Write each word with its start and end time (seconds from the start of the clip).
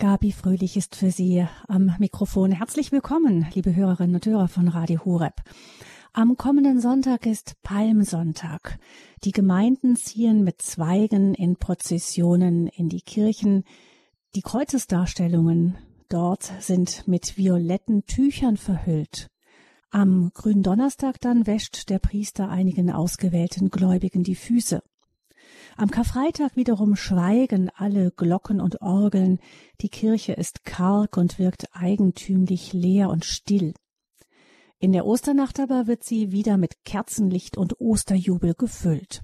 Gabi 0.00 0.32
Fröhlich 0.32 0.78
ist 0.78 0.96
für 0.96 1.10
Sie 1.10 1.46
am 1.68 1.94
Mikrofon. 1.98 2.52
Herzlich 2.52 2.90
willkommen, 2.90 3.46
liebe 3.52 3.76
Hörerinnen 3.76 4.14
und 4.14 4.24
Hörer 4.24 4.48
von 4.48 4.66
Radio 4.68 5.04
Horeb. 5.04 5.34
Am 6.14 6.38
kommenden 6.38 6.80
Sonntag 6.80 7.26
ist 7.26 7.56
Palmsonntag. 7.62 8.78
Die 9.24 9.30
Gemeinden 9.30 9.96
ziehen 9.96 10.42
mit 10.42 10.62
Zweigen 10.62 11.34
in 11.34 11.56
Prozessionen 11.56 12.66
in 12.68 12.88
die 12.88 13.02
Kirchen. 13.02 13.64
Die 14.34 14.40
Kreuzesdarstellungen 14.40 15.76
dort 16.08 16.50
sind 16.60 17.06
mit 17.06 17.36
violetten 17.36 18.06
Tüchern 18.06 18.56
verhüllt. 18.56 19.28
Am 19.90 20.30
grünen 20.32 20.62
Donnerstag 20.62 21.20
dann 21.20 21.46
wäscht 21.46 21.90
der 21.90 21.98
Priester 21.98 22.48
einigen 22.48 22.90
ausgewählten 22.90 23.68
Gläubigen 23.68 24.22
die 24.22 24.34
Füße. 24.34 24.82
Am 25.76 25.90
Karfreitag 25.90 26.56
wiederum 26.56 26.96
schweigen 26.96 27.70
alle 27.74 28.10
Glocken 28.10 28.60
und 28.60 28.82
Orgeln, 28.82 29.38
die 29.80 29.88
Kirche 29.88 30.32
ist 30.32 30.64
karg 30.64 31.16
und 31.16 31.38
wirkt 31.38 31.66
eigentümlich 31.72 32.72
leer 32.72 33.08
und 33.10 33.24
still. 33.24 33.74
In 34.78 34.92
der 34.92 35.06
Osternacht 35.06 35.60
aber 35.60 35.86
wird 35.86 36.04
sie 36.04 36.32
wieder 36.32 36.56
mit 36.56 36.84
Kerzenlicht 36.84 37.56
und 37.56 37.80
Osterjubel 37.80 38.54
gefüllt. 38.54 39.22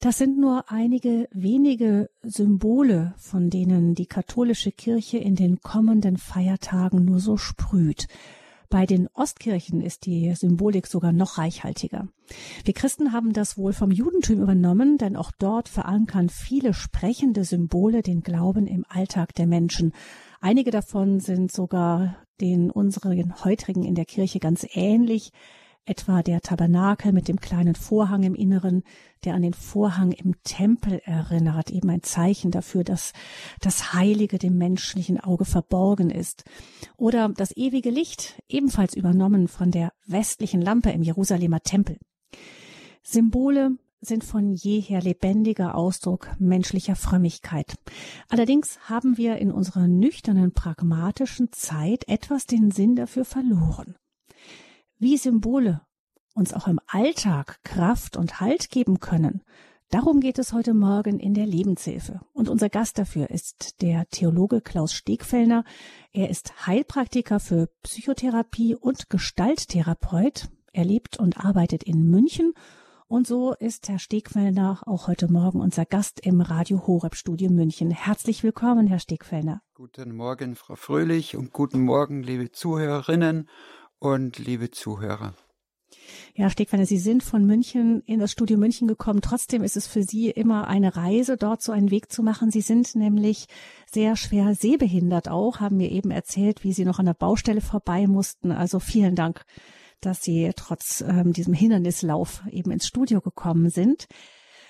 Das 0.00 0.18
sind 0.18 0.38
nur 0.38 0.70
einige 0.70 1.28
wenige 1.32 2.10
Symbole, 2.22 3.14
von 3.16 3.48
denen 3.48 3.94
die 3.94 4.06
katholische 4.06 4.70
Kirche 4.70 5.18
in 5.18 5.34
den 5.34 5.60
kommenden 5.60 6.18
Feiertagen 6.18 7.04
nur 7.04 7.18
so 7.18 7.36
sprüht. 7.36 8.06
Bei 8.68 8.86
den 8.86 9.08
Ostkirchen 9.14 9.80
ist 9.80 10.06
die 10.06 10.34
Symbolik 10.34 10.86
sogar 10.86 11.12
noch 11.12 11.38
reichhaltiger. 11.38 12.08
Wir 12.64 12.74
Christen 12.74 13.12
haben 13.12 13.32
das 13.32 13.56
wohl 13.56 13.72
vom 13.72 13.90
Judentum 13.90 14.42
übernommen, 14.42 14.98
denn 14.98 15.16
auch 15.16 15.30
dort 15.38 15.68
verankern 15.68 16.28
viele 16.28 16.74
sprechende 16.74 17.44
Symbole 17.44 18.02
den 18.02 18.22
Glauben 18.22 18.66
im 18.66 18.84
Alltag 18.88 19.34
der 19.34 19.46
Menschen. 19.46 19.92
Einige 20.40 20.70
davon 20.70 21.20
sind 21.20 21.52
sogar 21.52 22.16
den 22.40 22.70
unseren 22.70 23.44
heutigen 23.44 23.84
in 23.84 23.94
der 23.94 24.04
Kirche 24.04 24.40
ganz 24.40 24.66
ähnlich 24.72 25.32
etwa 25.86 26.22
der 26.22 26.40
Tabernakel 26.40 27.12
mit 27.12 27.28
dem 27.28 27.40
kleinen 27.40 27.76
Vorhang 27.76 28.24
im 28.24 28.34
Inneren, 28.34 28.82
der 29.24 29.34
an 29.34 29.42
den 29.42 29.54
Vorhang 29.54 30.12
im 30.12 30.34
Tempel 30.42 31.00
erinnert, 31.04 31.70
eben 31.70 31.88
ein 31.88 32.02
Zeichen 32.02 32.50
dafür, 32.50 32.84
dass 32.84 33.12
das 33.60 33.94
Heilige 33.94 34.38
dem 34.38 34.58
menschlichen 34.58 35.18
Auge 35.20 35.44
verborgen 35.44 36.10
ist. 36.10 36.44
Oder 36.96 37.28
das 37.30 37.56
ewige 37.56 37.90
Licht, 37.90 38.42
ebenfalls 38.48 38.94
übernommen 38.94 39.48
von 39.48 39.70
der 39.70 39.92
westlichen 40.06 40.60
Lampe 40.60 40.90
im 40.90 41.02
Jerusalemer 41.02 41.60
Tempel. 41.60 41.98
Symbole 43.02 43.78
sind 44.00 44.24
von 44.24 44.52
jeher 44.52 45.00
lebendiger 45.00 45.74
Ausdruck 45.74 46.30
menschlicher 46.38 46.96
Frömmigkeit. 46.96 47.76
Allerdings 48.28 48.78
haben 48.88 49.16
wir 49.16 49.38
in 49.38 49.50
unserer 49.50 49.86
nüchternen, 49.86 50.52
pragmatischen 50.52 51.52
Zeit 51.52 52.06
etwas 52.08 52.46
den 52.46 52.70
Sinn 52.70 52.96
dafür 52.96 53.24
verloren 53.24 53.96
wie 54.98 55.16
Symbole 55.16 55.82
uns 56.34 56.52
auch 56.52 56.68
im 56.68 56.80
Alltag 56.86 57.60
Kraft 57.64 58.16
und 58.16 58.40
Halt 58.40 58.70
geben 58.70 59.00
können. 59.00 59.42
Darum 59.90 60.20
geht 60.20 60.38
es 60.38 60.52
heute 60.52 60.74
Morgen 60.74 61.20
in 61.20 61.32
der 61.32 61.46
Lebenshilfe. 61.46 62.20
Und 62.32 62.48
unser 62.48 62.68
Gast 62.68 62.98
dafür 62.98 63.30
ist 63.30 63.80
der 63.82 64.06
Theologe 64.10 64.60
Klaus 64.60 64.92
Stegfellner. 64.92 65.64
Er 66.12 66.28
ist 66.28 66.66
Heilpraktiker 66.66 67.40
für 67.40 67.68
Psychotherapie 67.82 68.74
und 68.74 69.08
Gestalttherapeut. 69.08 70.48
Er 70.72 70.84
lebt 70.84 71.18
und 71.18 71.38
arbeitet 71.38 71.84
in 71.84 72.10
München. 72.10 72.52
Und 73.06 73.28
so 73.28 73.54
ist 73.54 73.88
Herr 73.88 74.00
Stegfellner 74.00 74.82
auch 74.84 75.06
heute 75.06 75.30
Morgen 75.30 75.60
unser 75.60 75.84
Gast 75.84 76.18
im 76.26 76.40
Radio 76.40 76.88
Horeb 76.88 77.14
Studio 77.14 77.48
München. 77.50 77.92
Herzlich 77.92 78.42
willkommen, 78.42 78.88
Herr 78.88 78.98
Stegfellner. 78.98 79.62
Guten 79.74 80.16
Morgen, 80.16 80.56
Frau 80.56 80.74
Fröhlich 80.74 81.36
und 81.36 81.52
guten 81.52 81.82
Morgen, 81.82 82.24
liebe 82.24 82.50
Zuhörerinnen 82.50 83.48
und 83.98 84.38
liebe 84.38 84.70
Zuhörer. 84.70 85.34
Ja, 86.34 86.50
Stegweiner, 86.50 86.86
Sie 86.86 86.98
sind 86.98 87.22
von 87.22 87.46
München 87.46 88.02
in 88.02 88.18
das 88.18 88.32
Studio 88.32 88.58
München 88.58 88.86
gekommen. 88.86 89.20
Trotzdem 89.22 89.62
ist 89.62 89.76
es 89.76 89.86
für 89.86 90.02
Sie 90.02 90.30
immer 90.30 90.68
eine 90.68 90.96
Reise, 90.96 91.36
dort 91.36 91.62
so 91.62 91.72
einen 91.72 91.90
Weg 91.90 92.12
zu 92.12 92.22
machen. 92.22 92.50
Sie 92.50 92.60
sind 92.60 92.94
nämlich 92.94 93.46
sehr 93.90 94.16
schwer 94.16 94.54
sehbehindert 94.54 95.28
auch, 95.28 95.60
haben 95.60 95.78
mir 95.78 95.90
eben 95.90 96.10
erzählt, 96.10 96.64
wie 96.64 96.72
Sie 96.72 96.84
noch 96.84 96.98
an 96.98 97.06
der 97.06 97.14
Baustelle 97.14 97.60
vorbei 97.60 98.06
mussten. 98.06 98.52
Also 98.52 98.80
vielen 98.80 99.14
Dank, 99.14 99.44
dass 100.00 100.22
Sie 100.22 100.52
trotz 100.56 101.00
ähm, 101.00 101.32
diesem 101.32 101.54
Hindernislauf 101.54 102.42
eben 102.50 102.70
ins 102.70 102.86
Studio 102.86 103.20
gekommen 103.20 103.70
sind. 103.70 104.06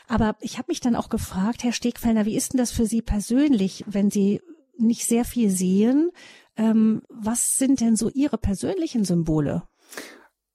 Aber 0.06 0.36
ich 0.40 0.58
habe 0.58 0.66
mich 0.68 0.80
dann 0.80 0.94
auch 0.94 1.08
gefragt, 1.08 1.64
Herr 1.64 1.72
Stegfellner, 1.72 2.26
wie 2.26 2.36
ist 2.36 2.52
denn 2.52 2.58
das 2.58 2.70
für 2.70 2.86
Sie 2.86 3.02
persönlich, 3.02 3.84
wenn 3.88 4.10
Sie 4.10 4.40
nicht 4.78 5.06
sehr 5.06 5.24
viel 5.24 5.50
sehen 5.50 6.10
ähm, 6.56 7.02
was 7.08 7.56
sind 7.56 7.80
denn 7.80 7.96
so 7.96 8.08
Ihre 8.10 8.38
persönlichen 8.38 9.04
Symbole? 9.04 9.62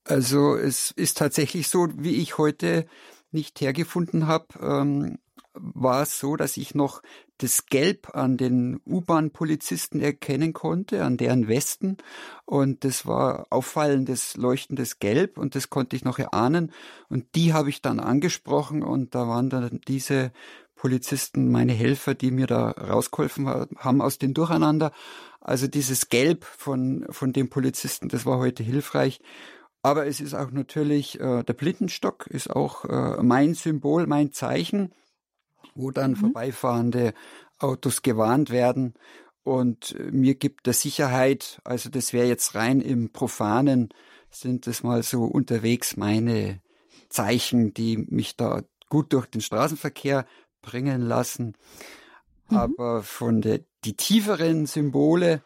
Also 0.04 0.56
es 0.56 0.92
ist 0.92 1.18
tatsächlich 1.18 1.70
so, 1.70 1.88
wie 1.96 2.16
ich 2.16 2.38
heute 2.38 2.86
nicht 3.32 3.62
hergefunden 3.62 4.28
habe, 4.28 4.48
ähm, 4.60 5.18
war 5.54 6.04
es 6.04 6.18
so, 6.18 6.36
dass 6.36 6.58
ich 6.58 6.76
noch 6.76 7.02
das 7.38 7.66
Gelb 7.66 8.16
an 8.16 8.38
den 8.38 8.80
U-Bahn-Polizisten 8.86 10.00
erkennen 10.00 10.54
konnte, 10.54 11.04
an 11.04 11.18
deren 11.18 11.48
Westen. 11.48 11.98
Und 12.46 12.84
das 12.84 13.06
war 13.06 13.48
auffallendes, 13.50 14.38
leuchtendes 14.38 15.00
Gelb 15.00 15.38
und 15.38 15.56
das 15.56 15.70
konnte 15.70 15.96
ich 15.96 16.04
noch 16.04 16.20
erahnen. 16.20 16.72
Und 17.10 17.36
die 17.36 17.54
habe 17.54 17.70
ich 17.70 17.82
dann 17.82 18.00
angesprochen 18.00 18.84
und 18.84 19.16
da 19.16 19.28
waren 19.28 19.50
dann 19.50 19.82
diese 19.88 20.32
Polizisten 20.82 21.52
meine 21.52 21.74
Helfer, 21.74 22.16
die 22.16 22.32
mir 22.32 22.48
da 22.48 22.72
rausgeholfen 22.72 23.46
haben 23.46 24.02
aus 24.02 24.18
dem 24.18 24.34
Durcheinander. 24.34 24.92
Also 25.40 25.68
dieses 25.68 26.10
Gelb 26.10 26.44
von, 26.44 27.06
von 27.12 27.34
dem 27.34 27.52
Polizisten, 27.52 28.10
das 28.10 28.26
war 28.26 28.40
heute 28.40 28.64
hilfreich. 28.64 29.22
Aber 29.84 30.08
es 30.08 30.20
ist 30.20 30.34
auch 30.34 30.50
natürlich, 30.50 31.20
äh, 31.20 31.44
der 31.44 31.54
Blindenstock 31.54 32.26
ist 32.26 32.50
auch 32.50 32.86
äh, 32.86 33.22
mein 33.22 33.54
Symbol, 33.54 34.08
mein 34.08 34.32
Zeichen, 34.32 34.92
wo 35.76 35.92
dann 35.92 36.12
mhm. 36.12 36.16
vorbeifahrende 36.16 37.14
Autos 37.60 38.02
gewarnt 38.02 38.50
werden. 38.50 38.96
Und 39.44 39.96
äh, 40.00 40.10
mir 40.10 40.34
gibt 40.34 40.66
der 40.66 40.74
Sicherheit, 40.74 41.62
also 41.64 41.92
das 41.92 42.12
wäre 42.12 42.28
jetzt 42.28 42.56
rein 42.56 42.82
im 42.82 43.12
Profanen, 43.12 43.90
sind 44.32 44.66
das 44.66 44.82
mal 44.82 45.04
so 45.04 45.26
unterwegs 45.26 45.96
meine 45.96 46.60
Zeichen, 47.08 47.72
die 47.76 47.98
mich 47.98 48.36
da 48.36 48.64
gut 48.90 49.14
durch 49.14 49.28
den 49.28 49.42
Straßenverkehr 49.42 50.26
bringen 50.62 51.02
lassen. 51.02 51.56
Mhm. 52.50 52.58
Aber 52.58 53.04
von 53.04 53.42
der 53.42 53.62
die 53.84 53.96
tieferen 53.96 54.66
Symbole, 54.66 55.42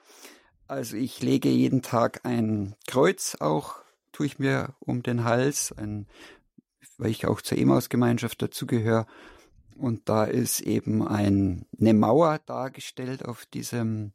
also 0.68 0.98
ich 0.98 1.22
lege 1.22 1.50
jeden 1.50 1.82
Tag 1.82 2.22
ein 2.26 2.76
Kreuz 2.88 3.38
auch, 3.40 3.76
tue 4.12 4.26
ich 4.26 4.40
mir 4.40 4.76
um 4.80 5.04
den 5.04 5.24
Hals, 5.24 5.72
ein, 5.78 6.08
weil 6.98 7.12
ich 7.12 7.28
auch 7.28 7.42
zur 7.42 7.58
Emaus-Gemeinschaft 7.58 8.42
dazugehöre. 8.42 9.06
Und 9.78 10.08
da 10.08 10.24
ist 10.24 10.62
eben 10.62 11.06
ein, 11.06 11.66
eine 11.80 11.94
Mauer 11.94 12.40
dargestellt 12.46 13.26
auf 13.26 13.46
diesem 13.46 14.14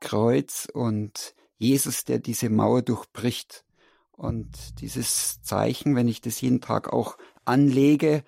Kreuz 0.00 0.66
und 0.72 1.34
Jesus, 1.58 2.04
der 2.04 2.18
diese 2.18 2.50
Mauer 2.50 2.82
durchbricht. 2.82 3.64
Und 4.12 4.80
dieses 4.80 5.42
Zeichen, 5.42 5.94
wenn 5.94 6.08
ich 6.08 6.20
das 6.20 6.40
jeden 6.40 6.60
Tag 6.60 6.92
auch 6.92 7.16
anlege, 7.44 8.24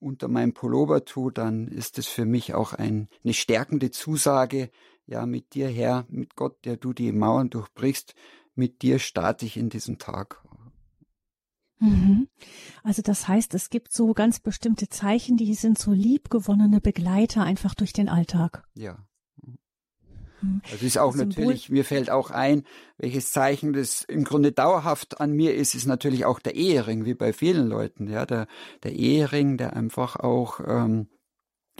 unter 0.00 0.28
meinem 0.28 0.52
Pullover 0.52 1.04
tue, 1.04 1.32
dann 1.32 1.68
ist 1.68 1.98
es 1.98 2.06
für 2.06 2.24
mich 2.24 2.54
auch 2.54 2.72
ein, 2.72 3.08
eine 3.24 3.34
stärkende 3.34 3.90
Zusage, 3.90 4.70
ja, 5.06 5.24
mit 5.26 5.54
dir, 5.54 5.68
Herr, 5.68 6.04
mit 6.08 6.34
Gott, 6.36 6.64
der 6.64 6.76
du 6.76 6.92
die 6.92 7.12
Mauern 7.12 7.50
durchbrichst, 7.50 8.14
mit 8.54 8.82
dir 8.82 8.98
starte 8.98 9.46
ich 9.46 9.56
in 9.56 9.68
diesen 9.68 9.98
Tag. 9.98 10.42
Mhm. 11.78 12.28
Also 12.82 13.02
das 13.02 13.28
heißt, 13.28 13.54
es 13.54 13.70
gibt 13.70 13.92
so 13.92 14.14
ganz 14.14 14.40
bestimmte 14.40 14.88
Zeichen, 14.88 15.36
die 15.36 15.54
sind 15.54 15.78
so 15.78 15.92
liebgewonnene 15.92 16.80
Begleiter 16.80 17.42
einfach 17.42 17.74
durch 17.74 17.92
den 17.92 18.08
Alltag. 18.08 18.66
Ja. 18.74 19.06
Mhm. 20.40 20.60
Das 20.70 20.82
ist 20.82 20.98
auch 20.98 21.12
Symbol 21.12 21.28
natürlich, 21.28 21.70
mir 21.70 21.84
fällt 21.84 22.10
auch 22.10 22.30
ein, 22.30 22.64
welches 22.98 23.32
Zeichen 23.32 23.72
das 23.72 24.02
im 24.02 24.24
Grunde 24.24 24.52
dauerhaft 24.52 25.20
an 25.20 25.32
mir 25.32 25.54
ist, 25.54 25.74
ist 25.74 25.86
natürlich 25.86 26.24
auch 26.24 26.38
der 26.38 26.54
Ehering, 26.54 27.04
wie 27.04 27.14
bei 27.14 27.32
vielen 27.32 27.66
Leuten. 27.66 28.08
Ja, 28.08 28.26
der, 28.26 28.46
der 28.82 28.92
Ehering, 28.92 29.56
der 29.56 29.74
einfach 29.74 30.16
auch 30.16 30.60
ähm, 30.66 31.08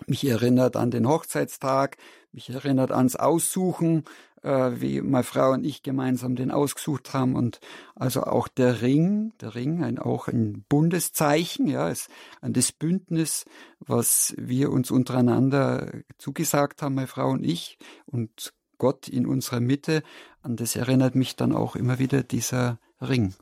mich 0.07 0.27
erinnert 0.27 0.77
an 0.77 0.91
den 0.91 1.09
Hochzeitstag, 1.09 1.97
mich 2.37 2.51
erinnert 2.51 2.93
ans 2.93 3.17
Aussuchen, 3.17 4.05
äh, 4.43 4.73
wie 4.81 5.01
meine 5.01 5.25
Frau 5.25 5.53
und 5.53 5.65
ich 5.65 5.83
gemeinsam 5.83 6.37
den 6.37 6.51
ausgesucht 6.51 7.15
haben 7.15 7.35
und 7.35 7.61
also 7.95 8.23
auch 8.23 8.47
der 8.47 8.83
Ring, 8.83 9.33
der 9.41 9.55
Ring, 9.55 9.83
ein, 9.83 9.99
auch 9.99 10.29
ein 10.29 10.65
Bundeszeichen, 10.69 11.67
ja, 11.67 11.89
ist 11.89 12.09
an 12.43 12.53
das 12.53 12.73
Bündnis, 12.73 13.47
was 13.81 14.35
wir 14.39 14.71
uns 14.71 14.91
untereinander 14.91 15.91
zugesagt 16.19 16.83
haben, 16.83 16.95
meine 16.95 17.07
Frau 17.07 17.31
und 17.31 17.43
ich 17.43 17.79
und 18.05 18.53
Gott 18.79 19.09
in 19.09 19.27
unserer 19.27 19.61
Mitte, 19.61 20.03
an 20.43 20.57
das 20.57 20.77
erinnert 20.77 21.15
mich 21.15 21.37
dann 21.37 21.53
auch 21.53 21.75
immer 21.75 21.99
wieder 21.99 22.23
dieser 22.23 22.79
Ring. 23.01 23.35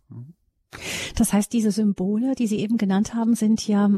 Das 1.17 1.33
heißt, 1.33 1.53
diese 1.53 1.73
Symbole, 1.73 2.35
die 2.37 2.47
Sie 2.47 2.61
eben 2.61 2.77
genannt 2.77 3.15
haben, 3.15 3.35
sind 3.35 3.67
ja 3.67 3.91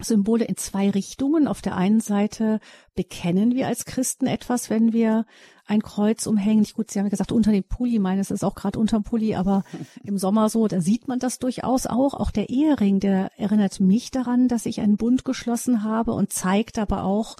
Symbole 0.00 0.44
in 0.44 0.56
zwei 0.56 0.90
Richtungen. 0.90 1.48
Auf 1.48 1.62
der 1.62 1.76
einen 1.76 2.00
Seite 2.00 2.60
bekennen 2.94 3.54
wir 3.54 3.66
als 3.66 3.84
Christen 3.84 4.26
etwas, 4.26 4.70
wenn 4.70 4.92
wir 4.92 5.24
ein 5.66 5.82
Kreuz 5.82 6.26
umhängen. 6.26 6.60
Nicht 6.60 6.74
gut, 6.74 6.90
Sie 6.90 6.98
haben 6.98 7.06
ja 7.06 7.10
gesagt, 7.10 7.32
unter 7.32 7.52
dem 7.52 7.64
Pulli, 7.64 7.98
meines 7.98 8.30
ist 8.30 8.44
auch 8.44 8.54
gerade 8.54 8.78
unter 8.78 8.98
dem 8.98 9.04
Pulli, 9.04 9.34
aber 9.34 9.64
im 10.04 10.18
Sommer 10.18 10.48
so, 10.48 10.66
da 10.66 10.80
sieht 10.80 11.08
man 11.08 11.18
das 11.18 11.38
durchaus 11.38 11.86
auch. 11.86 12.14
Auch 12.14 12.30
der 12.30 12.48
Ehering, 12.48 13.00
der 13.00 13.30
erinnert 13.36 13.80
mich 13.80 14.10
daran, 14.10 14.48
dass 14.48 14.66
ich 14.66 14.80
einen 14.80 14.96
Bund 14.96 15.24
geschlossen 15.24 15.84
habe 15.84 16.12
und 16.12 16.32
zeigt 16.32 16.78
aber 16.78 17.04
auch, 17.04 17.36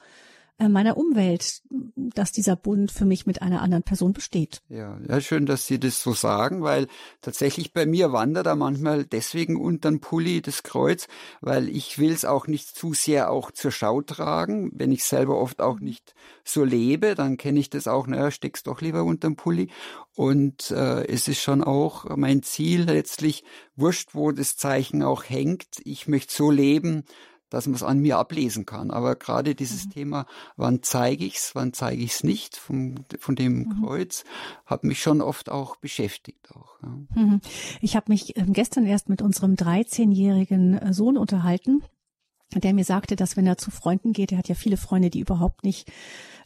meiner 0.66 0.96
Umwelt, 0.96 1.62
dass 1.94 2.32
dieser 2.32 2.56
Bund 2.56 2.90
für 2.90 3.04
mich 3.04 3.26
mit 3.26 3.42
einer 3.42 3.62
anderen 3.62 3.84
Person 3.84 4.12
besteht. 4.12 4.60
Ja, 4.68 4.98
ja, 5.08 5.20
schön, 5.20 5.46
dass 5.46 5.68
Sie 5.68 5.78
das 5.78 6.02
so 6.02 6.12
sagen, 6.12 6.62
weil 6.62 6.88
tatsächlich 7.20 7.72
bei 7.72 7.86
mir 7.86 8.12
wandert 8.12 8.46
er 8.46 8.56
manchmal 8.56 9.04
deswegen 9.04 9.56
unter 9.56 9.88
den 9.90 10.00
Pulli 10.00 10.42
das 10.42 10.64
Kreuz, 10.64 11.06
weil 11.40 11.68
ich 11.68 11.98
will 11.98 12.10
es 12.10 12.24
auch 12.24 12.48
nicht 12.48 12.74
zu 12.74 12.92
sehr 12.92 13.30
auch 13.30 13.52
zur 13.52 13.70
Schau 13.70 14.02
tragen. 14.02 14.72
Wenn 14.74 14.90
ich 14.90 15.04
selber 15.04 15.38
oft 15.38 15.60
auch 15.60 15.78
nicht 15.78 16.14
so 16.42 16.64
lebe, 16.64 17.14
dann 17.14 17.36
kenne 17.36 17.60
ich 17.60 17.70
das 17.70 17.86
auch, 17.86 18.08
naja, 18.08 18.32
steck's 18.32 18.64
doch 18.64 18.80
lieber 18.80 19.04
unter 19.04 19.28
den 19.28 19.36
Pulli. 19.36 19.68
Und 20.16 20.72
äh, 20.72 21.06
es 21.06 21.28
ist 21.28 21.40
schon 21.40 21.62
auch 21.62 22.16
mein 22.16 22.42
Ziel 22.42 22.82
letztlich, 22.82 23.44
wurscht, 23.76 24.14
wo 24.14 24.32
das 24.32 24.56
Zeichen 24.56 25.04
auch 25.04 25.22
hängt, 25.22 25.66
ich 25.84 26.08
möchte 26.08 26.34
so 26.34 26.50
leben, 26.50 27.04
dass 27.50 27.66
man 27.66 27.74
es 27.74 27.82
an 27.82 28.00
mir 28.00 28.18
ablesen 28.18 28.66
kann. 28.66 28.90
Aber 28.90 29.16
gerade 29.16 29.54
dieses 29.54 29.86
mhm. 29.86 29.90
Thema, 29.90 30.26
wann 30.56 30.82
zeige 30.82 31.24
ich's, 31.24 31.54
wann 31.54 31.72
zeige 31.72 32.02
ich's 32.02 32.24
nicht, 32.24 32.56
vom, 32.56 32.96
von 33.18 33.36
dem 33.36 33.58
mhm. 33.58 33.82
Kreuz, 33.82 34.24
hat 34.66 34.84
mich 34.84 35.00
schon 35.00 35.20
oft 35.20 35.50
auch 35.50 35.76
beschäftigt. 35.76 36.48
Auch, 36.54 36.82
ja. 36.82 37.22
Mhm. 37.22 37.40
Ich 37.80 37.96
habe 37.96 38.10
mich 38.10 38.36
ähm, 38.36 38.52
gestern 38.52 38.86
erst 38.86 39.08
mit 39.08 39.22
unserem 39.22 39.54
13-jährigen 39.54 40.78
äh, 40.78 40.92
Sohn 40.92 41.16
unterhalten 41.16 41.82
der 42.54 42.72
mir 42.72 42.84
sagte, 42.84 43.14
dass 43.14 43.36
wenn 43.36 43.46
er 43.46 43.58
zu 43.58 43.70
Freunden 43.70 44.14
geht, 44.14 44.32
er 44.32 44.38
hat 44.38 44.48
ja 44.48 44.54
viele 44.54 44.78
Freunde, 44.78 45.10
die 45.10 45.20
überhaupt 45.20 45.64
nicht 45.64 45.92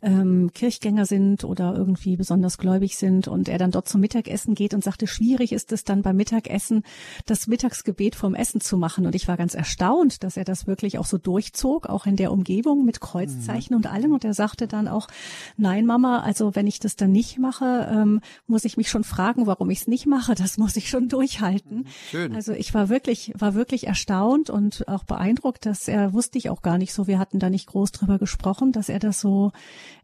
ähm, 0.03 0.51
Kirchgänger 0.53 1.07
sind 1.07 1.45
oder 1.45 1.75
irgendwie 1.77 2.17
besonders 2.17 2.59
gläubig 2.59 2.97
sind 2.97 3.29
und 3.29 3.49
er 3.49 3.59
dann 3.59 3.71
dort 3.71 3.89
zum 3.89 4.01
Mittagessen 4.01 4.55
geht 4.55 4.75
und 4.75 4.83
sagte, 4.83 5.07
schwierig 5.07 5.53
ist 5.53 5.73
es 5.73 5.85
dann 5.85 6.03
beim 6.03 6.17
Mittagessen, 6.17 6.83
das 7.27 7.47
Mittagsgebet 7.47 8.17
vom 8.17 8.35
Essen 8.35 8.61
zu 8.61 8.77
machen. 8.77 9.07
Und 9.07 9.15
ich 9.15 9.29
war 9.29 9.37
ganz 9.37 9.55
erstaunt, 9.55 10.25
dass 10.25 10.37
er 10.37 10.45
das 10.45 10.67
wirklich 10.67 10.99
auch 10.99 11.07
so 11.07 11.19
durchzog, 11.19 11.89
auch 11.89 12.07
in 12.07 12.17
der 12.17 12.33
Umgebung 12.33 12.85
mit 12.85 13.01
Kreuzzeichen 13.01 13.75
mhm. 13.75 13.79
und 13.79 13.87
allem. 13.87 14.13
Und 14.13 14.25
er 14.25 14.35
sagte 14.35 14.67
dann 14.67 14.89
auch, 14.89 15.09
nein, 15.57 15.87
Mama, 15.87 16.21
also 16.21 16.55
wenn 16.55 16.67
ich 16.67 16.81
das 16.81 16.97
dann 16.97 17.13
nicht 17.13 17.39
mache, 17.39 17.89
ähm, 17.91 18.21
muss 18.47 18.65
ich 18.65 18.77
mich 18.77 18.91
schon 18.91 19.05
fragen, 19.05 19.47
warum 19.47 19.71
ich 19.71 19.83
es 19.83 19.87
nicht 19.87 20.07
mache. 20.07 20.35
Das 20.35 20.59
muss 20.59 20.77
ich 20.77 20.89
schon 20.89 21.09
durchhalten. 21.09 21.79
Mhm. 21.79 21.87
Schön. 22.11 22.35
Also 22.35 22.53
ich 22.53 22.75
war 22.75 22.89
wirklich, 22.89 23.33
war 23.39 23.55
wirklich 23.55 23.87
erstaunt 23.87 24.51
und 24.51 24.89
auch 24.89 25.05
beeindruckt, 25.05 25.65
dass 25.67 25.87
er 25.87 26.13
wusste 26.13 26.39
ich 26.39 26.51
auch 26.51 26.63
gar 26.63 26.79
nicht 26.79 26.93
so. 26.93 27.07
Wir 27.07 27.21
hatten 27.21 27.39
da 27.39 27.51
nicht 27.51 27.69
groß 27.69 27.93
drüber 27.93 28.19
gesprochen, 28.19 28.73
dass 28.73 28.89
er 28.89 28.99
das 28.99 29.21
so 29.21 29.53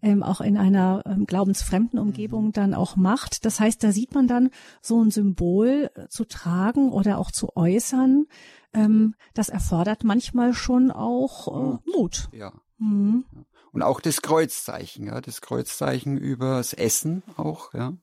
ähm, 0.03 0.23
auch 0.23 0.41
in 0.41 0.57
einer 0.57 1.03
ähm, 1.07 1.27
glaubensfremden 1.27 1.99
Umgebung 1.99 2.47
mhm. 2.47 2.53
dann 2.53 2.75
auch 2.75 2.97
macht. 2.97 3.45
Das 3.45 3.61
heißt, 3.61 3.83
da 3.83 3.93
sieht 3.93 4.15
man 4.15 4.29
dann 4.29 4.51
so 4.81 5.03
ein 5.03 5.11
Symbol 5.11 5.91
äh, 5.95 6.09
zu 6.09 6.25
tragen 6.25 6.93
oder 6.93 7.19
auch 7.19 7.31
zu 7.31 7.57
äußern. 7.57 8.27
Ähm, 8.73 9.15
das 9.35 9.49
erfordert 9.49 10.05
manchmal 10.05 10.53
schon 10.55 10.91
auch 10.91 11.49
äh, 11.49 11.79
Mut. 11.97 12.29
Ja. 12.33 12.53
Mhm. 12.79 13.25
Und 13.73 13.83
auch 13.83 14.01
das 14.01 14.23
Kreuzzeichen, 14.23 15.07
ja, 15.07 15.21
das 15.21 15.41
Kreuzzeichen 15.41 16.17
übers 16.17 16.73
Essen 16.73 17.23
auch, 17.37 17.75
ja. 17.75 17.95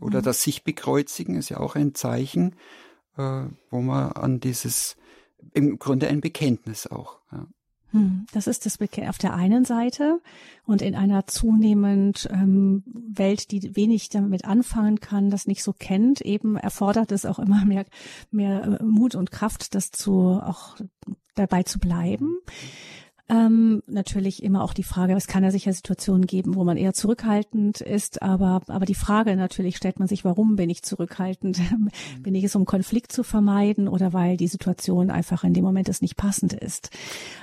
Oder 0.00 0.20
mhm. 0.20 0.24
das 0.24 0.42
sich 0.42 0.62
bekreuzigen 0.62 1.34
ist 1.34 1.48
ja 1.48 1.58
auch 1.58 1.74
ein 1.74 1.94
Zeichen, 1.94 2.54
äh, 3.16 3.44
wo 3.70 3.80
man 3.80 4.12
an 4.12 4.40
dieses, 4.40 4.96
im 5.54 5.78
Grunde 5.78 6.08
ein 6.08 6.20
Bekenntnis 6.20 6.86
auch, 6.86 7.20
ja. 7.32 7.46
Hm, 7.92 8.26
das 8.32 8.46
ist 8.46 8.66
das 8.66 8.78
auf 8.80 9.18
der 9.18 9.34
einen 9.34 9.64
Seite 9.64 10.20
und 10.64 10.80
in 10.82 10.94
einer 10.94 11.26
zunehmend 11.26 12.28
ähm, 12.30 12.82
Welt, 12.86 13.50
die 13.50 13.76
wenig 13.76 14.08
damit 14.08 14.44
anfangen 14.46 15.00
kann, 15.00 15.30
das 15.30 15.46
nicht 15.46 15.62
so 15.62 15.72
kennt, 15.72 16.22
eben 16.22 16.56
erfordert 16.56 17.12
es 17.12 17.26
auch 17.26 17.38
immer 17.38 17.64
mehr, 17.64 17.84
mehr 18.30 18.80
äh, 18.80 18.82
Mut 18.82 19.14
und 19.14 19.30
Kraft, 19.30 19.74
das 19.74 19.90
zu 19.90 20.40
auch 20.42 20.76
dabei 21.34 21.62
zu 21.62 21.78
bleiben. 21.78 22.38
Ähm, 23.32 23.82
natürlich 23.86 24.42
immer 24.42 24.62
auch 24.62 24.74
die 24.74 24.82
Frage, 24.82 25.14
es 25.14 25.26
kann 25.26 25.42
ja 25.42 25.50
sicher 25.50 25.72
Situationen 25.72 26.26
geben, 26.26 26.54
wo 26.54 26.64
man 26.64 26.76
eher 26.76 26.92
zurückhaltend 26.92 27.80
ist, 27.80 28.20
aber, 28.20 28.60
aber 28.66 28.84
die 28.84 28.94
Frage 28.94 29.34
natürlich 29.36 29.78
stellt 29.78 29.98
man 29.98 30.06
sich, 30.06 30.22
warum 30.22 30.56
bin 30.56 30.68
ich 30.68 30.82
zurückhaltend? 30.82 31.58
Mhm. 31.72 32.22
bin 32.22 32.34
ich 32.34 32.44
es, 32.44 32.54
um 32.54 32.64
Konflikt 32.64 33.12
zu 33.12 33.22
vermeiden 33.22 33.88
oder 33.88 34.12
weil 34.12 34.36
die 34.36 34.48
Situation 34.48 35.10
einfach 35.10 35.44
in 35.44 35.54
dem 35.54 35.64
Moment 35.64 35.88
es 35.88 36.02
nicht 36.02 36.16
passend 36.16 36.52
ist? 36.52 36.90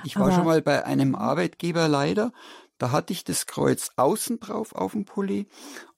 Ich 0.04 0.16
war 0.16 0.26
aber, 0.26 0.34
schon 0.34 0.44
mal 0.44 0.62
bei 0.62 0.84
einem 0.84 1.14
Arbeitgeber 1.14 1.88
leider, 1.88 2.32
da 2.80 2.92
hatte 2.92 3.12
ich 3.12 3.24
das 3.24 3.46
Kreuz 3.46 3.90
außen 3.96 4.40
drauf 4.40 4.74
auf 4.74 4.92
dem 4.92 5.04
Pulli 5.04 5.46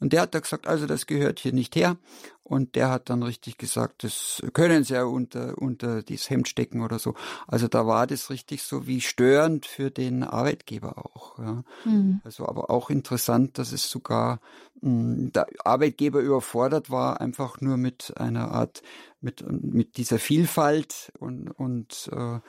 und 0.01 0.13
der 0.13 0.23
hat 0.23 0.35
da 0.35 0.41
gesagt, 0.41 0.67
also 0.67 0.87
das 0.87 1.07
gehört 1.07 1.39
hier 1.39 1.53
nicht 1.53 1.77
her. 1.77 1.97
Und 2.43 2.75
der 2.75 2.91
hat 2.91 3.09
dann 3.09 3.23
richtig 3.23 3.57
gesagt, 3.57 4.03
das 4.03 4.43
können 4.53 4.83
sie 4.83 4.95
ja 4.95 5.05
unter, 5.05 5.57
unter 5.57 6.03
dieses 6.03 6.29
Hemd 6.29 6.49
stecken 6.49 6.83
oder 6.83 6.99
so. 6.99 7.15
Also 7.47 7.69
da 7.69 7.87
war 7.87 8.07
das 8.09 8.31
richtig 8.31 8.65
so 8.65 8.87
wie 8.87 9.01
störend 9.01 9.65
für 9.65 9.93
den 9.93 10.25
Arbeitgeber 10.25 10.99
auch. 10.99 11.39
Ja. 11.39 11.63
Mhm. 11.85 12.21
Also 12.25 12.47
aber 12.47 12.69
auch 12.69 12.91
interessant, 12.91 13.59
dass 13.59 13.71
es 13.71 13.89
sogar 13.89 14.41
mh, 14.81 14.91
hm, 14.91 15.33
der 15.33 15.47
Arbeitgeber 15.65 16.19
überfordert 16.19 16.91
war, 16.91 17.21
einfach 17.21 17.61
nur 17.61 17.77
mit 17.77 18.13
einer 18.17 18.51
Art, 18.51 18.83
mit, 19.21 19.49
mit 19.49 19.97
dieser 19.97 20.19
Vielfalt 20.19 21.13
und, 21.21 21.49
und 21.49 22.11
äh, 22.13 22.41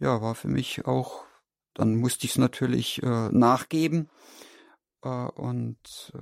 ja, 0.00 0.22
war 0.22 0.34
für 0.34 0.48
mich 0.48 0.86
auch 0.86 1.24
dann 1.74 1.96
musste 1.96 2.26
ich 2.26 2.32
es 2.32 2.38
natürlich 2.38 3.02
äh, 3.02 3.28
nachgeben. 3.30 4.08
Äh, 5.02 5.08
und 5.08 6.12
äh, 6.14 6.18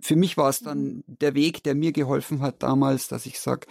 für 0.00 0.16
mich 0.16 0.36
war 0.36 0.48
es 0.48 0.60
dann 0.60 1.02
der 1.06 1.34
Weg, 1.34 1.62
der 1.62 1.74
mir 1.74 1.92
geholfen 1.92 2.40
hat 2.40 2.62
damals, 2.62 3.08
dass 3.08 3.26
ich 3.26 3.40
sage, 3.40 3.66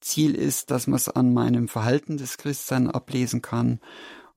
Ziel 0.00 0.34
ist, 0.34 0.70
dass 0.70 0.86
man 0.86 0.96
es 0.96 1.08
an 1.08 1.32
meinem 1.32 1.68
Verhalten 1.68 2.16
des 2.16 2.36
Christsein 2.36 2.90
ablesen 2.90 3.42
kann. 3.42 3.80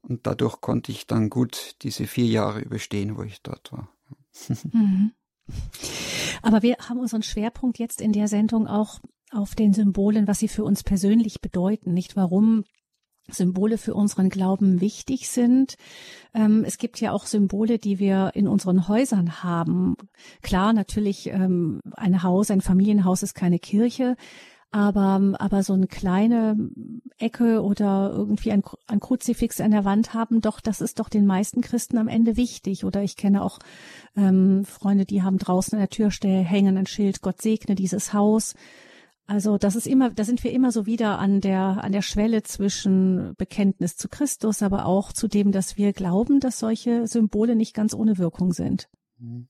Und 0.02 0.28
dadurch 0.28 0.62
konnte 0.62 0.92
ich 0.92 1.08
dann 1.08 1.30
gut 1.30 1.76
diese 1.82 2.06
vier 2.06 2.26
Jahre 2.26 2.62
überstehen, 2.62 3.18
wo 3.18 3.24
ich 3.24 3.42
dort 3.42 3.72
war. 3.72 3.90
Mhm. 4.72 5.12
Aber 6.42 6.62
wir 6.62 6.78
haben 6.88 7.00
unseren 7.00 7.24
Schwerpunkt 7.24 7.80
jetzt 7.80 8.02
in 8.02 8.14
der 8.14 8.28
Sendung 8.28 8.68
auch 8.68 9.00
auf 9.32 9.56
den 9.56 9.74
Symbolen, 9.74 10.28
was 10.28 10.40
sie 10.40 10.48
für 10.48 10.64
uns 10.64 10.84
persönlich 10.84 11.42
bedeuten, 11.42 11.94
nicht 11.94 12.16
warum 12.16 12.64
Symbole 13.30 13.78
für 13.78 13.94
unseren 13.94 14.30
Glauben 14.30 14.82
wichtig 14.82 15.30
sind. 15.30 15.76
Ähm, 16.34 16.64
es 16.66 16.78
gibt 16.78 17.00
ja 17.00 17.12
auch 17.12 17.26
Symbole, 17.26 17.80
die 17.80 18.00
wir 18.00 18.32
in 18.34 18.48
unseren 18.48 18.88
Häusern 18.88 19.44
haben. 19.44 19.96
Klar, 20.42 20.74
natürlich 20.74 21.28
ähm, 21.28 21.82
ein 21.96 22.24
Haus, 22.24 22.52
ein 22.52 22.62
Familienhaus 22.62 23.24
ist 23.24 23.34
keine 23.34 23.60
Kirche, 23.60 24.16
aber, 24.72 25.36
aber 25.40 25.64
so 25.64 25.72
eine 25.72 25.88
kleine 25.88 26.58
Ecke 27.18 27.64
oder 27.64 28.12
irgendwie 28.14 28.52
ein, 28.52 28.62
ein 28.88 29.00
Kruzifix 29.00 29.62
an 29.62 29.72
der 29.72 29.86
Wand 29.86 30.14
haben, 30.14 30.42
doch, 30.42 30.60
das 30.60 30.82
ist 30.82 31.00
doch 31.00 31.08
den 31.08 31.26
meisten 31.26 31.62
Christen 31.62 31.98
am 31.98 32.10
Ende 32.10 32.36
wichtig. 32.36 32.84
Oder 32.84 33.02
ich 33.02 33.16
kenne 33.16 33.42
auch 33.42 33.60
ähm, 34.18 34.66
Freunde, 34.66 35.06
die 35.06 35.24
haben 35.24 35.38
draußen 35.38 35.76
an 35.76 35.80
der 35.80 35.90
Türstelle 35.90 36.44
hängen 36.44 36.78
ein 36.78 36.88
Schild, 36.88 37.22
Gott 37.22 37.42
segne 37.42 37.76
dieses 37.76 38.12
Haus. 38.12 38.54
Also 39.28 39.58
das 39.58 39.76
ist 39.76 39.88
immer, 39.88 40.12
da 40.12 40.24
sind 40.24 40.44
wir 40.44 40.52
immer 40.52 40.72
so 40.72 40.86
wieder 40.86 41.18
an 41.18 41.42
der 41.42 41.84
an 41.84 41.92
der 41.92 42.04
Schwelle 42.04 42.44
zwischen 42.44 43.34
Bekenntnis 43.38 43.98
zu 43.98 44.08
Christus, 44.08 44.62
aber 44.62 44.86
auch 44.86 45.12
zu 45.12 45.28
dem, 45.28 45.52
dass 45.52 45.78
wir 45.78 45.94
glauben, 45.94 46.40
dass 46.40 46.60
solche 46.60 47.08
Symbole 47.08 47.56
nicht 47.56 47.74
ganz 47.74 47.96
ohne 47.96 48.20
Wirkung 48.20 48.54
sind. 48.54 48.88
Mhm. 49.18 49.48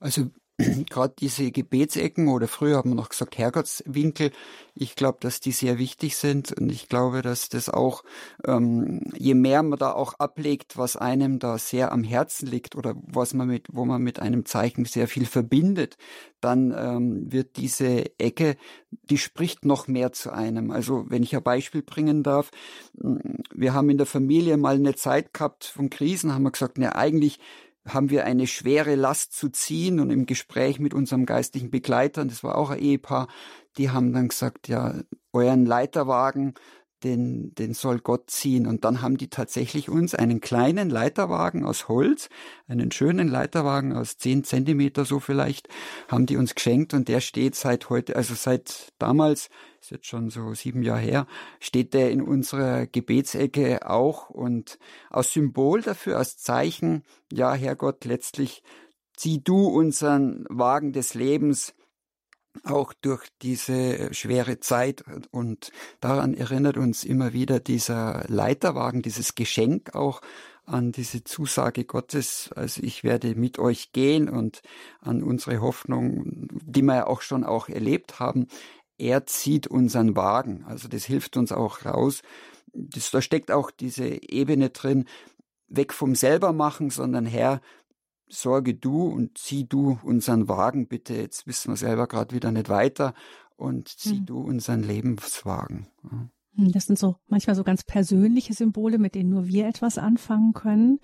Also 0.00 0.30
gerade 0.90 1.14
diese 1.18 1.50
Gebetsecken 1.50 2.28
oder 2.28 2.48
früher 2.48 2.76
haben 2.76 2.90
wir 2.90 2.96
noch 2.96 3.08
gesagt 3.08 3.38
Herrgottswinkel, 3.38 4.30
ich 4.74 4.96
glaube, 4.96 5.18
dass 5.20 5.40
die 5.40 5.52
sehr 5.52 5.78
wichtig 5.78 6.16
sind 6.16 6.52
und 6.52 6.70
ich 6.70 6.88
glaube, 6.88 7.22
dass 7.22 7.48
das 7.48 7.68
auch, 7.68 8.02
ähm, 8.46 9.00
je 9.16 9.34
mehr 9.34 9.62
man 9.62 9.78
da 9.78 9.92
auch 9.92 10.14
ablegt, 10.14 10.76
was 10.76 10.96
einem 10.96 11.38
da 11.38 11.58
sehr 11.58 11.92
am 11.92 12.04
Herzen 12.04 12.46
liegt 12.46 12.76
oder 12.76 12.94
was 13.02 13.34
man 13.34 13.48
mit, 13.48 13.68
wo 13.72 13.84
man 13.84 14.02
mit 14.02 14.20
einem 14.20 14.44
Zeichen 14.46 14.84
sehr 14.84 15.08
viel 15.08 15.26
verbindet, 15.26 15.96
dann 16.40 16.74
ähm, 16.76 17.32
wird 17.32 17.56
diese 17.56 18.18
Ecke, 18.18 18.56
die 18.90 19.18
spricht 19.18 19.64
noch 19.64 19.88
mehr 19.88 20.12
zu 20.12 20.32
einem. 20.32 20.70
Also 20.70 21.04
wenn 21.08 21.22
ich 21.22 21.36
ein 21.36 21.42
Beispiel 21.42 21.82
bringen 21.82 22.22
darf, 22.22 22.50
wir 22.94 23.74
haben 23.74 23.90
in 23.90 23.98
der 23.98 24.06
Familie 24.06 24.56
mal 24.56 24.76
eine 24.76 24.94
Zeit 24.94 25.34
gehabt 25.34 25.64
von 25.64 25.90
Krisen, 25.90 26.32
haben 26.32 26.44
wir 26.44 26.50
gesagt, 26.50 26.78
ne, 26.78 26.94
eigentlich 26.94 27.38
haben 27.86 28.10
wir 28.10 28.24
eine 28.24 28.46
schwere 28.46 28.94
Last 28.94 29.32
zu 29.32 29.48
ziehen 29.48 30.00
und 30.00 30.10
im 30.10 30.26
Gespräch 30.26 30.80
mit 30.80 30.94
unserem 30.94 31.26
geistlichen 31.26 31.70
Begleitern, 31.70 32.28
das 32.28 32.44
war 32.44 32.56
auch 32.56 32.70
ein 32.70 32.78
Ehepaar, 32.78 33.28
die 33.78 33.90
haben 33.90 34.12
dann 34.12 34.28
gesagt, 34.28 34.68
ja, 34.68 34.94
euren 35.32 35.64
Leiterwagen, 35.64 36.54
den, 37.04 37.54
den 37.54 37.72
soll 37.72 37.98
Gott 38.00 38.30
ziehen. 38.30 38.66
Und 38.66 38.84
dann 38.84 39.02
haben 39.02 39.16
die 39.16 39.30
tatsächlich 39.30 39.88
uns 39.88 40.14
einen 40.14 40.40
kleinen 40.40 40.90
Leiterwagen 40.90 41.64
aus 41.64 41.88
Holz, 41.88 42.28
einen 42.68 42.92
schönen 42.92 43.28
Leiterwagen 43.28 43.94
aus 43.94 44.18
zehn 44.18 44.44
Zentimeter 44.44 45.04
so 45.04 45.20
vielleicht, 45.20 45.68
haben 46.08 46.26
die 46.26 46.36
uns 46.36 46.54
geschenkt 46.54 46.94
und 46.94 47.08
der 47.08 47.20
steht 47.20 47.54
seit 47.54 47.88
heute, 47.90 48.16
also 48.16 48.34
seit 48.34 48.92
damals 48.98 49.48
ist 49.80 49.90
jetzt 49.90 50.06
schon 50.06 50.30
so 50.30 50.52
sieben 50.54 50.82
Jahre 50.82 51.00
her, 51.00 51.26
steht 51.58 51.94
der 51.94 52.10
in 52.10 52.22
unserer 52.22 52.86
Gebetsecke 52.86 53.88
auch 53.88 54.30
und 54.30 54.78
als 55.08 55.32
Symbol 55.32 55.82
dafür, 55.82 56.18
als 56.18 56.36
Zeichen, 56.36 57.02
ja, 57.32 57.54
Herrgott, 57.54 58.04
letztlich 58.04 58.62
zieh 59.16 59.42
du 59.42 59.66
unseren 59.66 60.44
Wagen 60.48 60.92
des 60.92 61.14
Lebens 61.14 61.74
auch 62.64 62.92
durch 62.92 63.28
diese 63.42 64.12
schwere 64.12 64.60
Zeit. 64.60 65.04
Und 65.30 65.70
daran 66.00 66.34
erinnert 66.34 66.76
uns 66.76 67.04
immer 67.04 67.32
wieder 67.32 67.60
dieser 67.60 68.24
Leiterwagen, 68.28 69.02
dieses 69.02 69.34
Geschenk 69.34 69.94
auch 69.94 70.20
an 70.66 70.92
diese 70.92 71.24
Zusage 71.24 71.84
Gottes, 71.84 72.50
also 72.54 72.82
ich 72.82 73.02
werde 73.02 73.34
mit 73.34 73.58
euch 73.58 73.92
gehen 73.92 74.28
und 74.28 74.62
an 75.00 75.22
unsere 75.22 75.60
Hoffnung, 75.60 76.48
die 76.64 76.82
wir 76.82 76.96
ja 76.96 77.06
auch 77.06 77.22
schon 77.22 77.44
auch 77.44 77.68
erlebt 77.68 78.20
haben, 78.20 78.46
er 79.00 79.26
zieht 79.26 79.66
unseren 79.66 80.14
Wagen. 80.14 80.64
Also 80.66 80.86
das 80.86 81.04
hilft 81.04 81.36
uns 81.36 81.52
auch 81.52 81.84
raus. 81.84 82.22
Das, 82.72 83.10
da 83.10 83.22
steckt 83.22 83.50
auch 83.50 83.70
diese 83.70 84.06
Ebene 84.30 84.70
drin, 84.70 85.06
weg 85.68 85.92
vom 85.92 86.14
selbermachen, 86.14 86.90
sondern 86.90 87.26
Herr, 87.26 87.60
sorge 88.28 88.74
du 88.74 89.08
und 89.08 89.38
zieh 89.38 89.66
du 89.66 89.98
unseren 90.02 90.48
Wagen 90.48 90.86
bitte. 90.86 91.14
Jetzt 91.14 91.46
wissen 91.46 91.72
wir 91.72 91.76
selber 91.76 92.06
gerade 92.06 92.34
wieder 92.34 92.52
nicht 92.52 92.68
weiter 92.68 93.14
und 93.56 93.88
zieh 93.88 94.18
hm. 94.18 94.26
du 94.26 94.40
unseren 94.40 94.82
Lebenswagen. 94.82 95.86
Hm, 96.02 96.72
das 96.72 96.86
sind 96.86 96.98
so 96.98 97.16
manchmal 97.26 97.56
so 97.56 97.64
ganz 97.64 97.82
persönliche 97.82 98.52
Symbole, 98.52 98.98
mit 98.98 99.14
denen 99.14 99.30
nur 99.30 99.46
wir 99.46 99.66
etwas 99.66 99.98
anfangen 99.98 100.52
können. 100.52 101.00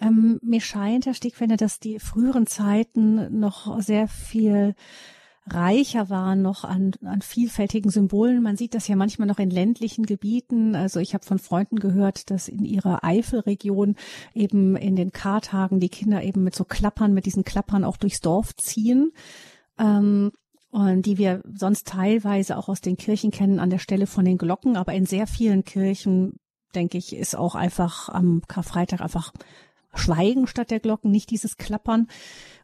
Ähm, 0.00 0.38
mir 0.42 0.60
scheint, 0.60 1.06
Herr 1.06 1.14
Stegwender, 1.14 1.56
dass 1.56 1.80
die 1.80 1.98
früheren 1.98 2.46
Zeiten 2.46 3.40
noch 3.40 3.80
sehr 3.80 4.06
viel 4.06 4.74
reicher 5.50 6.10
waren 6.10 6.42
noch 6.42 6.64
an, 6.64 6.92
an 7.04 7.22
vielfältigen 7.22 7.90
Symbolen. 7.90 8.42
Man 8.42 8.56
sieht 8.56 8.74
das 8.74 8.88
ja 8.88 8.96
manchmal 8.96 9.28
noch 9.28 9.38
in 9.38 9.50
ländlichen 9.50 10.06
Gebieten. 10.06 10.74
Also 10.74 11.00
ich 11.00 11.14
habe 11.14 11.24
von 11.24 11.38
Freunden 11.38 11.78
gehört, 11.78 12.30
dass 12.30 12.48
in 12.48 12.64
ihrer 12.64 13.04
Eifelregion 13.04 13.96
eben 14.34 14.76
in 14.76 14.96
den 14.96 15.12
Kartagen 15.12 15.80
die 15.80 15.88
Kinder 15.88 16.22
eben 16.22 16.44
mit 16.44 16.54
so 16.54 16.64
Klappern, 16.64 17.14
mit 17.14 17.26
diesen 17.26 17.44
Klappern 17.44 17.84
auch 17.84 17.96
durchs 17.96 18.20
Dorf 18.20 18.54
ziehen. 18.56 19.12
Ähm, 19.78 20.32
und 20.70 21.06
die 21.06 21.18
wir 21.18 21.42
sonst 21.54 21.86
teilweise 21.86 22.56
auch 22.56 22.68
aus 22.68 22.80
den 22.80 22.96
Kirchen 22.96 23.30
kennen 23.30 23.58
an 23.58 23.70
der 23.70 23.78
Stelle 23.78 24.06
von 24.06 24.24
den 24.24 24.38
Glocken, 24.38 24.76
aber 24.76 24.92
in 24.92 25.06
sehr 25.06 25.26
vielen 25.26 25.64
Kirchen, 25.64 26.38
denke 26.74 26.98
ich, 26.98 27.16
ist 27.16 27.36
auch 27.36 27.54
einfach 27.54 28.10
am 28.10 28.42
Karfreitag 28.46 29.00
einfach 29.00 29.32
Schweigen 29.94 30.46
statt 30.46 30.70
der 30.70 30.80
Glocken, 30.80 31.10
nicht 31.10 31.30
dieses 31.30 31.56
Klappern 31.56 32.08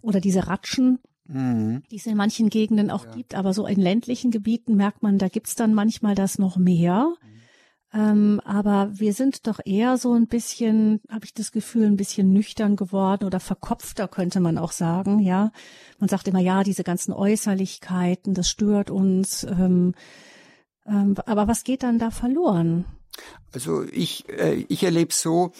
oder 0.02 0.20
diese 0.20 0.46
Ratschen, 0.46 0.98
mhm. 1.26 1.82
die 1.90 1.96
es 1.96 2.06
in 2.06 2.16
manchen 2.16 2.48
Gegenden 2.48 2.90
auch 2.90 3.06
ja. 3.06 3.12
gibt, 3.12 3.34
aber 3.34 3.52
so 3.52 3.66
in 3.66 3.80
ländlichen 3.80 4.30
Gebieten 4.30 4.76
merkt 4.76 5.02
man, 5.02 5.18
da 5.18 5.28
gibt's 5.28 5.54
dann 5.54 5.74
manchmal 5.74 6.14
das 6.14 6.38
noch 6.38 6.56
mehr. 6.56 7.12
Mhm. 7.20 7.34
Ähm, 7.94 8.40
aber 8.44 8.90
wir 8.92 9.12
sind 9.12 9.46
doch 9.46 9.60
eher 9.64 9.98
so 9.98 10.14
ein 10.14 10.26
bisschen, 10.26 11.00
habe 11.08 11.24
ich 11.26 11.32
das 11.32 11.52
Gefühl, 11.52 11.86
ein 11.86 11.96
bisschen 11.96 12.32
nüchtern 12.32 12.74
geworden 12.74 13.24
oder 13.24 13.38
verkopfter, 13.38 14.08
könnte 14.08 14.40
man 14.40 14.58
auch 14.58 14.72
sagen. 14.72 15.20
Ja, 15.20 15.52
man 16.00 16.08
sagt 16.08 16.26
immer, 16.26 16.40
ja, 16.40 16.64
diese 16.64 16.82
ganzen 16.82 17.12
Äußerlichkeiten, 17.12 18.34
das 18.34 18.48
stört 18.48 18.90
uns. 18.90 19.44
Ähm, 19.44 19.94
ähm, 20.86 21.14
aber 21.24 21.46
was 21.46 21.62
geht 21.62 21.84
dann 21.84 22.00
da 22.00 22.10
verloren? 22.10 22.84
Also 23.52 23.84
ich, 23.84 24.28
äh, 24.28 24.64
ich 24.68 24.82
erlebe 24.82 25.14
so, 25.14 25.52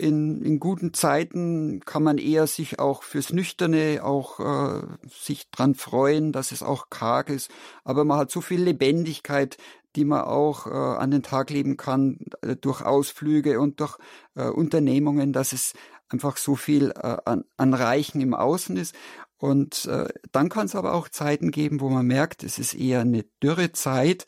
in, 0.00 0.42
in 0.42 0.58
guten 0.58 0.94
Zeiten 0.94 1.80
kann 1.80 2.02
man 2.02 2.18
eher 2.18 2.46
sich 2.46 2.78
auch 2.78 3.02
fürs 3.02 3.32
Nüchterne 3.32 4.00
auch 4.02 4.40
äh, 4.40 4.82
sich 5.08 5.50
dran 5.50 5.74
freuen, 5.74 6.32
dass 6.32 6.52
es 6.52 6.62
auch 6.62 6.88
karg 6.88 7.28
ist. 7.28 7.50
Aber 7.84 8.04
man 8.04 8.18
hat 8.18 8.30
so 8.30 8.40
viel 8.40 8.62
Lebendigkeit, 8.62 9.58
die 9.96 10.04
man 10.04 10.22
auch 10.22 10.66
äh, 10.66 10.70
an 10.70 11.10
den 11.10 11.22
Tag 11.22 11.50
leben 11.50 11.76
kann 11.76 12.18
äh, 12.40 12.56
durch 12.56 12.82
Ausflüge 12.82 13.60
und 13.60 13.80
durch 13.80 13.98
äh, 14.34 14.48
Unternehmungen, 14.48 15.32
dass 15.32 15.52
es 15.52 15.74
einfach 16.08 16.38
so 16.38 16.56
viel 16.56 16.90
äh, 16.90 17.16
an, 17.24 17.44
an 17.56 17.74
Reichen 17.74 18.20
im 18.20 18.34
Außen 18.34 18.76
ist. 18.76 18.94
Und 19.36 19.86
äh, 19.86 20.08
dann 20.32 20.48
kann 20.48 20.66
es 20.66 20.74
aber 20.74 20.94
auch 20.94 21.08
Zeiten 21.08 21.50
geben, 21.50 21.80
wo 21.80 21.88
man 21.88 22.06
merkt, 22.06 22.42
es 22.42 22.58
ist 22.58 22.74
eher 22.74 23.00
eine 23.00 23.24
dürre 23.42 23.72
Zeit 23.72 24.26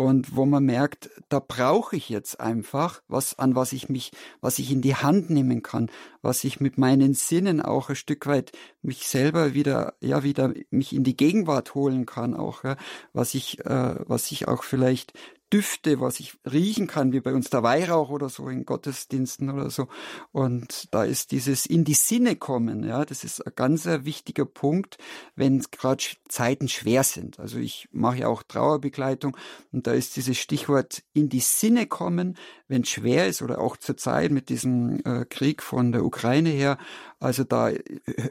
und 0.00 0.34
wo 0.34 0.46
man 0.46 0.64
merkt, 0.64 1.10
da 1.28 1.40
brauche 1.40 1.94
ich 1.94 2.08
jetzt 2.08 2.40
einfach 2.40 3.02
was, 3.06 3.38
an 3.38 3.54
was 3.54 3.74
ich 3.74 3.90
mich, 3.90 4.12
was 4.40 4.58
ich 4.58 4.72
in 4.72 4.80
die 4.80 4.94
Hand 4.94 5.28
nehmen 5.28 5.62
kann, 5.62 5.90
was 6.22 6.42
ich 6.44 6.58
mit 6.58 6.78
meinen 6.78 7.12
Sinnen 7.12 7.60
auch 7.60 7.90
ein 7.90 7.96
Stück 7.96 8.26
weit 8.26 8.52
mich 8.80 9.06
selber 9.06 9.52
wieder, 9.52 9.94
ja, 10.00 10.22
wieder 10.22 10.54
mich 10.70 10.94
in 10.94 11.04
die 11.04 11.16
Gegenwart 11.16 11.74
holen 11.74 12.06
kann 12.06 12.34
auch, 12.34 12.64
ja, 12.64 12.76
was 13.12 13.34
ich, 13.34 13.60
äh, 13.66 13.96
was 14.06 14.32
ich 14.32 14.48
auch 14.48 14.64
vielleicht 14.64 15.12
Düfte, 15.52 16.00
was 16.00 16.20
ich 16.20 16.38
riechen 16.50 16.86
kann, 16.86 17.12
wie 17.12 17.20
bei 17.20 17.34
uns 17.34 17.50
der 17.50 17.62
Weihrauch 17.62 18.10
oder 18.10 18.28
so 18.28 18.48
in 18.48 18.64
Gottesdiensten 18.64 19.50
oder 19.50 19.70
so. 19.70 19.88
Und 20.32 20.88
da 20.92 21.04
ist 21.04 21.32
dieses 21.32 21.66
in 21.66 21.84
die 21.84 21.94
Sinne 21.94 22.36
kommen, 22.36 22.84
ja, 22.84 23.04
das 23.04 23.24
ist 23.24 23.44
ein 23.44 23.52
ganz 23.56 23.86
wichtiger 23.86 24.44
Punkt, 24.44 24.98
wenn 25.34 25.60
gerade 25.70 26.04
Zeiten 26.28 26.68
schwer 26.68 27.02
sind. 27.02 27.40
Also 27.40 27.58
ich 27.58 27.88
mache 27.92 28.18
ja 28.18 28.28
auch 28.28 28.42
Trauerbegleitung 28.42 29.36
und 29.72 29.86
da 29.86 29.92
ist 29.92 30.16
dieses 30.16 30.38
Stichwort 30.38 31.02
in 31.12 31.28
die 31.28 31.40
Sinne 31.40 31.86
kommen, 31.86 32.36
wenn 32.68 32.84
schwer 32.84 33.26
ist 33.26 33.42
oder 33.42 33.60
auch 33.60 33.76
zur 33.76 33.96
Zeit 33.96 34.30
mit 34.30 34.48
diesem 34.48 35.00
äh, 35.04 35.24
Krieg 35.24 35.62
von 35.62 35.92
der 35.92 36.04
Ukraine 36.04 36.50
her. 36.50 36.78
Also 37.20 37.44
da 37.44 37.70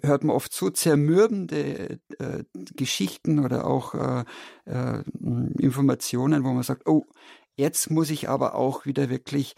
hört 0.04 0.24
man 0.24 0.36
oft 0.36 0.52
so 0.52 0.70
zermürbende 0.70 2.00
äh, 2.18 2.44
Geschichten 2.76 3.40
oder 3.40 3.66
auch 3.66 3.94
äh, 3.94 4.26
äh, 4.66 5.04
Informationen, 5.60 6.44
wo 6.44 6.50
man 6.50 6.64
sagt, 6.64 6.88
oh, 6.88 7.06
jetzt 7.56 7.92
muss 7.92 8.10
ich 8.10 8.30
aber 8.30 8.56
auch 8.56 8.86
wieder 8.86 9.10
wirklich 9.10 9.56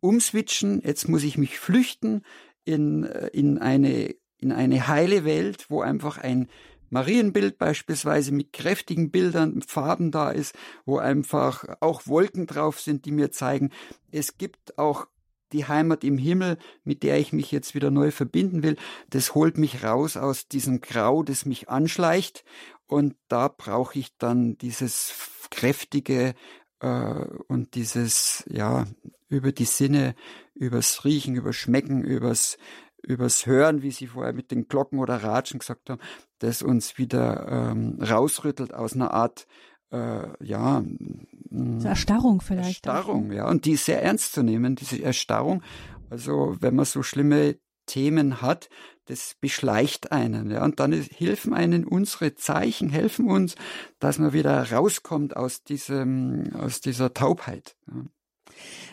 umswitchen, 0.00 0.82
jetzt 0.84 1.08
muss 1.08 1.22
ich 1.22 1.38
mich 1.38 1.58
flüchten 1.58 2.22
in, 2.64 3.04
äh, 3.04 3.28
in 3.28 3.58
eine 3.58 4.14
in 4.42 4.50
eine 4.50 4.88
heile 4.88 5.24
Welt, 5.24 5.66
wo 5.68 5.80
einfach 5.80 6.18
ein 6.18 6.48
Marienbild 6.90 7.56
beispielsweise 7.56 8.32
mit 8.32 8.52
kräftigen 8.52 9.10
Bildern, 9.10 9.62
Farben 9.62 10.10
da 10.10 10.30
ist, 10.30 10.54
wo 10.84 10.98
einfach 10.98 11.64
auch 11.80 12.06
Wolken 12.06 12.46
drauf 12.46 12.80
sind, 12.80 13.06
die 13.06 13.12
mir 13.12 13.30
zeigen, 13.30 13.70
es 14.10 14.36
gibt 14.36 14.78
auch 14.78 15.06
die 15.52 15.66
Heimat 15.66 16.04
im 16.04 16.18
Himmel, 16.18 16.58
mit 16.84 17.02
der 17.02 17.18
ich 17.18 17.32
mich 17.32 17.52
jetzt 17.52 17.74
wieder 17.74 17.90
neu 17.90 18.10
verbinden 18.10 18.62
will, 18.62 18.76
das 19.10 19.34
holt 19.34 19.58
mich 19.58 19.84
raus 19.84 20.16
aus 20.16 20.48
diesem 20.48 20.80
Grau, 20.80 21.22
das 21.22 21.46
mich 21.46 21.68
anschleicht. 21.68 22.44
Und 22.86 23.16
da 23.28 23.48
brauche 23.48 23.98
ich 23.98 24.16
dann 24.18 24.58
dieses 24.58 25.14
kräftige 25.50 26.34
äh, 26.80 27.24
und 27.48 27.74
dieses, 27.74 28.44
ja, 28.48 28.86
über 29.28 29.52
die 29.52 29.64
Sinne, 29.64 30.14
übers 30.54 31.04
Riechen, 31.04 31.34
übers 31.34 31.56
Schmecken, 31.56 32.04
übers, 32.04 32.58
übers 33.02 33.46
Hören, 33.46 33.82
wie 33.82 33.90
Sie 33.90 34.08
vorher 34.08 34.34
mit 34.34 34.50
den 34.50 34.68
Glocken 34.68 34.98
oder 34.98 35.22
Ratschen 35.22 35.60
gesagt 35.60 35.88
haben, 35.88 36.00
das 36.38 36.62
uns 36.62 36.98
wieder 36.98 37.48
ähm, 37.48 37.98
rausrüttelt 38.02 38.74
aus 38.74 38.94
einer 38.94 39.12
Art 39.12 39.46
äh, 39.92 40.28
ja 40.44 40.82
so 41.78 41.88
Erstarrung 41.88 42.40
vielleicht. 42.40 42.86
Erstarrung, 42.86 43.30
auch. 43.30 43.34
ja, 43.34 43.48
und 43.48 43.66
die 43.66 43.72
ist 43.72 43.84
sehr 43.84 44.02
ernst 44.02 44.32
zu 44.32 44.42
nehmen, 44.42 44.74
diese 44.74 45.02
Erstarrung. 45.02 45.62
Also 46.10 46.56
wenn 46.60 46.74
man 46.74 46.84
so 46.84 47.02
schlimme 47.02 47.56
Themen 47.86 48.40
hat, 48.40 48.68
das 49.06 49.36
beschleicht 49.40 50.12
einen, 50.12 50.50
ja, 50.50 50.64
und 50.64 50.80
dann 50.80 50.92
ist, 50.92 51.10
helfen 51.12 51.52
einen 51.52 51.84
unsere 51.84 52.34
Zeichen, 52.34 52.88
helfen 52.88 53.28
uns, 53.28 53.56
dass 53.98 54.18
man 54.18 54.32
wieder 54.32 54.70
rauskommt 54.70 55.36
aus 55.36 55.64
diesem, 55.64 56.52
aus 56.54 56.80
dieser 56.80 57.12
Taubheit. 57.12 57.76
Ja. 57.88 58.04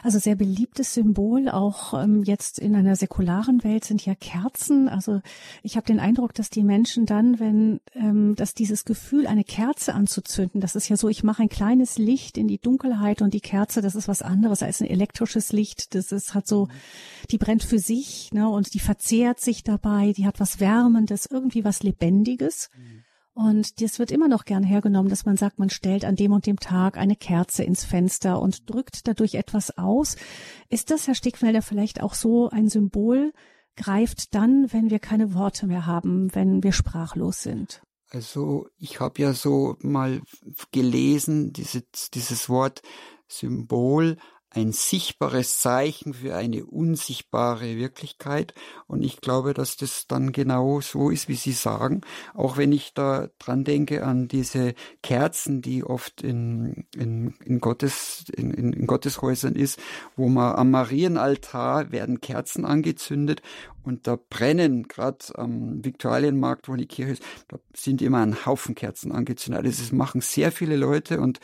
Also 0.03 0.19
sehr 0.19 0.35
beliebtes 0.35 0.93
Symbol, 0.93 1.49
auch 1.49 1.93
ähm, 1.93 2.23
jetzt 2.23 2.59
in 2.59 2.75
einer 2.75 2.95
säkularen 2.95 3.63
Welt 3.63 3.83
sind 3.83 4.05
ja 4.05 4.15
Kerzen. 4.15 4.87
Also 4.89 5.21
ich 5.63 5.75
habe 5.75 5.85
den 5.85 5.99
Eindruck, 5.99 6.33
dass 6.33 6.49
die 6.49 6.63
Menschen 6.63 7.05
dann, 7.05 7.39
wenn 7.39 7.79
ähm, 7.95 8.35
dass 8.35 8.53
dieses 8.53 8.85
Gefühl, 8.85 9.27
eine 9.27 9.43
Kerze 9.43 9.93
anzuzünden, 9.93 10.61
das 10.61 10.75
ist 10.75 10.89
ja 10.89 10.97
so, 10.97 11.09
ich 11.09 11.23
mache 11.23 11.43
ein 11.43 11.49
kleines 11.49 11.97
Licht 11.97 12.37
in 12.37 12.47
die 12.47 12.59
Dunkelheit 12.59 13.21
und 13.21 13.33
die 13.33 13.41
Kerze, 13.41 13.81
das 13.81 13.95
ist 13.95 14.07
was 14.07 14.21
anderes 14.21 14.63
als 14.63 14.81
ein 14.81 14.87
elektrisches 14.87 15.51
Licht. 15.51 15.95
Das 15.95 16.11
ist 16.11 16.33
hat 16.33 16.47
so, 16.47 16.67
die 17.31 17.37
brennt 17.37 17.63
für 17.63 17.79
sich, 17.79 18.31
ne, 18.33 18.47
und 18.47 18.73
die 18.73 18.79
verzehrt 18.79 19.39
sich 19.39 19.63
dabei, 19.63 20.13
die 20.13 20.25
hat 20.25 20.39
was 20.39 20.59
Wärmendes, 20.59 21.27
irgendwie 21.29 21.63
was 21.63 21.83
Lebendiges. 21.83 22.69
Mhm. 22.75 23.03
Und 23.39 23.79
das 23.79 23.99
wird 23.99 24.11
immer 24.11 24.27
noch 24.27 24.43
gern 24.43 24.63
hergenommen, 24.63 25.09
dass 25.09 25.23
man 25.23 25.37
sagt, 25.37 25.59
man 25.59 25.69
stellt 25.69 26.03
an 26.03 26.17
dem 26.17 26.33
und 26.33 26.45
dem 26.45 26.59
Tag 26.59 26.97
eine 26.97 27.15
Kerze 27.15 27.63
ins 27.63 27.85
Fenster 27.85 28.41
und 28.41 28.69
drückt 28.69 29.07
dadurch 29.07 29.35
etwas 29.35 29.77
aus. 29.77 30.17
Ist 30.67 30.91
das, 30.91 31.07
Herr 31.07 31.15
Stickfelder, 31.15 31.61
vielleicht 31.61 32.01
auch 32.01 32.15
so 32.15 32.49
ein 32.49 32.67
Symbol, 32.67 33.31
greift 33.77 34.35
dann, 34.35 34.73
wenn 34.73 34.89
wir 34.89 34.99
keine 34.99 35.33
Worte 35.33 35.67
mehr 35.67 35.85
haben, 35.85 36.35
wenn 36.35 36.63
wir 36.63 36.73
sprachlos 36.73 37.41
sind? 37.41 37.81
Also 38.09 38.67
ich 38.77 38.99
habe 38.99 39.21
ja 39.21 39.31
so 39.31 39.77
mal 39.79 40.21
gelesen, 40.73 41.53
diese, 41.53 41.83
dieses 42.13 42.49
Wort 42.49 42.81
Symbol 43.29 44.17
ein 44.51 44.71
sichtbares 44.71 45.59
Zeichen 45.59 46.13
für 46.13 46.35
eine 46.35 46.65
unsichtbare 46.65 47.77
Wirklichkeit. 47.77 48.53
Und 48.87 49.03
ich 49.03 49.21
glaube, 49.21 49.53
dass 49.53 49.77
das 49.77 50.07
dann 50.07 50.31
genau 50.31 50.81
so 50.81 51.09
ist, 51.09 51.27
wie 51.27 51.35
Sie 51.35 51.51
sagen. 51.51 52.01
Auch 52.33 52.57
wenn 52.57 52.71
ich 52.71 52.93
da 52.93 53.29
dran 53.37 53.63
denke 53.63 54.03
an 54.03 54.27
diese 54.27 54.73
Kerzen, 55.03 55.61
die 55.61 55.83
oft 55.83 56.21
in, 56.21 56.87
in, 56.95 57.35
in, 57.45 57.59
Gottes, 57.59 58.25
in, 58.35 58.51
in 58.51 58.87
Gotteshäusern 58.87 59.55
ist, 59.55 59.79
wo 60.15 60.29
man 60.29 60.55
am 60.55 60.71
Marienaltar 60.71 61.91
werden 61.91 62.19
Kerzen 62.19 62.65
angezündet 62.65 63.41
und 63.89 64.05
da 64.05 64.19
brennen, 64.29 64.87
gerade 64.87 65.17
am 65.33 65.83
Viktualienmarkt, 65.83 66.69
wo 66.69 66.75
die 66.75 66.85
Kirche 66.85 67.13
ist, 67.13 67.23
da 67.47 67.57
sind 67.73 68.03
immer 68.03 68.19
ein 68.19 68.45
Haufen 68.45 68.75
Kerzen 68.75 69.11
angezündet. 69.11 69.65
Also 69.65 69.81
das 69.81 69.91
machen 69.91 70.21
sehr 70.21 70.51
viele 70.51 70.75
Leute 70.75 71.19
und, 71.19 71.39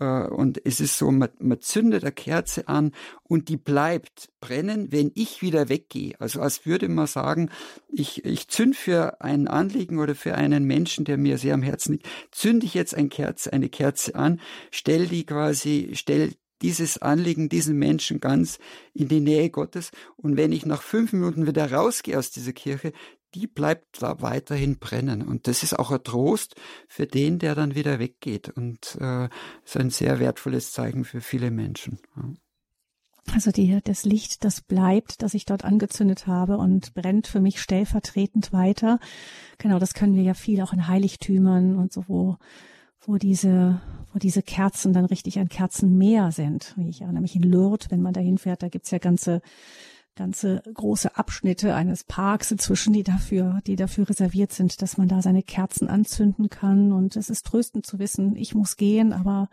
äh, 0.00 0.22
und 0.24 0.64
es 0.64 0.80
ist 0.80 0.96
so, 0.96 1.10
man, 1.10 1.28
man 1.38 1.60
zündet 1.60 2.02
eine 2.02 2.12
Kerze 2.12 2.68
an 2.68 2.92
und 3.22 3.50
die 3.50 3.58
bleibt 3.58 4.30
brennen, 4.40 4.90
wenn 4.92 5.12
ich 5.14 5.42
wieder 5.42 5.68
weggehe. 5.68 6.14
Also 6.18 6.40
als 6.40 6.64
würde 6.64 6.88
man 6.88 7.06
sagen, 7.06 7.50
ich, 7.88 8.24
ich 8.24 8.48
zünd 8.48 8.76
für 8.76 9.20
ein 9.20 9.46
Anliegen 9.46 9.98
oder 9.98 10.14
für 10.14 10.34
einen 10.36 10.64
Menschen, 10.64 11.04
der 11.04 11.18
mir 11.18 11.36
sehr 11.36 11.52
am 11.52 11.62
Herzen 11.62 11.92
liegt, 11.92 12.08
zünde 12.30 12.64
ich 12.64 12.72
jetzt 12.72 12.94
ein 12.94 13.10
Kerze, 13.10 13.52
eine 13.52 13.68
Kerze 13.68 14.14
an, 14.14 14.40
stell 14.70 15.06
die 15.06 15.26
quasi, 15.26 15.90
stell 15.92 16.32
dieses 16.62 16.98
Anliegen, 16.98 17.48
diesen 17.48 17.78
Menschen 17.78 18.20
ganz 18.20 18.58
in 18.94 19.08
die 19.08 19.20
Nähe 19.20 19.50
Gottes. 19.50 19.90
Und 20.16 20.36
wenn 20.36 20.52
ich 20.52 20.66
nach 20.66 20.82
fünf 20.82 21.12
Minuten 21.12 21.46
wieder 21.46 21.72
rausgehe 21.72 22.18
aus 22.18 22.30
dieser 22.30 22.52
Kirche, 22.52 22.92
die 23.34 23.46
bleibt 23.46 24.02
da 24.02 24.20
weiterhin 24.22 24.78
brennen. 24.78 25.22
Und 25.22 25.46
das 25.46 25.62
ist 25.62 25.78
auch 25.78 25.90
ein 25.90 26.02
Trost 26.02 26.56
für 26.88 27.06
den, 27.06 27.38
der 27.38 27.54
dann 27.54 27.74
wieder 27.74 27.98
weggeht. 27.98 28.48
Und 28.48 28.96
äh, 29.00 29.28
ist 29.64 29.76
ein 29.76 29.90
sehr 29.90 30.18
wertvolles 30.18 30.72
Zeichen 30.72 31.04
für 31.04 31.20
viele 31.20 31.50
Menschen. 31.50 32.00
Ja. 32.16 32.24
Also 33.32 33.52
die, 33.52 33.78
das 33.84 34.04
Licht, 34.04 34.44
das 34.44 34.60
bleibt, 34.60 35.22
das 35.22 35.34
ich 35.34 35.44
dort 35.44 35.64
angezündet 35.64 36.26
habe 36.26 36.56
und 36.56 36.94
brennt 36.94 37.26
für 37.26 37.40
mich 37.40 37.60
stellvertretend 37.60 38.52
weiter. 38.52 38.98
Genau, 39.58 39.78
das 39.78 39.94
können 39.94 40.16
wir 40.16 40.22
ja 40.22 40.34
viel 40.34 40.60
auch 40.62 40.72
in 40.72 40.88
Heiligtümern 40.88 41.76
und 41.76 41.92
so, 41.92 42.04
wo 42.08 42.38
wo 43.02 43.16
diese, 43.16 43.80
wo 44.12 44.18
diese 44.18 44.42
Kerzen 44.42 44.92
dann 44.92 45.04
richtig 45.04 45.38
ein 45.38 45.48
Kerzenmeer 45.48 46.32
sind. 46.32 46.74
Wie 46.76 46.88
ich 46.88 47.00
erinnere 47.00 47.22
mich 47.22 47.36
in 47.36 47.42
Lourdes, 47.42 47.90
wenn 47.90 48.02
man 48.02 48.12
da 48.12 48.20
hinfährt, 48.20 48.62
da 48.62 48.68
gibt's 48.68 48.90
ja 48.90 48.98
ganze, 48.98 49.40
ganze 50.16 50.62
große 50.74 51.16
Abschnitte 51.16 51.74
eines 51.74 52.04
Parks 52.04 52.50
inzwischen, 52.50 52.92
die 52.92 53.02
dafür, 53.02 53.60
die 53.66 53.76
dafür 53.76 54.08
reserviert 54.08 54.52
sind, 54.52 54.82
dass 54.82 54.98
man 54.98 55.08
da 55.08 55.22
seine 55.22 55.42
Kerzen 55.42 55.88
anzünden 55.88 56.50
kann. 56.50 56.92
Und 56.92 57.16
es 57.16 57.30
ist 57.30 57.46
tröstend 57.46 57.86
zu 57.86 57.98
wissen, 57.98 58.36
ich 58.36 58.54
muss 58.54 58.76
gehen, 58.76 59.12
aber 59.12 59.48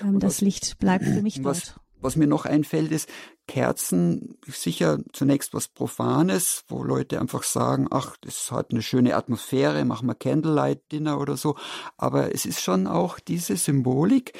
ja. 0.00 0.08
ähm, 0.08 0.18
das 0.18 0.40
Licht 0.40 0.78
bleibt 0.78 1.04
für 1.04 1.22
mich 1.22 1.42
dort. 1.42 1.76
Was 2.02 2.16
mir 2.16 2.26
noch 2.26 2.44
einfällt, 2.44 2.92
ist 2.92 3.08
Kerzen, 3.46 4.36
sicher 4.46 4.98
zunächst 5.12 5.54
was 5.54 5.68
Profanes, 5.68 6.64
wo 6.68 6.82
Leute 6.82 7.20
einfach 7.20 7.42
sagen, 7.42 7.88
ach, 7.90 8.16
das 8.20 8.50
hat 8.52 8.70
eine 8.70 8.82
schöne 8.82 9.16
Atmosphäre, 9.16 9.84
machen 9.84 10.08
wir 10.08 10.14
Candlelight 10.14 10.90
Dinner 10.92 11.20
oder 11.20 11.36
so. 11.36 11.56
Aber 11.96 12.34
es 12.34 12.46
ist 12.46 12.60
schon 12.60 12.86
auch 12.86 13.18
diese 13.18 13.56
Symbolik, 13.56 14.32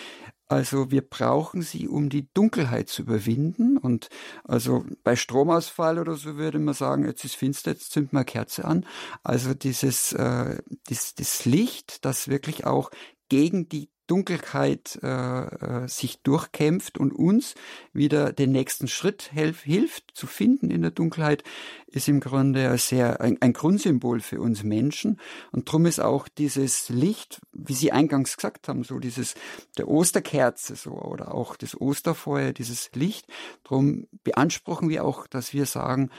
also 0.53 0.91
wir 0.91 1.01
brauchen 1.01 1.63
sie, 1.63 1.89
um 1.89 2.11
die 2.11 2.29
Dunkelheit 2.35 2.91
zu 2.91 3.03
überwinden. 3.03 3.79
Und 3.79 4.11
also 4.45 4.85
bei 5.03 5.17
Stromausfall 5.17 5.99
oder 5.99 6.15
so 6.15 6.37
würde 6.37 6.59
man 6.59 6.75
sagen, 6.75 7.07
jetzt 7.07 7.25
ist 7.25 7.37
finster, 7.37 7.71
jetzt 7.71 7.91
zünden 7.91 8.19
wir 8.19 8.25
Kerze 8.25 8.67
an. 8.67 8.85
Also 9.23 9.55
dieses, 9.55 10.13
äh, 10.13 10.59
das, 10.91 11.15
das 11.15 11.47
Licht, 11.47 12.05
das 12.05 12.29
wirklich 12.29 12.67
auch 12.67 12.91
gegen 13.31 13.71
die 13.71 13.89
Dunkelheit 14.13 14.99
äh, 15.03 15.07
äh, 15.07 15.89
sich 15.89 16.21
durchkämpft 16.21 16.99
und 16.99 17.15
uns 17.15 17.55
wieder 17.95 18.31
den 18.31 18.53
nächsten 18.53 18.87
Schritt 18.87 19.33
helf, 19.33 19.63
hilft 19.63 20.11
zu 20.13 20.27
finden 20.27 20.71
in 20.71 20.83
der 20.83 20.91
Dunkelheit, 20.91 21.45
ist 21.87 22.09
im 22.09 22.21
Grunde 22.21 22.69
ein 22.69 22.77
sehr 22.77 23.23
ein, 23.23 23.41
ein 23.41 23.55
Grundsymbol 23.55 24.21
für 24.21 24.39
uns 24.39 24.65
Menschen. 24.65 25.19
Und 25.51 25.67
darum 25.67 25.87
ist 25.87 25.99
auch 25.99 26.29
dieses 26.29 26.91
Licht, 26.91 27.41
wie 27.55 27.73
Sie 27.73 27.91
eingangs 27.91 28.37
gesagt 28.37 28.69
haben, 28.69 28.85
so 28.85 28.99
dieses 28.99 29.35
der 29.79 29.89
Osterkerze 29.89 30.77
so 30.77 30.91
oder 30.91 31.35
auch 31.35 31.57
das 31.57 31.81
Osterfeuer, 31.81 32.53
dieses 32.53 32.91
Licht. 32.93 33.27
Darum 33.65 34.09
beanspruchen 34.25 34.91
wir 34.91 35.07
auch, 35.07 35.27
dass 35.27 35.55
wir 35.55 35.65
sagen, 35.65 36.11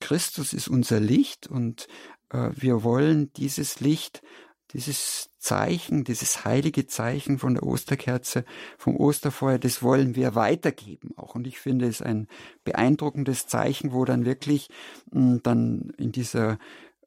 Christus 0.00 0.52
ist 0.52 0.66
unser 0.66 0.98
Licht 0.98 1.46
und 1.46 1.86
äh, 2.30 2.50
wir 2.56 2.82
wollen 2.82 3.32
dieses 3.34 3.78
Licht 3.78 4.20
dieses 4.76 5.30
Zeichen, 5.38 6.04
dieses 6.04 6.44
heilige 6.44 6.86
Zeichen 6.86 7.38
von 7.38 7.54
der 7.54 7.62
Osterkerze, 7.62 8.44
vom 8.76 8.96
Osterfeuer, 8.96 9.58
das 9.58 9.82
wollen 9.82 10.14
wir 10.14 10.34
weitergeben 10.34 11.16
auch. 11.16 11.34
Und 11.34 11.46
ich 11.46 11.58
finde 11.58 11.86
es 11.86 12.02
ein 12.02 12.28
beeindruckendes 12.64 13.46
Zeichen, 13.46 13.92
wo 13.92 14.04
dann 14.04 14.26
wirklich 14.26 14.68
mh, 15.12 15.20
hm, 15.20 15.42
dann 15.42 15.92
in 15.96 16.12
dieser 16.12 16.58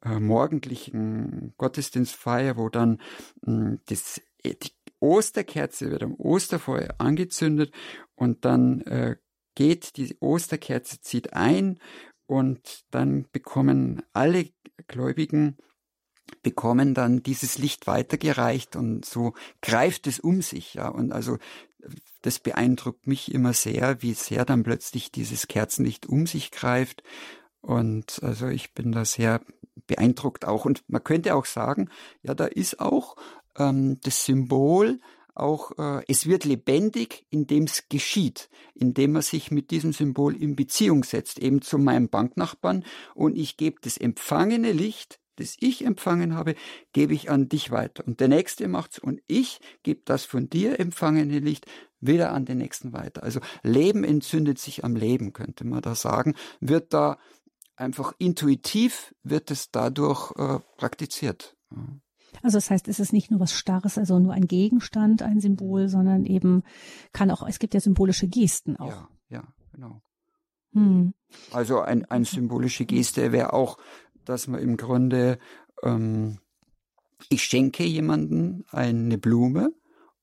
äh, 0.02 0.18
morgendlichen 0.18 1.54
Gottesdienstfeier, 1.58 2.56
wo 2.56 2.68
dann 2.68 3.00
mh, 3.42 3.46
hm, 3.46 3.80
das, 3.86 4.20
äh, 4.42 4.54
die 4.54 4.72
Osterkerze 4.98 5.90
wird 5.90 6.02
am 6.02 6.14
Osterfeuer 6.16 6.94
angezündet 6.98 7.72
und 8.16 8.44
dann 8.44 8.80
äh, 8.82 9.16
geht 9.54 9.96
die 9.96 10.16
Osterkerze, 10.20 11.00
zieht 11.00 11.34
ein 11.34 11.78
und 12.26 12.84
dann 12.90 13.26
bekommen 13.32 14.02
alle 14.12 14.50
Gläubigen 14.88 15.56
bekommen 16.42 16.94
dann 16.94 17.22
dieses 17.22 17.58
Licht 17.58 17.86
weitergereicht 17.86 18.76
und 18.76 19.04
so 19.04 19.34
greift 19.62 20.06
es 20.06 20.20
um 20.20 20.42
sich, 20.42 20.74
ja. 20.74 20.88
Und 20.88 21.12
also 21.12 21.38
das 22.22 22.38
beeindruckt 22.38 23.06
mich 23.06 23.32
immer 23.32 23.52
sehr, 23.52 24.02
wie 24.02 24.14
sehr 24.14 24.44
dann 24.44 24.62
plötzlich 24.62 25.10
dieses 25.10 25.48
Kerzenlicht 25.48 26.06
um 26.06 26.26
sich 26.26 26.50
greift. 26.50 27.02
Und 27.62 28.22
also 28.22 28.48
ich 28.48 28.74
bin 28.74 28.92
da 28.92 29.04
sehr 29.04 29.40
beeindruckt 29.86 30.46
auch. 30.46 30.64
Und 30.64 30.82
man 30.88 31.02
könnte 31.02 31.34
auch 31.34 31.46
sagen, 31.46 31.88
ja, 32.22 32.34
da 32.34 32.46
ist 32.46 32.80
auch 32.80 33.16
ähm, 33.56 33.98
das 34.02 34.24
Symbol 34.24 35.00
auch, 35.34 35.72
äh, 35.78 36.04
es 36.08 36.26
wird 36.26 36.44
lebendig, 36.44 37.26
indem 37.30 37.64
es 37.64 37.88
geschieht, 37.88 38.50
indem 38.74 39.12
man 39.12 39.22
sich 39.22 39.50
mit 39.50 39.70
diesem 39.70 39.92
Symbol 39.92 40.36
in 40.36 40.56
Beziehung 40.56 41.04
setzt, 41.04 41.38
eben 41.38 41.62
zu 41.62 41.78
meinem 41.78 42.08
Banknachbarn 42.08 42.84
und 43.14 43.36
ich 43.36 43.56
gebe 43.56 43.80
das 43.80 43.96
empfangene 43.96 44.72
Licht 44.72 45.18
das 45.36 45.56
ich 45.58 45.84
empfangen 45.84 46.34
habe, 46.34 46.54
gebe 46.92 47.14
ich 47.14 47.30
an 47.30 47.48
dich 47.48 47.70
weiter. 47.70 48.06
Und 48.06 48.20
der 48.20 48.28
Nächste 48.28 48.68
macht's 48.68 48.98
und 48.98 49.20
ich 49.26 49.60
gebe 49.82 50.02
das 50.04 50.24
von 50.24 50.48
dir 50.48 50.78
empfangene 50.78 51.38
Licht 51.38 51.66
wieder 52.00 52.32
an 52.32 52.44
den 52.44 52.58
Nächsten 52.58 52.92
weiter. 52.92 53.22
Also 53.22 53.40
Leben 53.62 54.04
entzündet 54.04 54.58
sich 54.58 54.84
am 54.84 54.96
Leben, 54.96 55.32
könnte 55.32 55.66
man 55.66 55.82
da 55.82 55.94
sagen, 55.94 56.34
wird 56.60 56.92
da 56.92 57.18
einfach 57.76 58.12
intuitiv, 58.18 59.14
wird 59.22 59.50
es 59.50 59.70
dadurch 59.70 60.32
äh, 60.36 60.58
praktiziert. 60.76 61.56
Also 62.42 62.58
das 62.58 62.70
heißt, 62.70 62.88
es 62.88 63.00
ist 63.00 63.12
nicht 63.12 63.30
nur 63.30 63.40
was 63.40 63.52
Starres, 63.52 63.98
also 63.98 64.18
nur 64.18 64.32
ein 64.32 64.46
Gegenstand, 64.46 65.22
ein 65.22 65.40
Symbol, 65.40 65.88
sondern 65.88 66.26
eben 66.26 66.62
kann 67.12 67.30
auch, 67.30 67.46
es 67.46 67.58
gibt 67.58 67.74
ja 67.74 67.80
symbolische 67.80 68.28
Gesten 68.28 68.76
auch. 68.76 68.88
Ja, 68.88 69.08
ja, 69.28 69.44
genau. 69.72 70.02
Hm. 70.72 71.14
Also 71.52 71.80
ein, 71.80 72.04
eine 72.04 72.24
symbolische 72.24 72.84
Geste 72.84 73.32
wäre 73.32 73.52
auch 73.52 73.78
dass 74.24 74.46
man 74.46 74.60
im 74.60 74.76
Grunde, 74.76 75.38
ähm, 75.82 76.38
ich 77.28 77.44
schenke 77.44 77.84
jemanden 77.84 78.64
eine 78.70 79.18
Blume 79.18 79.72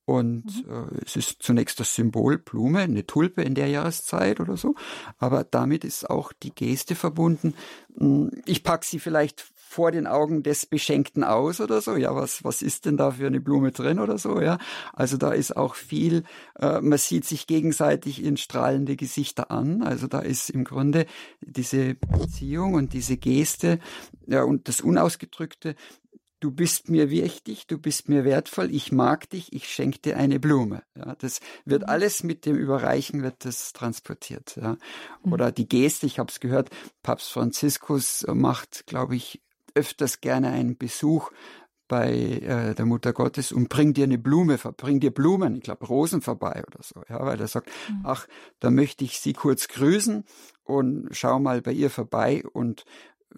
und 0.05 0.65
mhm. 0.65 0.71
äh, 0.71 1.03
es 1.05 1.15
ist 1.15 1.43
zunächst 1.43 1.79
das 1.79 1.93
Symbol 1.93 2.37
Blume, 2.37 2.79
eine 2.79 3.05
Tulpe 3.05 3.41
in 3.41 3.55
der 3.55 3.67
Jahreszeit 3.67 4.39
oder 4.39 4.55
so, 4.57 4.75
aber 5.17 5.43
damit 5.43 5.83
ist 5.83 6.09
auch 6.09 6.31
die 6.31 6.55
Geste 6.55 6.95
verbunden. 6.95 7.53
Hm, 7.97 8.31
ich 8.45 8.63
packe 8.63 8.85
sie 8.85 8.99
vielleicht 8.99 9.45
vor 9.69 9.91
den 9.91 10.07
Augen 10.07 10.43
des 10.43 10.65
Beschenkten 10.65 11.23
aus 11.23 11.59
oder 11.59 11.81
so. 11.81 11.97
Ja, 11.97 12.15
was, 12.15 12.43
was 12.43 12.61
ist 12.61 12.85
denn 12.85 12.95
da 12.95 13.11
für 13.11 13.27
eine 13.27 13.41
Blume 13.41 13.71
drin 13.71 13.99
oder 13.99 14.17
so? 14.17 14.39
Ja, 14.39 14.57
also 14.93 15.17
da 15.17 15.31
ist 15.31 15.57
auch 15.57 15.75
viel, 15.75 16.23
äh, 16.57 16.79
man 16.79 16.97
sieht 16.97 17.25
sich 17.25 17.47
gegenseitig 17.47 18.23
in 18.23 18.37
strahlende 18.37 18.95
Gesichter 18.95 19.51
an. 19.51 19.83
Also 19.83 20.07
da 20.07 20.19
ist 20.19 20.49
im 20.49 20.63
Grunde 20.63 21.05
diese 21.41 21.95
Beziehung 21.95 22.75
und 22.75 22.93
diese 22.93 23.17
Geste 23.17 23.79
ja, 24.25 24.43
und 24.43 24.67
das 24.67 24.81
Unausgedrückte, 24.81 25.75
du 26.39 26.51
bist 26.51 26.89
mir 26.89 27.09
wichtig, 27.09 27.67
du 27.67 27.77
bist 27.77 28.09
mir 28.09 28.23
wertvoll, 28.23 28.73
ich 28.73 28.91
mag 28.91 29.29
dich, 29.29 29.53
ich 29.53 29.67
schenke 29.69 29.99
dir 29.99 30.17
eine 30.17 30.39
Blume. 30.39 30.83
Ja, 30.95 31.15
das 31.15 31.39
wird 31.65 31.83
mhm. 31.83 31.89
alles 31.89 32.23
mit 32.23 32.45
dem 32.45 32.55
Überreichen 32.55 33.23
wird 33.23 33.45
das 33.45 33.73
transportiert. 33.73 34.55
Ja. 34.55 34.77
Mhm. 35.23 35.33
Oder 35.33 35.51
die 35.51 35.67
Geste, 35.67 36.05
ich 36.05 36.19
habe 36.19 36.31
es 36.31 36.39
gehört, 36.39 36.69
Papst 37.03 37.31
Franziskus 37.31 38.25
macht, 38.27 38.85
glaube 38.87 39.15
ich, 39.15 39.41
öfters 39.77 40.21
gerne 40.21 40.49
einen 40.49 40.77
Besuch 40.77 41.31
bei 41.87 42.11
äh, 42.11 42.75
der 42.75 42.85
Mutter 42.85 43.13
Gottes 43.13 43.51
und 43.51 43.69
bring 43.69 43.93
dir 43.93 44.03
eine 44.03 44.17
Blume, 44.17 44.57
bring 44.57 44.99
dir 44.99 45.11
Blumen, 45.11 45.55
ich 45.55 45.63
glaube 45.63 45.85
Rosen 45.85 46.21
vorbei 46.21 46.63
oder 46.67 46.83
so, 46.83 47.01
ja, 47.09 47.25
weil 47.25 47.39
er 47.39 47.47
sagt, 47.47 47.69
mhm. 47.89 48.01
ach, 48.03 48.27
da 48.59 48.69
möchte 48.69 49.05
ich 49.05 49.19
sie 49.19 49.33
kurz 49.33 49.67
grüßen 49.69 50.25
und 50.63 51.07
schau 51.11 51.39
mal 51.39 51.61
bei 51.61 51.71
ihr 51.71 51.89
vorbei 51.89 52.43
und 52.51 52.85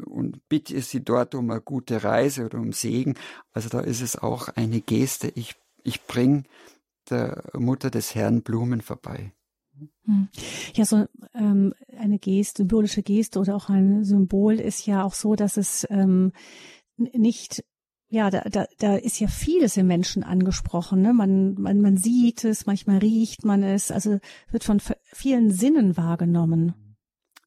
und 0.06 0.48
bitte 0.48 0.80
sie 0.82 1.04
dort 1.04 1.36
um 1.36 1.50
eine 1.52 1.62
gute 1.62 2.04
Reise 2.04 2.46
oder 2.46 2.60
um 2.60 2.72
Segen. 2.72 3.16
Also 3.52 3.70
da 3.70 3.82
ist 3.82 4.02
es 4.02 4.16
auch 4.16 4.48
eine 4.50 4.82
Geste. 4.82 5.32
Ich, 5.36 5.56
ich 5.84 6.06
bring 6.06 6.46
der 7.10 7.44
Mutter 7.54 7.90
des 7.90 8.16
Herrn 8.16 8.42
Blumen 8.42 8.82
vorbei. 8.82 9.34
Hm. 10.06 10.28
Ja, 10.74 10.86
so 10.86 11.06
ähm, 11.34 11.74
eine 11.98 12.20
Geste, 12.20 12.64
symbolische 12.64 13.04
Geste 13.04 13.40
oder 13.40 13.56
auch 13.56 13.70
ein 13.70 14.04
Symbol 14.04 14.60
ist 14.60 14.86
ja 14.86 15.04
auch 15.04 15.14
so, 15.14 15.36
dass 15.36 15.58
es 15.58 15.88
ähm, 15.90 16.32
nicht 16.98 17.64
ja, 18.12 18.32
da, 18.32 18.42
da, 18.42 18.66
da 18.80 18.96
ist 18.96 19.20
ja 19.20 19.28
vieles 19.28 19.78
im 19.78 19.86
Menschen 19.86 20.24
angesprochen. 20.24 21.02
Ne? 21.02 21.14
Man, 21.14 21.54
man, 21.54 21.80
man 21.80 21.96
sieht 21.96 22.44
es, 22.44 22.66
manchmal 22.66 22.98
riecht 22.98 23.46
man 23.46 23.62
es, 23.62 23.92
also 23.92 24.20
wird 24.50 24.64
von 24.64 24.82
vielen 25.04 25.52
Sinnen 25.52 25.96
wahrgenommen. 25.96 26.89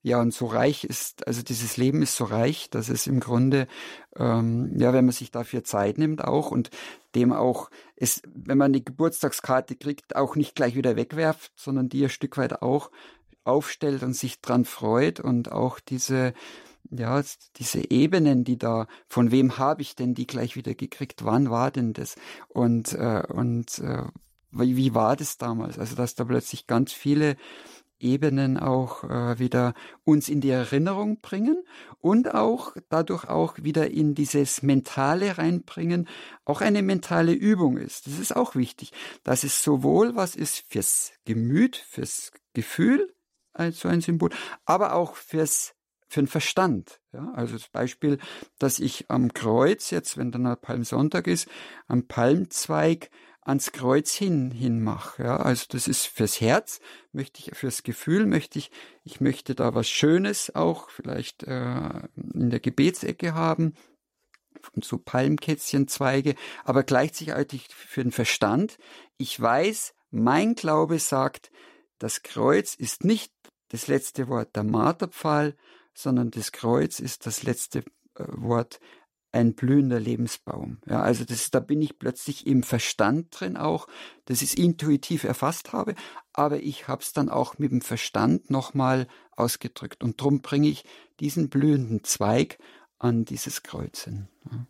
Ja, 0.04 0.20
und 0.20 0.34
so 0.34 0.46
reich 0.46 0.82
ist, 0.82 1.26
also 1.28 1.42
dieses 1.42 1.76
Leben 1.76 2.02
ist 2.02 2.16
so 2.16 2.24
reich, 2.24 2.68
dass 2.70 2.88
es 2.88 3.06
im 3.06 3.20
Grunde, 3.20 3.68
ähm, 4.16 4.76
ja, 4.76 4.92
wenn 4.92 5.04
man 5.04 5.12
sich 5.12 5.30
dafür 5.30 5.62
Zeit 5.62 5.96
nimmt 5.96 6.24
auch 6.24 6.50
und 6.50 6.70
dem 7.14 7.32
auch, 7.32 7.70
es, 7.94 8.20
wenn 8.34 8.58
man 8.58 8.72
eine 8.72 8.80
Geburtstagskarte 8.80 9.76
kriegt, 9.76 10.16
auch 10.16 10.34
nicht 10.34 10.56
gleich 10.56 10.74
wieder 10.74 10.96
wegwerft, 10.96 11.52
sondern 11.54 11.88
die 11.88 12.02
ein 12.02 12.10
Stück 12.10 12.36
weit 12.36 12.62
auch 12.62 12.90
aufstellt 13.44 14.02
und 14.02 14.14
sich 14.14 14.40
dran 14.40 14.64
freut 14.64 15.20
und 15.20 15.52
auch 15.52 15.78
diese, 15.78 16.34
ja, 16.90 17.22
diese 17.56 17.90
Ebenen, 17.90 18.42
die 18.42 18.58
da, 18.58 18.88
von 19.08 19.30
wem 19.30 19.56
habe 19.58 19.82
ich 19.82 19.94
denn 19.94 20.14
die 20.14 20.26
gleich 20.26 20.56
wieder 20.56 20.74
gekriegt, 20.74 21.24
wann 21.24 21.48
war 21.48 21.70
denn 21.70 21.92
das 21.92 22.16
und, 22.48 22.92
äh, 22.94 23.22
und 23.28 23.78
äh, 23.78 24.04
wie, 24.52 24.76
wie 24.76 24.94
war 24.94 25.16
das 25.16 25.38
damals? 25.38 25.78
Also, 25.78 25.96
dass 25.96 26.14
da 26.14 26.24
plötzlich 26.24 26.66
ganz 26.66 26.92
viele 26.92 27.36
Ebenen 28.02 28.58
auch 28.58 29.04
äh, 29.04 29.38
wieder 29.38 29.74
uns 30.04 30.28
in 30.28 30.40
die 30.40 30.50
Erinnerung 30.50 31.20
bringen 31.20 31.64
und 31.98 32.34
auch 32.34 32.74
dadurch 32.88 33.28
auch 33.28 33.56
wieder 33.58 33.90
in 33.90 34.14
dieses 34.14 34.62
Mentale 34.62 35.38
reinbringen, 35.38 36.08
auch 36.44 36.60
eine 36.60 36.82
mentale 36.82 37.32
Übung 37.32 37.76
ist. 37.76 38.06
Das 38.06 38.18
ist 38.18 38.34
auch 38.34 38.54
wichtig, 38.54 38.92
dass 39.22 39.44
es 39.44 39.62
sowohl 39.62 40.16
was 40.16 40.36
ist 40.36 40.64
fürs 40.68 41.12
Gemüt, 41.24 41.76
fürs 41.76 42.32
Gefühl, 42.52 43.14
also 43.52 43.88
ein 43.88 44.00
Symbol, 44.00 44.30
aber 44.64 44.94
auch 44.94 45.16
fürs 45.16 45.74
für 46.12 46.20
den 46.20 46.28
Verstand. 46.28 47.00
Ja, 47.12 47.32
also 47.34 47.54
das 47.54 47.68
Beispiel, 47.68 48.18
dass 48.58 48.80
ich 48.80 49.06
am 49.08 49.32
Kreuz 49.32 49.90
jetzt, 49.90 50.18
wenn 50.18 50.30
dann 50.30 50.58
Palmsonntag 50.60 51.26
ist, 51.26 51.48
am 51.88 52.06
Palmzweig 52.06 53.08
ans 53.42 53.72
Kreuz 53.72 54.12
hin 54.12 54.50
hinmache. 54.50 55.24
Ja, 55.24 55.36
also 55.36 55.66
das 55.68 55.88
ist 55.88 56.06
fürs 56.06 56.40
Herz, 56.40 56.80
möchte 57.12 57.40
ich 57.40 57.56
fürs 57.56 57.82
Gefühl 57.82 58.26
möchte 58.26 58.58
ich, 58.58 58.70
ich 59.04 59.20
möchte 59.20 59.54
da 59.54 59.74
was 59.74 59.88
Schönes 59.88 60.54
auch 60.54 60.90
vielleicht 60.90 61.42
äh, 61.42 61.90
in 62.34 62.50
der 62.50 62.60
Gebetsecke 62.60 63.34
haben 63.34 63.74
und 64.74 64.84
so 64.84 64.96
Palmkätzchenzweige, 64.98 66.36
aber 66.64 66.84
gleichzeitig 66.84 67.68
für 67.74 68.02
den 68.02 68.12
Verstand. 68.12 68.78
Ich 69.18 69.38
weiß, 69.40 69.94
mein 70.10 70.54
Glaube 70.54 70.98
sagt, 71.00 71.50
das 71.98 72.22
Kreuz 72.22 72.74
ist 72.74 73.04
nicht 73.04 73.32
das 73.68 73.88
letzte 73.88 74.28
Wort 74.28 74.54
der 74.54 74.64
Marterpfahl, 74.64 75.56
sondern 75.94 76.30
das 76.30 76.52
Kreuz 76.52 77.00
ist 77.00 77.26
das 77.26 77.42
letzte 77.42 77.80
äh, 78.14 78.24
Wort 78.28 78.80
ein 79.32 79.54
blühender 79.54 79.98
Lebensbaum. 79.98 80.78
Ja, 80.86 81.02
also 81.02 81.24
das, 81.24 81.50
da 81.50 81.58
bin 81.58 81.80
ich 81.80 81.98
plötzlich 81.98 82.46
im 82.46 82.62
Verstand 82.62 83.28
drin 83.30 83.56
auch, 83.56 83.88
dass 84.26 84.42
ich 84.42 84.50
es 84.50 84.54
intuitiv 84.54 85.24
erfasst 85.24 85.72
habe, 85.72 85.94
aber 86.32 86.62
ich 86.62 86.86
habe 86.86 87.02
es 87.02 87.12
dann 87.12 87.30
auch 87.30 87.58
mit 87.58 87.72
dem 87.72 87.80
Verstand 87.80 88.50
nochmal 88.50 89.08
ausgedrückt. 89.32 90.04
Und 90.04 90.20
darum 90.20 90.42
bringe 90.42 90.68
ich 90.68 90.84
diesen 91.18 91.48
blühenden 91.48 92.04
Zweig 92.04 92.58
an 92.98 93.24
dieses 93.24 93.62
Kreuz. 93.62 94.06
Ja. 94.06 94.66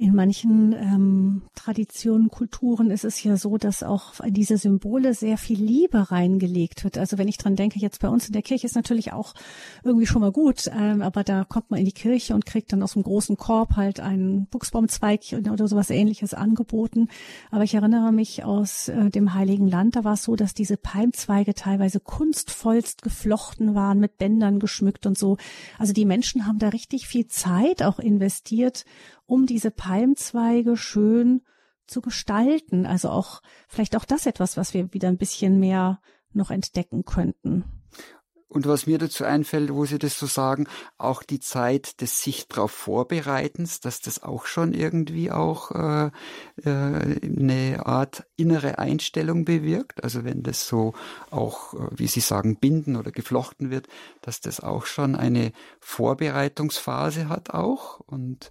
In 0.00 0.14
manchen 0.14 0.72
ähm, 0.74 1.42
Traditionen, 1.56 2.28
Kulturen 2.28 2.92
ist 2.92 3.04
es 3.04 3.20
ja 3.24 3.36
so, 3.36 3.58
dass 3.58 3.82
auch 3.82 4.20
in 4.20 4.32
diese 4.32 4.56
Symbole 4.56 5.12
sehr 5.12 5.36
viel 5.36 5.60
Liebe 5.60 6.12
reingelegt 6.12 6.84
wird. 6.84 6.96
Also 6.98 7.18
wenn 7.18 7.26
ich 7.26 7.36
dran 7.36 7.56
denke, 7.56 7.80
jetzt 7.80 8.00
bei 8.00 8.08
uns 8.08 8.28
in 8.28 8.32
der 8.32 8.42
Kirche 8.42 8.64
ist 8.64 8.76
natürlich 8.76 9.12
auch 9.12 9.34
irgendwie 9.82 10.06
schon 10.06 10.20
mal 10.20 10.30
gut, 10.30 10.70
ähm, 10.72 11.02
aber 11.02 11.24
da 11.24 11.42
kommt 11.42 11.72
man 11.72 11.80
in 11.80 11.84
die 11.84 11.90
Kirche 11.90 12.36
und 12.36 12.46
kriegt 12.46 12.72
dann 12.72 12.84
aus 12.84 12.92
dem 12.92 13.02
großen 13.02 13.36
Korb 13.36 13.74
halt 13.74 13.98
einen 13.98 14.46
Buchsbaumzweig 14.46 15.34
oder 15.36 15.66
sowas 15.66 15.90
ähnliches 15.90 16.32
angeboten. 16.32 17.08
Aber 17.50 17.64
ich 17.64 17.74
erinnere 17.74 18.12
mich 18.12 18.44
aus 18.44 18.86
äh, 18.86 19.10
dem 19.10 19.34
Heiligen 19.34 19.66
Land, 19.66 19.96
da 19.96 20.04
war 20.04 20.14
es 20.14 20.22
so, 20.22 20.36
dass 20.36 20.54
diese 20.54 20.76
Palmzweige 20.76 21.54
teilweise 21.54 21.98
kunstvollst 21.98 23.02
geflochten 23.02 23.74
waren, 23.74 23.98
mit 23.98 24.16
Bändern 24.16 24.60
geschmückt 24.60 25.06
und 25.06 25.18
so. 25.18 25.38
Also 25.76 25.92
die 25.92 26.04
Menschen 26.04 26.46
haben 26.46 26.60
da 26.60 26.68
richtig 26.68 27.08
viel 27.08 27.26
Zeit 27.26 27.82
auch 27.82 27.98
investiert, 27.98 28.84
um 29.28 29.46
diese 29.46 29.70
Palmzweige 29.70 30.76
schön 30.76 31.42
zu 31.86 32.00
gestalten. 32.00 32.86
Also 32.86 33.10
auch, 33.10 33.40
vielleicht 33.68 33.94
auch 33.94 34.04
das 34.04 34.26
etwas, 34.26 34.56
was 34.56 34.74
wir 34.74 34.92
wieder 34.92 35.08
ein 35.08 35.18
bisschen 35.18 35.60
mehr 35.60 36.00
noch 36.32 36.50
entdecken 36.50 37.04
könnten. 37.04 37.64
Und 38.50 38.66
was 38.66 38.86
mir 38.86 38.96
dazu 38.96 39.24
einfällt, 39.24 39.74
wo 39.74 39.84
Sie 39.84 39.98
das 39.98 40.18
so 40.18 40.24
sagen, 40.24 40.66
auch 40.96 41.22
die 41.22 41.40
Zeit 41.40 42.00
des 42.00 42.22
sich 42.22 42.48
darauf 42.48 42.70
Vorbereitens, 42.70 43.80
dass 43.80 44.00
das 44.00 44.22
auch 44.22 44.46
schon 44.46 44.72
irgendwie 44.72 45.30
auch 45.30 45.70
äh, 45.72 46.06
äh, 46.64 46.70
eine 46.70 47.82
Art 47.84 48.24
innere 48.36 48.78
Einstellung 48.78 49.44
bewirkt. 49.44 50.02
Also 50.02 50.24
wenn 50.24 50.42
das 50.42 50.66
so 50.66 50.94
auch, 51.30 51.74
äh, 51.74 51.88
wie 51.90 52.06
Sie 52.06 52.20
sagen, 52.20 52.56
binden 52.56 52.96
oder 52.96 53.12
geflochten 53.12 53.70
wird, 53.70 53.86
dass 54.22 54.40
das 54.40 54.60
auch 54.60 54.86
schon 54.86 55.14
eine 55.14 55.52
Vorbereitungsphase 55.80 57.28
hat 57.28 57.50
auch 57.50 58.00
und 58.00 58.50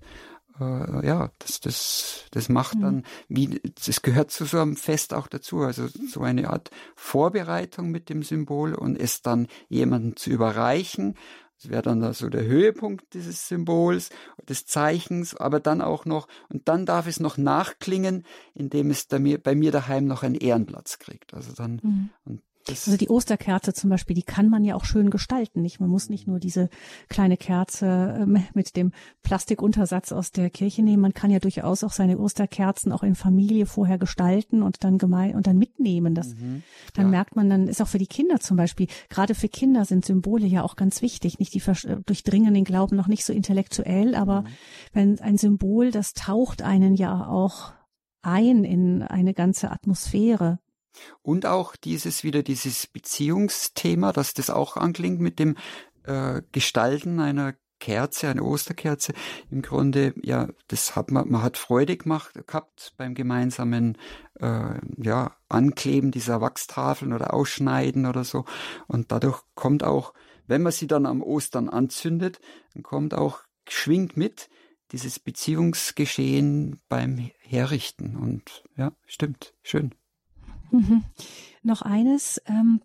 äh, 0.60 1.06
ja, 1.06 1.32
das, 1.40 1.60
das, 1.60 2.26
das 2.32 2.50
macht 2.50 2.76
mhm. 2.76 2.82
dann, 2.82 3.04
wie, 3.28 3.62
das 3.86 4.02
gehört 4.02 4.32
zu 4.32 4.46
so 4.46 4.60
einem 4.60 4.76
Fest 4.76 5.14
auch 5.14 5.28
dazu, 5.28 5.62
also 5.62 5.88
so 5.88 6.22
eine 6.22 6.50
Art 6.50 6.72
Vorbereitung 6.96 7.90
mit 7.90 8.10
dem 8.10 8.24
Symbol 8.24 8.74
und 8.74 9.00
es 9.00 9.22
dann 9.22 9.48
jemandem 9.70 10.16
zu 10.16 10.30
überreichen. 10.30 11.16
Das 11.60 11.72
wäre 11.72 11.82
dann 11.82 12.14
so 12.14 12.30
der 12.30 12.46
Höhepunkt 12.46 13.14
dieses 13.16 13.48
Symbols, 13.48 14.10
des 14.48 14.68
Zeichens, 14.68 15.36
aber 15.36 15.60
dann 15.60 15.82
auch 15.82 16.06
noch, 16.06 16.28
und 16.50 16.68
dann 16.68 16.86
darf 16.86 17.08
es 17.08 17.20
noch 17.20 17.38
nachklingen, 17.38 18.24
indem 18.54 18.92
es 18.92 19.06
bei 19.06 19.18
mir, 19.18 19.42
bei 19.42 19.56
mir 19.56 19.72
daheim 19.72 20.06
noch 20.06 20.22
einen 20.22 20.36
Ehrenplatz 20.36 21.00
kriegt. 21.00 21.34
Also 21.34 21.54
dann, 21.54 21.80
mhm. 21.82 22.10
und 22.26 22.42
also 22.70 22.98
die 22.98 23.10
Osterkerze 23.10 23.74
zum 23.74 23.90
Beispiel, 23.90 24.16
die 24.16 24.24
kann 24.24 24.50
man 24.50 24.64
ja 24.64 24.76
auch 24.76 24.86
schön 24.86 25.10
gestalten. 25.10 25.62
Nicht? 25.62 25.80
Man 25.80 25.90
muss 25.90 26.10
nicht 26.10 26.28
nur 26.28 26.40
diese 26.40 26.70
kleine 27.10 27.38
Kerze 27.38 28.18
ähm, 28.20 28.44
mit 28.54 28.76
dem 28.76 28.92
Plastikuntersatz 29.24 30.12
aus 30.12 30.32
der 30.32 30.50
Kirche 30.50 30.84
nehmen. 30.84 31.02
Man 31.02 31.14
kann 31.14 31.32
ja 31.32 31.40
durchaus 31.40 31.84
auch 31.84 31.92
seine 31.92 32.18
Osterkerzen 32.18 32.92
auch 32.92 33.04
in 33.04 33.16
Familie 33.16 33.66
vorher 33.66 33.98
gestalten 33.98 34.62
und 34.62 34.84
dann 34.84 34.98
gemein 34.98 35.36
und 35.36 35.48
dann 35.48 35.58
mitnehmen. 35.58 36.16
Das, 36.16 36.36
mhm, 36.36 36.64
dann 36.94 37.10
merkt 37.10 37.36
man, 37.36 37.50
dann 37.50 37.68
ist 37.68 37.82
auch 37.82 37.88
für 37.88 37.98
die 37.98 38.08
Kinder 38.08 38.40
zum 38.40 38.58
Beispiel, 38.58 38.88
gerade 39.10 39.36
für 39.36 39.50
Kinder 39.50 39.86
sind 39.86 40.06
Symbole 40.06 40.46
ja 40.46 40.64
auch 40.64 40.76
ganz 40.76 41.02
wichtig. 41.02 41.40
Nicht 41.40 41.54
die 41.54 41.62
durchdringen 42.06 42.54
den 42.54 42.64
Glauben 42.64 42.96
noch 42.96 43.08
nicht 43.08 43.26
so 43.26 43.34
intellektuell, 43.34 44.16
aber 44.16 44.42
mhm. 44.42 44.48
wenn 44.94 45.20
ein 45.20 45.38
Symbol, 45.38 45.92
das 45.92 46.14
taucht 46.14 46.62
einen 46.62 46.96
ja 46.96 47.28
auch 47.28 47.74
ein 48.22 48.64
in 48.64 49.04
eine 49.04 49.34
ganze 49.34 49.72
Atmosphäre. 49.72 50.60
Und 51.22 51.46
auch 51.46 51.76
dieses 51.76 52.24
wieder 52.24 52.44
dieses 52.44 52.88
Beziehungsthema, 52.88 54.12
dass 54.14 54.34
das 54.34 54.50
auch 54.50 54.78
anklingt 54.78 55.20
mit 55.20 55.40
dem 55.40 55.56
äh, 56.04 56.42
Gestalten 56.52 57.20
einer 57.20 57.54
Kerze, 57.80 58.30
eine 58.30 58.44
Osterkerze. 58.44 59.14
Im 59.52 59.62
Grunde, 59.62 60.14
ja, 60.22 60.48
das 60.68 60.96
hat 60.96 61.12
man, 61.12 61.30
man 61.30 61.44
hat 61.44 61.58
Freude 61.58 61.98
gemacht, 61.98 62.34
gehabt 62.48 62.94
beim 62.98 63.14
gemeinsamen, 63.14 63.98
äh, 64.40 64.80
ja, 64.98 65.36
Ankleben 65.50 66.12
dieser 66.12 66.42
Wachstafeln 66.42 67.14
oder 67.14 67.34
Ausschneiden 67.34 68.06
oder 68.06 68.24
so. 68.24 68.46
Und 68.88 69.12
dadurch 69.12 69.42
kommt 69.56 69.84
auch, 69.84 70.14
wenn 70.48 70.64
man 70.64 70.72
sie 70.72 70.88
dann 70.88 71.06
am 71.06 71.22
Ostern 71.22 71.70
anzündet, 71.70 72.40
dann 72.74 72.84
kommt 72.84 73.14
auch, 73.14 73.42
schwingt 73.70 74.16
mit 74.16 74.50
dieses 74.92 75.20
Beziehungsgeschehen 75.20 76.80
beim 76.88 77.30
Herrichten. 77.40 78.16
Und 78.16 78.64
ja, 78.78 78.94
stimmt, 79.06 79.54
schön. 79.62 79.94
Mhm. 80.72 81.04
Noch 81.64 81.82
eines, 81.82 82.42
ähm, 82.48 82.82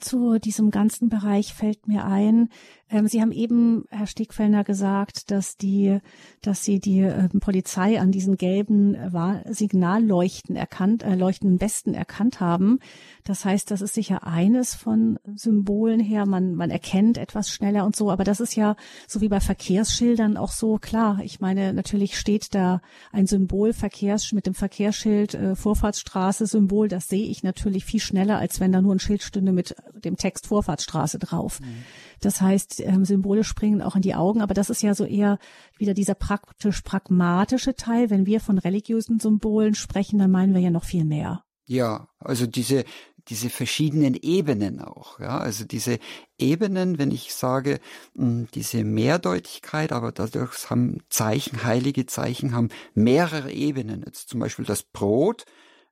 zu 0.00 0.38
diesem 0.38 0.70
ganzen 0.70 1.08
Bereich 1.08 1.54
fällt 1.54 1.88
mir 1.88 2.04
ein, 2.04 2.48
ähm, 2.88 3.08
Sie 3.08 3.20
haben 3.20 3.32
eben, 3.32 3.84
Herr 3.90 4.06
Stegfellner, 4.06 4.62
gesagt, 4.62 5.30
dass 5.32 5.56
die, 5.56 5.98
dass 6.40 6.64
Sie 6.64 6.78
die 6.78 7.00
äh, 7.00 7.28
Polizei 7.40 8.00
an 8.00 8.12
diesen 8.12 8.36
gelben 8.36 8.94
äh, 8.94 9.52
Signalleuchten 9.52 10.54
erkannt, 10.54 11.02
äh, 11.02 11.16
leuchtenden 11.16 11.60
Westen 11.60 11.94
erkannt 11.94 12.38
haben. 12.38 12.78
Das 13.24 13.44
heißt, 13.44 13.72
das 13.72 13.80
ist 13.80 13.94
sicher 13.94 14.24
eines 14.24 14.74
von 14.74 15.18
Symbolen 15.34 15.98
her. 15.98 16.26
Man, 16.26 16.54
man 16.54 16.70
erkennt 16.70 17.18
etwas 17.18 17.50
schneller 17.50 17.84
und 17.84 17.96
so. 17.96 18.10
Aber 18.10 18.22
das 18.22 18.38
ist 18.38 18.54
ja 18.54 18.76
so 19.08 19.20
wie 19.20 19.28
bei 19.28 19.40
Verkehrsschildern 19.40 20.36
auch 20.36 20.52
so 20.52 20.78
klar. 20.78 21.18
Ich 21.24 21.40
meine, 21.40 21.72
natürlich 21.72 22.16
steht 22.16 22.54
da 22.54 22.80
ein 23.10 23.26
Symbol 23.26 23.72
Verkehrs 23.72 24.30
mit 24.30 24.46
dem 24.46 24.54
Verkehrsschild 24.54 25.34
äh, 25.34 25.56
Vorfahrtsstraße 25.56 26.46
Symbol. 26.46 26.86
Das 26.86 27.08
sehe 27.08 27.26
ich 27.26 27.42
natürlich 27.42 27.84
viel 27.84 28.00
schneller, 28.00 28.38
als 28.38 28.60
wenn 28.60 28.70
da 28.70 28.80
nur 28.80 28.94
ein 28.94 29.00
Schild 29.00 29.24
stünde 29.24 29.50
mit 29.50 29.74
dem 29.94 30.16
Text 30.16 30.46
Vorfahrtsstraße 30.46 31.18
drauf. 31.18 31.60
Mhm. 31.60 31.84
Das 32.20 32.40
heißt, 32.40 32.80
ähm, 32.80 33.04
Symbole 33.04 33.44
springen 33.44 33.82
auch 33.82 33.96
in 33.96 34.02
die 34.02 34.14
Augen, 34.14 34.40
aber 34.40 34.54
das 34.54 34.70
ist 34.70 34.82
ja 34.82 34.94
so 34.94 35.04
eher 35.04 35.38
wieder 35.78 35.94
dieser 35.94 36.14
praktisch 36.14 36.82
pragmatische 36.82 37.74
Teil. 37.74 38.10
Wenn 38.10 38.26
wir 38.26 38.40
von 38.40 38.58
religiösen 38.58 39.20
Symbolen 39.20 39.74
sprechen, 39.74 40.18
dann 40.18 40.30
meinen 40.30 40.54
wir 40.54 40.60
ja 40.60 40.70
noch 40.70 40.84
viel 40.84 41.04
mehr. 41.04 41.42
Ja, 41.66 42.08
also 42.18 42.46
diese 42.46 42.84
diese 43.28 43.50
verschiedenen 43.50 44.14
Ebenen 44.14 44.80
auch. 44.80 45.18
Ja, 45.18 45.38
also 45.38 45.64
diese 45.64 45.98
Ebenen, 46.38 46.98
wenn 46.98 47.10
ich 47.10 47.34
sage, 47.34 47.80
hm, 48.16 48.46
diese 48.54 48.84
Mehrdeutigkeit, 48.84 49.92
aber 49.92 50.12
dadurch 50.12 50.70
haben 50.70 51.00
Zeichen, 51.08 51.64
heilige 51.64 52.06
Zeichen 52.06 52.54
haben 52.54 52.68
mehrere 52.94 53.50
Ebenen. 53.50 54.04
Jetzt 54.06 54.28
zum 54.28 54.40
Beispiel 54.40 54.64
das 54.64 54.84
Brot. 54.84 55.44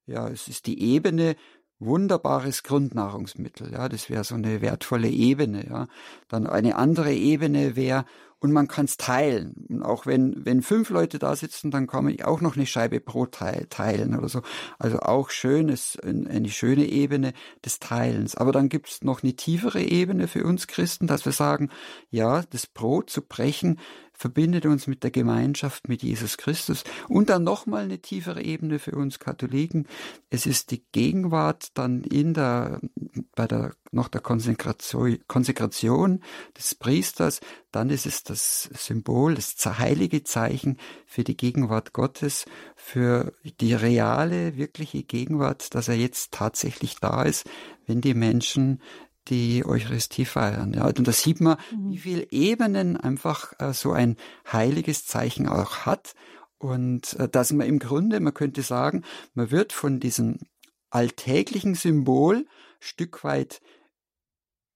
Ja, 0.07 0.29
es 0.29 0.49
ist 0.49 0.66
die 0.66 0.81
Ebene 0.81 1.35
wunderbares 1.85 2.62
Grundnahrungsmittel. 2.62 3.73
Ja, 3.73 3.88
das 3.88 4.11
wäre 4.11 4.25
so 4.25 4.35
eine 4.35 4.61
wertvolle 4.61 5.09
Ebene. 5.09 5.66
Ja, 5.68 5.87
dann 6.29 6.47
eine 6.47 6.77
andere 6.77 7.12
Ebene 7.12 7.77
wäre 7.77 8.05
und 8.45 8.53
man 8.53 8.69
kann 8.69 8.85
es 8.85 8.99
teilen. 8.99 9.55
Und 9.71 9.83
auch 9.83 10.05
wenn, 10.05 10.45
wenn 10.45 10.61
fünf 10.61 10.91
Leute 10.91 11.19
da 11.19 11.35
sitzen, 11.35 11.71
dann 11.71 11.87
kann 11.87 12.05
man 12.05 12.21
auch 12.21 12.43
noch 12.43 12.57
eine 12.57 12.67
Scheibe 12.67 13.01
Brot 13.01 13.33
teilen 13.33 14.15
oder 14.15 14.29
so. 14.29 14.43
Also 14.79 14.99
auch 15.01 15.31
schön, 15.31 15.71
ist 15.71 16.05
eine 16.05 16.51
schöne 16.51 16.85
Ebene 16.85 17.33
des 17.65 17.79
Teilens. 17.79 18.35
Aber 18.35 18.53
dann 18.53 18.69
gibt 18.69 18.91
es 18.91 19.03
noch 19.03 19.23
eine 19.23 19.33
tiefere 19.33 19.81
Ebene 19.81 20.29
für 20.29 20.45
uns 20.45 20.67
Christen, 20.67 21.07
dass 21.07 21.25
wir 21.25 21.33
sagen, 21.33 21.71
ja, 22.11 22.43
das 22.51 22.67
Brot 22.67 23.09
zu 23.09 23.23
brechen 23.23 23.79
verbindet 24.15 24.65
uns 24.65 24.87
mit 24.87 25.03
der 25.03 25.11
Gemeinschaft 25.11 25.89
mit 25.89 26.03
Jesus 26.03 26.37
Christus 26.39 26.85
und 27.09 27.31
dann 27.31 27.43
nochmal 27.43 27.85
eine 27.85 27.99
tiefere 27.99 28.43
Ebene 28.43 28.79
für 28.79 28.93
uns 28.93 29.19
Katholiken. 29.19 29.87
Es 30.31 30.47
ist 30.47 30.71
die 30.71 30.83
Gegenwart 30.93 31.69
dann 31.75 32.05
in 32.05 32.33
der, 32.33 32.81
bei 33.35 33.47
der, 33.47 33.75
noch 33.91 34.09
der 34.09 34.21
Konsekration, 34.21 35.19
Konsekration 35.27 36.23
des 36.57 36.75
Priesters, 36.77 37.41
dann 37.73 37.91
ist 37.91 38.07
es 38.07 38.23
das 38.23 38.34
Symbol, 38.35 39.35
das 39.35 39.57
heilige 39.79 40.25
Zeichen 40.25 40.79
für 41.07 41.25
die 41.25 41.37
Gegenwart 41.37 41.92
Gottes, 41.92 42.47
für 42.77 43.33
die 43.61 43.75
reale, 43.75 44.57
wirkliche 44.57 45.03
Gegenwart, 45.03 45.75
dass 45.75 45.88
er 45.88 45.97
jetzt 45.97 46.33
tatsächlich 46.33 46.97
da 46.97 47.23
ist, 47.23 47.49
wenn 47.87 48.01
die 48.01 48.14
Menschen 48.14 48.81
die 49.29 49.64
Eucharistie 49.64 50.25
feiern. 50.25 50.75
Ja, 50.75 50.87
und 50.87 51.07
da 51.07 51.12
sieht 51.12 51.40
man, 51.40 51.57
mhm. 51.73 51.92
wie 51.92 51.99
viele 51.99 52.31
Ebenen 52.31 52.97
einfach 52.97 53.53
äh, 53.59 53.73
so 53.73 53.92
ein 53.92 54.16
heiliges 54.51 55.07
Zeichen 55.07 55.49
auch 55.49 55.87
hat. 55.87 56.14
Und 56.59 57.14
äh, 57.14 57.29
dass 57.29 57.53
man 57.53 57.66
im 57.66 57.79
Grunde, 57.79 58.20
man 58.20 58.35
könnte 58.35 58.62
sagen, 58.62 59.03
man 59.35 59.51
wird 59.51 59.73
von 59.73 60.01
diesem 60.01 60.40
alltäglichen 60.90 61.75
Symbol 61.75 62.47
Stück 62.81 63.25
weit 63.25 63.61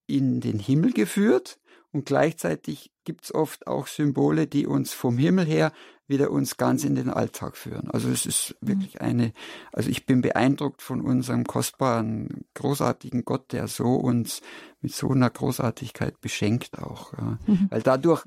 in 0.07 0.41
den 0.41 0.59
Himmel 0.59 0.93
geführt 0.93 1.59
und 1.91 2.05
gleichzeitig 2.05 2.91
gibt 3.03 3.25
es 3.25 3.33
oft 3.33 3.67
auch 3.67 3.87
Symbole, 3.87 4.45
die 4.47 4.67
uns 4.67 4.93
vom 4.93 5.17
Himmel 5.17 5.45
her 5.45 5.71
wieder 6.09 6.31
uns 6.31 6.57
ganz 6.57 6.83
in 6.83 6.95
den 6.95 7.09
Alltag 7.09 7.55
führen. 7.55 7.89
Also 7.91 8.09
es 8.09 8.25
ist 8.25 8.55
mhm. 8.61 8.67
wirklich 8.67 9.01
eine, 9.01 9.31
also 9.71 9.89
ich 9.89 10.05
bin 10.05 10.21
beeindruckt 10.21 10.81
von 10.81 11.01
unserem 11.01 11.45
kostbaren, 11.45 12.45
großartigen 12.55 13.25
Gott, 13.25 13.51
der 13.53 13.67
so 13.67 13.95
uns 13.95 14.41
mit 14.81 14.93
so 14.93 15.09
einer 15.09 15.29
Großartigkeit 15.29 16.19
beschenkt 16.19 16.79
auch. 16.79 17.13
Ja. 17.13 17.37
Mhm. 17.45 17.67
Weil 17.69 17.81
dadurch, 17.83 18.23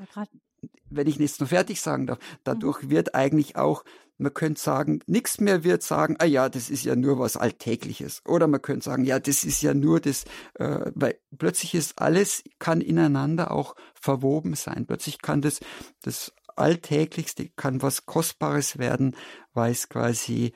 wenn 0.90 1.06
ich 1.08 1.16
jetzt 1.16 1.40
noch 1.40 1.48
fertig 1.48 1.80
sagen 1.80 2.06
darf, 2.06 2.18
dadurch 2.44 2.82
mhm. 2.82 2.90
wird 2.90 3.14
eigentlich 3.14 3.56
auch 3.56 3.84
man 4.22 4.32
könnte 4.32 4.60
sagen, 4.60 5.00
nichts 5.06 5.40
mehr 5.40 5.64
wird 5.64 5.82
sagen, 5.82 6.16
ah 6.18 6.24
ja, 6.24 6.48
das 6.48 6.70
ist 6.70 6.84
ja 6.84 6.96
nur 6.96 7.18
was 7.18 7.36
Alltägliches. 7.36 8.22
Oder 8.26 8.46
man 8.46 8.62
könnte 8.62 8.84
sagen, 8.84 9.04
ja, 9.04 9.18
das 9.18 9.44
ist 9.44 9.62
ja 9.62 9.74
nur 9.74 10.00
das, 10.00 10.24
äh, 10.54 10.90
weil 10.94 11.18
plötzlich 11.36 11.74
ist 11.74 11.98
alles, 11.98 12.44
kann 12.58 12.80
ineinander 12.80 13.50
auch 13.50 13.74
verwoben 13.94 14.54
sein. 14.54 14.86
Plötzlich 14.86 15.20
kann 15.20 15.42
das, 15.42 15.60
das 16.02 16.32
Alltäglichste, 16.56 17.48
kann 17.48 17.82
was 17.82 18.06
Kostbares 18.06 18.78
werden, 18.78 19.16
weil 19.52 19.72
es 19.72 19.88
quasi 19.88 20.52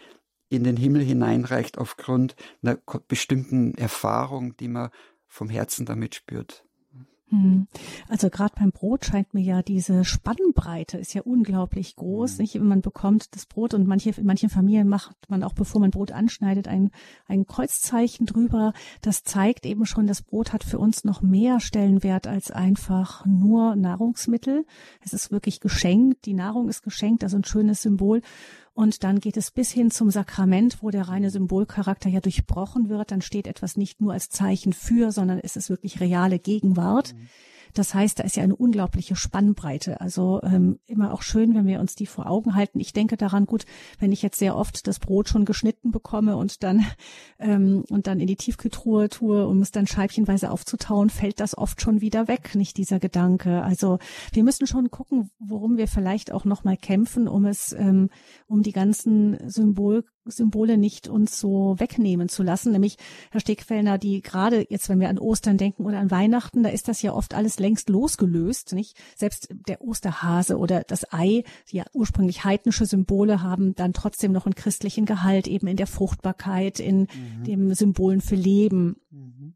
in 0.48 0.62
den 0.62 0.76
Himmel 0.76 1.02
hineinreicht 1.02 1.78
aufgrund 1.78 2.36
einer 2.62 2.78
bestimmten 3.08 3.74
Erfahrung, 3.74 4.56
die 4.56 4.68
man 4.68 4.90
vom 5.26 5.48
Herzen 5.48 5.86
damit 5.86 6.14
spürt. 6.14 6.65
Hm. 7.28 7.66
Also 8.08 8.30
gerade 8.30 8.54
beim 8.56 8.70
Brot 8.70 9.04
scheint 9.04 9.34
mir 9.34 9.42
ja 9.42 9.62
diese 9.62 10.04
Spannbreite 10.04 10.96
ist 10.96 11.12
ja 11.12 11.22
unglaublich 11.22 11.96
groß. 11.96 12.32
Mhm. 12.34 12.42
Nicht? 12.42 12.60
Man 12.60 12.82
bekommt 12.82 13.34
das 13.34 13.46
Brot 13.46 13.74
und 13.74 13.86
manche, 13.86 14.10
in 14.10 14.26
manchen 14.26 14.48
Familien 14.48 14.88
macht 14.88 15.16
man 15.28 15.42
auch, 15.42 15.52
bevor 15.52 15.80
man 15.80 15.90
Brot 15.90 16.12
anschneidet, 16.12 16.68
ein, 16.68 16.90
ein 17.26 17.46
Kreuzzeichen 17.46 18.26
drüber. 18.26 18.72
Das 19.02 19.24
zeigt 19.24 19.66
eben 19.66 19.86
schon, 19.86 20.06
das 20.06 20.22
Brot 20.22 20.52
hat 20.52 20.62
für 20.62 20.78
uns 20.78 21.02
noch 21.02 21.20
mehr 21.20 21.58
Stellenwert 21.58 22.28
als 22.28 22.52
einfach 22.52 23.26
nur 23.26 23.74
Nahrungsmittel. 23.74 24.64
Es 25.04 25.12
ist 25.12 25.32
wirklich 25.32 25.58
geschenkt. 25.58 26.26
Die 26.26 26.34
Nahrung 26.34 26.68
ist 26.68 26.82
geschenkt, 26.82 27.24
also 27.24 27.36
ein 27.36 27.44
schönes 27.44 27.82
Symbol. 27.82 28.22
Und 28.76 29.04
dann 29.04 29.20
geht 29.20 29.38
es 29.38 29.50
bis 29.50 29.70
hin 29.70 29.90
zum 29.90 30.10
Sakrament, 30.10 30.82
wo 30.82 30.90
der 30.90 31.08
reine 31.08 31.30
Symbolcharakter 31.30 32.10
ja 32.10 32.20
durchbrochen 32.20 32.90
wird. 32.90 33.10
Dann 33.10 33.22
steht 33.22 33.46
etwas 33.46 33.78
nicht 33.78 34.02
nur 34.02 34.12
als 34.12 34.28
Zeichen 34.28 34.74
für, 34.74 35.12
sondern 35.12 35.40
es 35.42 35.56
ist 35.56 35.70
wirklich 35.70 35.98
reale 35.98 36.38
Gegenwart. 36.38 37.14
Mhm. 37.14 37.28
Das 37.74 37.94
heißt, 37.94 38.18
da 38.18 38.24
ist 38.24 38.36
ja 38.36 38.42
eine 38.42 38.56
unglaubliche 38.56 39.16
Spannbreite. 39.16 40.00
Also 40.00 40.40
ähm, 40.42 40.78
immer 40.86 41.12
auch 41.12 41.22
schön, 41.22 41.54
wenn 41.54 41.66
wir 41.66 41.80
uns 41.80 41.94
die 41.94 42.06
vor 42.06 42.26
Augen 42.26 42.54
halten. 42.54 42.80
Ich 42.80 42.92
denke 42.92 43.16
daran, 43.16 43.46
gut, 43.46 43.64
wenn 43.98 44.12
ich 44.12 44.22
jetzt 44.22 44.38
sehr 44.38 44.56
oft 44.56 44.86
das 44.86 44.98
Brot 44.98 45.28
schon 45.28 45.44
geschnitten 45.44 45.90
bekomme 45.90 46.36
und 46.36 46.62
dann 46.62 46.84
ähm, 47.38 47.84
und 47.90 48.06
dann 48.06 48.20
in 48.20 48.26
die 48.26 48.36
Tiefkühltruhe 48.36 49.08
tue, 49.08 49.46
um 49.46 49.60
es 49.60 49.70
dann 49.70 49.86
scheibchenweise 49.86 50.50
aufzutauen, 50.50 51.10
fällt 51.10 51.40
das 51.40 51.56
oft 51.56 51.80
schon 51.80 52.00
wieder 52.00 52.28
weg, 52.28 52.54
nicht 52.54 52.76
dieser 52.76 52.98
Gedanke. 52.98 53.62
Also 53.62 53.98
wir 54.32 54.44
müssen 54.44 54.66
schon 54.66 54.90
gucken, 54.90 55.30
worum 55.38 55.76
wir 55.76 55.88
vielleicht 55.88 56.32
auch 56.32 56.44
noch 56.44 56.64
mal 56.64 56.76
kämpfen, 56.76 57.28
um 57.28 57.44
es, 57.46 57.72
ähm, 57.72 58.10
um 58.46 58.62
die 58.62 58.72
ganzen 58.72 59.38
Symbol 59.48 60.04
Symbole 60.26 60.78
nicht 60.78 61.08
uns 61.08 61.38
so 61.38 61.74
wegnehmen 61.78 62.28
zu 62.28 62.42
lassen. 62.42 62.72
Nämlich, 62.72 62.96
Herr 63.30 63.40
Stegfellner, 63.40 63.98
die 63.98 64.22
gerade 64.22 64.66
jetzt, 64.68 64.88
wenn 64.88 65.00
wir 65.00 65.08
an 65.08 65.18
Ostern 65.18 65.58
denken 65.58 65.84
oder 65.84 65.98
an 65.98 66.10
Weihnachten, 66.10 66.62
da 66.62 66.68
ist 66.68 66.88
das 66.88 67.02
ja 67.02 67.12
oft 67.12 67.34
alles 67.34 67.58
längst 67.58 67.88
losgelöst, 67.88 68.72
nicht? 68.72 68.96
Selbst 69.16 69.48
der 69.68 69.82
Osterhase 69.82 70.58
oder 70.58 70.82
das 70.82 71.12
Ei, 71.12 71.44
die 71.70 71.78
ja 71.78 71.84
ursprünglich 71.92 72.44
heidnische 72.44 72.86
Symbole 72.86 73.42
haben, 73.42 73.74
dann 73.74 73.92
trotzdem 73.92 74.32
noch 74.32 74.46
einen 74.46 74.54
christlichen 74.54 75.06
Gehalt, 75.06 75.48
eben 75.48 75.66
in 75.66 75.76
der 75.76 75.86
Fruchtbarkeit, 75.86 76.80
in 76.80 77.00
mhm. 77.00 77.44
dem 77.44 77.74
Symbolen 77.74 78.20
für 78.20 78.36
Leben. 78.36 78.96
Mhm. 79.10 79.55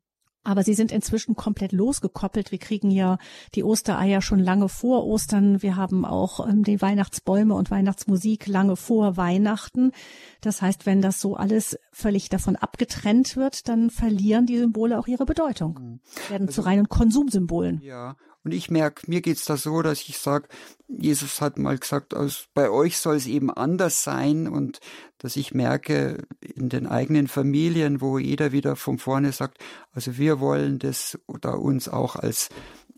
Aber 0.51 0.65
sie 0.65 0.75
sind 0.75 0.91
inzwischen 0.91 1.37
komplett 1.37 1.71
losgekoppelt. 1.71 2.51
Wir 2.51 2.59
kriegen 2.59 2.91
ja 2.91 3.19
die 3.55 3.63
Ostereier 3.63 4.21
schon 4.21 4.41
lange 4.41 4.69
vor 4.69 5.07
Ostern. 5.07 5.63
Wir 5.63 5.77
haben 5.77 6.05
auch 6.05 6.45
ähm, 6.45 6.65
die 6.65 6.83
Weihnachtsbäume 6.83 7.55
und 7.55 7.71
Weihnachtsmusik 7.71 8.49
lange 8.49 8.75
vor 8.75 9.17
Weihnachten. 9.17 9.93
Das 10.41 10.61
heißt, 10.61 10.87
wenn 10.87 11.03
das 11.03 11.21
so 11.21 11.37
alles 11.37 11.79
völlig 11.93 12.31
davon 12.31 12.57
abgetrennt 12.57 13.37
wird, 13.37 13.69
dann 13.69 13.91
verlieren 13.91 14.47
die 14.47 14.59
Symbole 14.59 14.99
auch 14.99 15.07
ihre 15.07 15.25
Bedeutung, 15.25 15.79
mhm. 15.79 16.01
werden 16.29 16.49
also, 16.49 16.63
zu 16.63 16.67
reinen 16.67 16.89
Konsumsymbolen. 16.89 17.81
Ja, 17.81 18.17
und 18.43 18.53
ich 18.53 18.71
merke, 18.71 19.11
mir 19.11 19.21
geht's 19.21 19.45
da 19.45 19.57
so, 19.59 19.83
dass 19.83 20.01
ich 20.09 20.19
sage, 20.19 20.49
Jesus 20.89 21.43
hat 21.43 21.59
mal 21.59 21.77
gesagt, 21.77 22.15
aus, 22.15 22.47
bei 22.55 22.71
euch 22.71 22.97
soll 22.97 23.17
es 23.17 23.27
eben 23.27 23.51
anders 23.51 24.03
sein. 24.03 24.49
Und 24.49 24.81
dass 25.19 25.37
ich 25.37 25.53
merke 25.53 26.27
in 26.41 26.71
den 26.71 26.87
eigenen 26.87 27.29
Familien, 27.29 28.01
wo 28.01 28.19
jeder 28.19 28.53
wieder 28.53 28.77
von 28.77 28.99
vorne 28.99 29.33
sagt, 29.33 29.59
also 29.93 30.17
wir 30.17 30.41
wollen 30.41 30.79
das 30.79 31.19
oder 31.27 31.59
uns 31.61 31.89
auch 31.89 32.17
als 32.17 32.49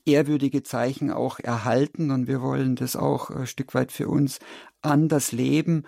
ehrwürdige 0.05 0.63
Zeichen 0.63 1.11
auch 1.11 1.39
erhalten 1.39 2.11
und 2.11 2.27
wir 2.27 2.43
wollen 2.43 2.77
das 2.77 2.97
auch 2.97 3.31
ein 3.31 3.47
Stück 3.47 3.75
weit 3.75 3.93
für 3.93 4.09
uns 4.09 4.41
anders 4.83 5.33
leben. 5.33 5.85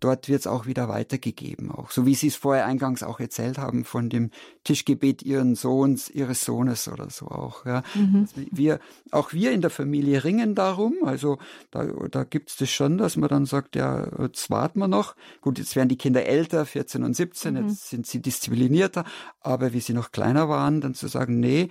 Dort 0.00 0.28
wird 0.28 0.40
es 0.40 0.46
auch 0.48 0.66
wieder 0.66 0.88
weitergegeben, 0.88 1.70
auch 1.70 1.92
so 1.92 2.06
wie 2.06 2.16
Sie 2.16 2.26
es 2.26 2.34
vorher 2.34 2.66
eingangs 2.66 3.04
auch 3.04 3.20
erzählt 3.20 3.56
haben 3.56 3.84
von 3.84 4.08
dem 4.08 4.30
Tischgebet 4.64 5.22
Ihren 5.22 5.54
Sohns, 5.54 6.10
Ihres 6.10 6.44
Sohnes 6.44 6.88
oder 6.88 7.08
so 7.08 7.26
auch. 7.28 7.64
Ja. 7.66 7.84
Mhm. 7.94 8.26
Wir, 8.50 8.80
auch 9.12 9.32
wir 9.32 9.52
in 9.52 9.60
der 9.60 9.70
Familie 9.70 10.24
ringen 10.24 10.56
darum. 10.56 10.96
Also 11.04 11.38
da, 11.70 11.84
da 11.84 12.24
gibt 12.24 12.50
es 12.50 12.56
das 12.56 12.70
schon, 12.70 12.98
dass 12.98 13.16
man 13.16 13.28
dann 13.28 13.46
sagt, 13.46 13.76
ja, 13.76 14.08
jetzt 14.20 14.50
warten 14.50 14.80
wir 14.80 14.88
noch. 14.88 15.14
Gut, 15.40 15.58
jetzt 15.60 15.76
werden 15.76 15.88
die 15.88 15.98
Kinder 15.98 16.26
älter, 16.26 16.66
14 16.66 17.04
und 17.04 17.14
17, 17.14 17.54
mhm. 17.54 17.68
jetzt 17.68 17.88
sind 17.88 18.08
sie 18.08 18.20
disziplinierter, 18.20 19.04
aber 19.40 19.72
wie 19.72 19.80
sie 19.80 19.92
noch 19.92 20.10
kleiner 20.10 20.48
waren, 20.48 20.80
dann 20.80 20.94
zu 20.94 21.06
sagen, 21.06 21.38
nee, 21.38 21.68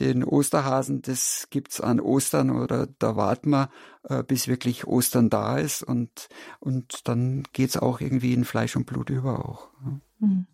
den 0.00 0.24
Osterhasen, 0.24 1.02
das 1.02 1.48
gibt's 1.50 1.80
an 1.80 2.00
Ostern 2.00 2.50
oder 2.50 2.86
da 2.98 3.16
warten 3.16 3.50
wir, 3.50 3.70
äh, 4.04 4.22
bis 4.22 4.48
wirklich 4.48 4.86
Ostern 4.86 5.30
da 5.30 5.58
ist 5.58 5.82
und, 5.82 6.28
und 6.60 7.08
dann 7.08 7.44
geht's 7.52 7.76
auch 7.76 8.00
irgendwie 8.00 8.34
in 8.34 8.44
Fleisch 8.44 8.76
und 8.76 8.86
Blut 8.86 9.10
über 9.10 9.48
auch. 9.48 9.68
Mhm. 10.20 10.46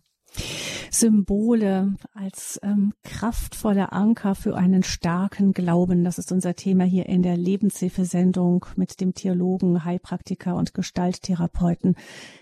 Symbole 0.91 1.95
als 2.13 2.59
ähm, 2.63 2.93
kraftvoller 3.03 3.93
Anker 3.93 4.35
für 4.35 4.55
einen 4.55 4.83
starken 4.83 5.53
Glauben. 5.53 6.03
Das 6.03 6.19
ist 6.19 6.31
unser 6.31 6.55
Thema 6.55 6.83
hier 6.83 7.07
in 7.07 7.23
der 7.23 7.35
Lebenshilfesendung 7.35 8.67
mit 8.75 9.01
dem 9.01 9.13
Theologen, 9.13 9.83
Heilpraktiker 9.85 10.55
und 10.55 10.73
Gestalttherapeuten 10.73 11.95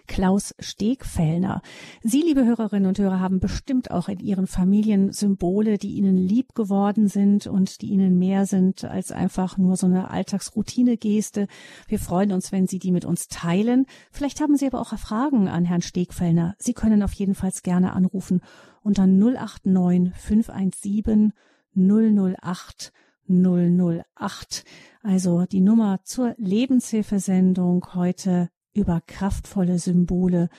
Klaus 0.08 0.54
Stegfellner. 0.60 1.62
Sie, 2.04 2.22
liebe 2.22 2.44
Hörerinnen 2.44 2.88
und 2.88 3.00
Hörer, 3.00 3.22
haben 3.22 3.40
bestimmt 3.40 3.92
auch 3.92 4.10
in 4.10 4.20
Ihren 4.20 4.48
Familien 4.48 5.14
Symbole, 5.14 5.78
die 5.78 5.94
Ihnen 5.94 6.18
lieb 6.18 6.54
geworden 6.54 7.08
sind 7.08 7.48
und 7.48 7.82
die 7.82 7.88
Ihnen 7.88 8.18
mehr 8.18 8.46
sind 8.46 8.84
als 8.84 9.14
einfach 9.14 9.58
nur 9.58 9.78
so 9.78 9.88
eine 9.88 10.10
Alltagsroutine-Geste. 10.10 11.48
Wir 11.88 12.00
freuen 12.00 12.34
uns, 12.34 12.52
wenn 12.52 12.68
Sie 12.68 12.80
die 12.80 12.92
mit 12.92 13.06
uns 13.06 13.30
teilen. 13.30 13.86
Vielleicht 14.12 14.42
haben 14.42 14.58
Sie 14.58 14.68
aber 14.68 14.82
auch 14.82 14.98
Fragen 14.98 15.48
an 15.48 15.64
Herrn 15.64 15.82
Stegfellner. 15.82 16.56
Sie 16.58 16.74
können 16.74 17.02
auf 17.02 17.14
jeden 17.14 17.34
Fall 17.34 17.52
gerne 17.64 17.81
anrufen 17.90 18.42
hören 18.42 18.72
unter 18.84 19.08
089 19.08 20.14
517 20.16 21.34
008 21.76 22.92
008. 23.28 24.64
Also 25.04 25.46
die 25.46 25.62
Nummer 25.62 26.04
zur 26.04 26.36
Lebenshilfesendung 26.38 27.94
heute 27.94 28.50
über 28.74 29.02
kraftvolle 29.06 29.80
Symbole 29.80 30.50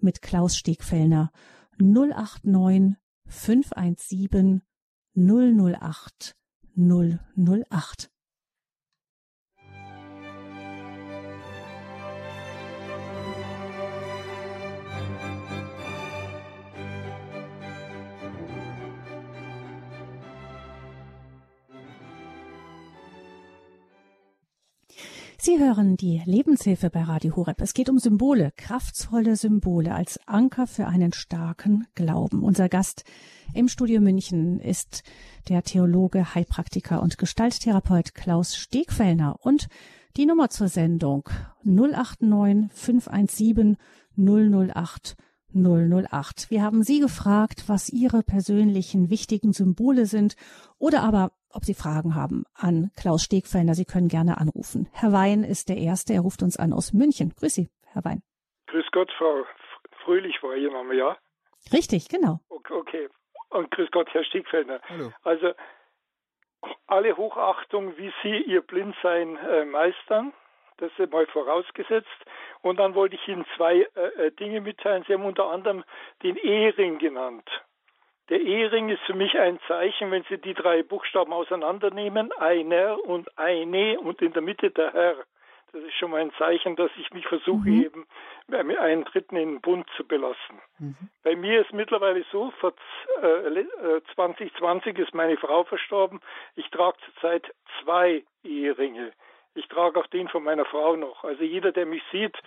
mit 0.00 0.22
Klaus 0.22 0.56
Stegfellner 0.56 1.30
089 1.78 2.96
517 3.26 4.62
008 5.14 6.36
008. 6.76 8.11
Sie 25.44 25.58
hören 25.58 25.96
die 25.96 26.22
Lebenshilfe 26.24 26.88
bei 26.88 27.02
Radio 27.02 27.34
Horeb. 27.34 27.60
Es 27.62 27.74
geht 27.74 27.90
um 27.90 27.98
Symbole, 27.98 28.52
kraftvolle 28.56 29.34
Symbole 29.34 29.92
als 29.92 30.20
Anker 30.28 30.68
für 30.68 30.86
einen 30.86 31.12
starken 31.12 31.88
Glauben. 31.96 32.44
Unser 32.44 32.68
Gast 32.68 33.02
im 33.52 33.66
Studio 33.66 34.00
München 34.00 34.60
ist 34.60 35.02
der 35.48 35.64
Theologe, 35.64 36.36
Heilpraktiker 36.36 37.02
und 37.02 37.18
Gestalttherapeut 37.18 38.14
Klaus 38.14 38.54
Stegfellner 38.54 39.34
und 39.40 39.66
die 40.16 40.26
Nummer 40.26 40.48
zur 40.48 40.68
Sendung 40.68 41.28
089 41.64 42.70
517 42.72 43.78
008 44.16 45.16
008. 45.52 46.50
Wir 46.50 46.62
haben 46.62 46.84
Sie 46.84 47.00
gefragt, 47.00 47.64
was 47.66 47.88
Ihre 47.88 48.22
persönlichen 48.22 49.10
wichtigen 49.10 49.52
Symbole 49.52 50.06
sind 50.06 50.36
oder 50.78 51.02
aber 51.02 51.32
ob 51.54 51.64
Sie 51.64 51.74
Fragen 51.74 52.14
haben 52.14 52.44
an 52.54 52.90
Klaus 52.96 53.22
Stegfellner. 53.22 53.74
Sie 53.74 53.84
können 53.84 54.08
gerne 54.08 54.38
anrufen. 54.38 54.88
Herr 54.92 55.12
Wein 55.12 55.44
ist 55.44 55.68
der 55.68 55.76
Erste. 55.76 56.12
Er 56.12 56.20
ruft 56.20 56.42
uns 56.42 56.56
an 56.56 56.72
aus 56.72 56.92
München. 56.92 57.32
Grüß 57.38 57.54
Sie, 57.54 57.70
Herr 57.86 58.04
Wein. 58.04 58.22
Grüß 58.66 58.86
Gott, 58.92 59.10
Frau 59.18 59.44
Fröhlich 60.04 60.42
war 60.42 60.56
Ihr 60.56 60.70
Name, 60.70 60.94
ja? 60.94 61.16
Richtig, 61.72 62.08
genau. 62.08 62.40
Okay. 62.48 63.08
Und 63.50 63.70
grüß 63.70 63.90
Gott, 63.90 64.08
Herr 64.12 64.24
Stegfellner. 64.24 64.80
Hallo. 64.88 65.12
Also 65.22 65.52
alle 66.86 67.16
Hochachtung, 67.16 67.96
wie 67.98 68.12
Sie 68.22 68.36
Ihr 68.42 68.62
Blindsein 68.62 69.36
äh, 69.36 69.64
meistern. 69.64 70.32
Das 70.78 70.90
ist 70.98 71.12
mal 71.12 71.26
vorausgesetzt. 71.26 72.08
Und 72.62 72.78
dann 72.78 72.94
wollte 72.94 73.16
ich 73.16 73.28
Ihnen 73.28 73.44
zwei 73.56 73.86
äh, 73.94 74.26
äh, 74.26 74.30
Dinge 74.32 74.60
mitteilen. 74.60 75.04
Sie 75.06 75.12
haben 75.12 75.24
unter 75.24 75.50
anderem 75.50 75.84
den 76.22 76.36
Ehering 76.36 76.98
genannt. 76.98 77.48
Der 78.32 78.40
Ehering 78.40 78.88
ist 78.88 79.02
für 79.02 79.12
mich 79.12 79.38
ein 79.38 79.60
Zeichen, 79.68 80.10
wenn 80.10 80.22
Sie 80.22 80.38
die 80.38 80.54
drei 80.54 80.82
Buchstaben 80.82 81.34
auseinandernehmen, 81.34 82.32
einer 82.32 82.98
und 83.04 83.28
eine 83.36 84.00
und 84.00 84.22
in 84.22 84.32
der 84.32 84.40
Mitte 84.40 84.70
der 84.70 84.90
Herr. 84.94 85.16
Das 85.70 85.82
ist 85.82 85.92
schon 85.96 86.12
mal 86.12 86.22
ein 86.22 86.32
Zeichen, 86.38 86.74
dass 86.76 86.90
ich 86.96 87.12
mich 87.12 87.26
versuche, 87.26 87.68
mhm. 87.68 87.82
eben 87.82 88.06
einen 88.78 89.04
Dritten 89.04 89.36
in 89.36 89.50
den 89.50 89.60
Bund 89.60 89.86
zu 89.98 90.06
belassen. 90.06 90.62
Mhm. 90.78 90.96
Bei 91.22 91.36
mir 91.36 91.60
ist 91.60 91.74
mittlerweile 91.74 92.24
so, 92.32 92.50
vor 92.52 92.72
äh, 93.20 94.00
2020 94.14 94.98
ist 94.98 95.12
meine 95.12 95.36
Frau 95.36 95.64
verstorben. 95.64 96.22
Ich 96.56 96.70
trage 96.70 96.96
zurzeit 97.04 97.54
zwei 97.82 98.24
Eheringe. 98.44 99.12
Ich 99.54 99.68
trage 99.68 100.00
auch 100.00 100.06
den 100.06 100.28
von 100.28 100.42
meiner 100.42 100.64
Frau 100.64 100.96
noch. 100.96 101.22
Also 101.22 101.44
jeder, 101.44 101.70
der 101.70 101.84
mich 101.84 102.02
sieht 102.10 102.38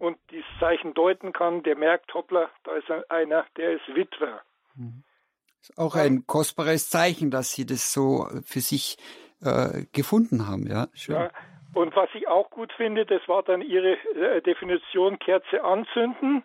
und 0.00 0.18
dieses 0.32 0.50
Zeichen 0.58 0.94
deuten 0.94 1.32
kann, 1.32 1.62
der 1.62 1.76
merkt, 1.76 2.12
hoppla, 2.12 2.50
da 2.64 2.72
ist 2.72 2.90
einer, 3.08 3.46
der 3.56 3.74
ist 3.74 3.94
Witwer. 3.94 4.42
Mhm. 4.74 5.04
Ist 5.60 5.78
auch 5.78 5.94
ein 5.96 6.26
kostbares 6.26 6.90
Zeichen, 6.90 7.30
dass 7.30 7.52
Sie 7.52 7.66
das 7.66 7.92
so 7.92 8.28
für 8.44 8.60
sich 8.60 8.96
äh, 9.42 9.84
gefunden 9.92 10.48
haben, 10.48 10.66
ja. 10.66 10.88
Schön. 10.94 11.16
Ja. 11.16 11.30
Und 11.74 11.94
was 11.94 12.08
ich 12.14 12.26
auch 12.28 12.50
gut 12.50 12.72
finde, 12.72 13.04
das 13.06 13.26
war 13.28 13.42
dann 13.42 13.60
Ihre 13.60 13.92
äh, 14.14 14.40
Definition 14.42 15.18
Kerze 15.18 15.62
anzünden, 15.62 16.42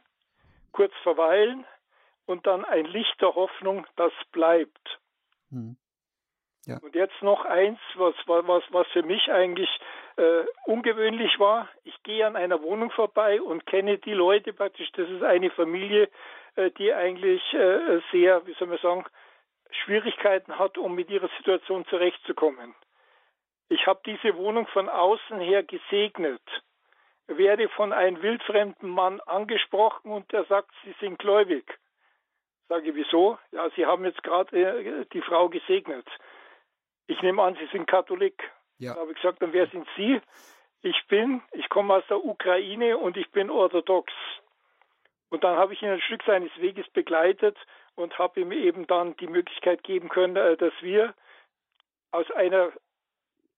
kurz 0.71 0.93
verweilen 1.01 1.65
und 2.25 2.45
dann 2.45 2.65
ein 2.65 2.85
Licht 2.85 3.15
der 3.21 3.33
Hoffnung, 3.35 3.85
das 3.95 4.11
bleibt. 4.31 4.99
Mhm. 5.49 5.77
Ja. 6.65 6.77
Und 6.81 6.95
jetzt 6.95 7.21
noch 7.21 7.43
eins, 7.45 7.79
was, 7.95 8.15
was, 8.25 8.63
was 8.69 8.87
für 8.93 9.03
mich 9.03 9.29
eigentlich 9.29 9.69
äh, 10.15 10.45
ungewöhnlich 10.65 11.37
war. 11.37 11.67
Ich 11.83 12.01
gehe 12.03 12.25
an 12.25 12.37
einer 12.37 12.61
Wohnung 12.61 12.89
vorbei 12.91 13.41
und 13.41 13.65
kenne 13.65 13.97
die 13.97 14.13
Leute 14.13 14.53
praktisch. 14.53 14.89
Das 14.93 15.09
ist 15.09 15.23
eine 15.23 15.49
Familie, 15.49 16.09
die 16.77 16.93
eigentlich 16.93 17.41
äh, 17.53 18.01
sehr, 18.11 18.45
wie 18.45 18.53
soll 18.53 18.67
man 18.67 18.77
sagen, 18.79 19.05
Schwierigkeiten 19.71 20.57
hat, 20.59 20.77
um 20.77 20.95
mit 20.95 21.09
ihrer 21.09 21.29
Situation 21.37 21.85
zurechtzukommen. 21.87 22.75
Ich 23.69 23.87
habe 23.87 24.01
diese 24.05 24.35
Wohnung 24.35 24.67
von 24.67 24.87
außen 24.89 25.39
her 25.39 25.63
gesegnet, 25.63 26.41
werde 27.27 27.69
von 27.69 27.91
einem 27.93 28.21
wildfremden 28.21 28.89
Mann 28.89 29.19
angesprochen 29.21 30.11
und 30.11 30.31
der 30.31 30.45
sagt, 30.45 30.69
Sie 30.83 30.93
sind 30.99 31.19
gläubig. 31.19 31.65
Sage, 32.69 32.95
wieso? 32.95 33.37
Ja, 33.51 33.69
Sie 33.75 33.85
haben 33.85 34.05
jetzt 34.05 34.23
gerade 34.23 34.57
äh, 34.57 35.05
die 35.13 35.21
Frau 35.21 35.49
gesegnet. 35.49 36.07
Ich 37.07 37.21
nehme 37.21 37.41
an, 37.41 37.55
Sie 37.55 37.67
sind 37.71 37.87
Katholik. 37.87 38.41
Ja. 38.77 38.93
Da 38.93 39.01
habe 39.01 39.11
ich 39.11 39.17
gesagt, 39.17 39.41
und 39.41 39.53
wer 39.53 39.67
sind 39.67 39.87
Sie? 39.95 40.21
Ich 40.81 41.07
bin, 41.07 41.41
ich 41.51 41.69
komme 41.69 41.95
aus 41.95 42.03
der 42.09 42.23
Ukraine 42.23 42.97
und 42.97 43.15
ich 43.17 43.31
bin 43.31 43.49
orthodox. 43.49 44.11
Und 45.33 45.43
dann 45.43 45.57
habe 45.57 45.73
ich 45.73 45.81
ihn 45.81 45.89
ein 45.89 45.99
Stück 45.99 46.21
seines 46.27 46.51
Weges 46.59 46.87
begleitet 46.89 47.57
und 47.95 48.19
habe 48.19 48.39
ihm 48.39 48.51
eben 48.51 48.85
dann 48.85 49.17
die 49.17 49.25
Möglichkeit 49.25 49.81
geben 49.81 50.07
können, 50.07 50.35
äh, 50.35 50.55
dass 50.57 50.73
wir 50.81 51.15
aus 52.11 52.29
einer 52.29 52.71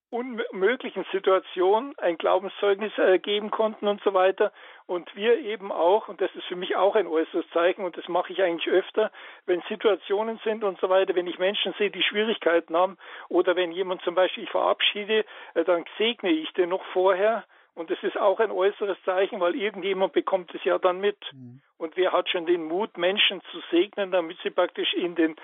unmöglichen 0.10 1.06
Situation 1.12 1.94
ein 1.98 2.18
Glaubenszeugnis 2.18 2.98
äh, 2.98 3.20
geben 3.20 3.52
konnten 3.52 3.90
und 3.90 4.02
so 4.04 4.14
weiter. 4.14 4.54
Und 4.86 5.14
wir 5.18 5.38
eben 5.40 5.70
auch, 5.74 6.08
und 6.08 6.22
das 6.22 6.34
ist 6.36 6.46
für 6.46 6.56
mich 6.56 6.78
auch 6.78 6.96
ein 6.96 7.08
äußeres 7.08 7.50
Zeichen, 7.50 7.84
und 7.84 7.98
das 7.98 8.08
mache 8.08 8.32
ich 8.32 8.42
eigentlich 8.42 8.70
öfter, 8.70 9.12
wenn 9.46 9.62
Situationen 9.68 10.40
sind 10.46 10.64
und 10.64 10.80
so 10.80 10.88
weiter, 10.88 11.14
wenn 11.14 11.28
ich 11.28 11.40
Menschen 11.40 11.74
sehe, 11.78 11.92
die 11.92 12.04
Schwierigkeiten 12.04 12.78
haben, 12.78 12.98
oder 13.28 13.58
wenn 13.58 13.74
jemand 13.74 14.02
zum 14.04 14.16
Beispiel 14.16 14.46
ich 14.46 14.50
verabschiede, 14.50 15.26
äh, 15.56 15.66
dann 15.66 15.84
segne 15.98 16.30
ich 16.30 16.54
den 16.54 16.70
noch 16.70 16.86
vorher. 16.94 17.44
Und 17.76 17.92
das 17.92 17.98
ist 18.04 18.18
auch 18.18 18.40
ein 18.40 18.52
äußeres 18.52 18.98
Zeichen, 19.04 19.42
weil 19.42 19.54
irgendjemand 19.54 20.14
bekommt 20.14 20.54
es 20.56 20.64
ja 20.64 20.80
dann 20.80 21.00
mit. 21.00 21.18
Mhm. 21.34 21.62
Und 21.78 21.98
wer 21.98 22.14
hat 22.14 22.30
schon 22.30 22.46
den 22.46 22.64
Mut, 22.66 22.98
Menschen 22.98 23.42
zu 23.52 23.62
segnen, 23.70 24.12
damit 24.12 24.38
sie 24.44 24.50
praktisch 24.50 24.94
in 24.94 25.16
den 25.16 25.36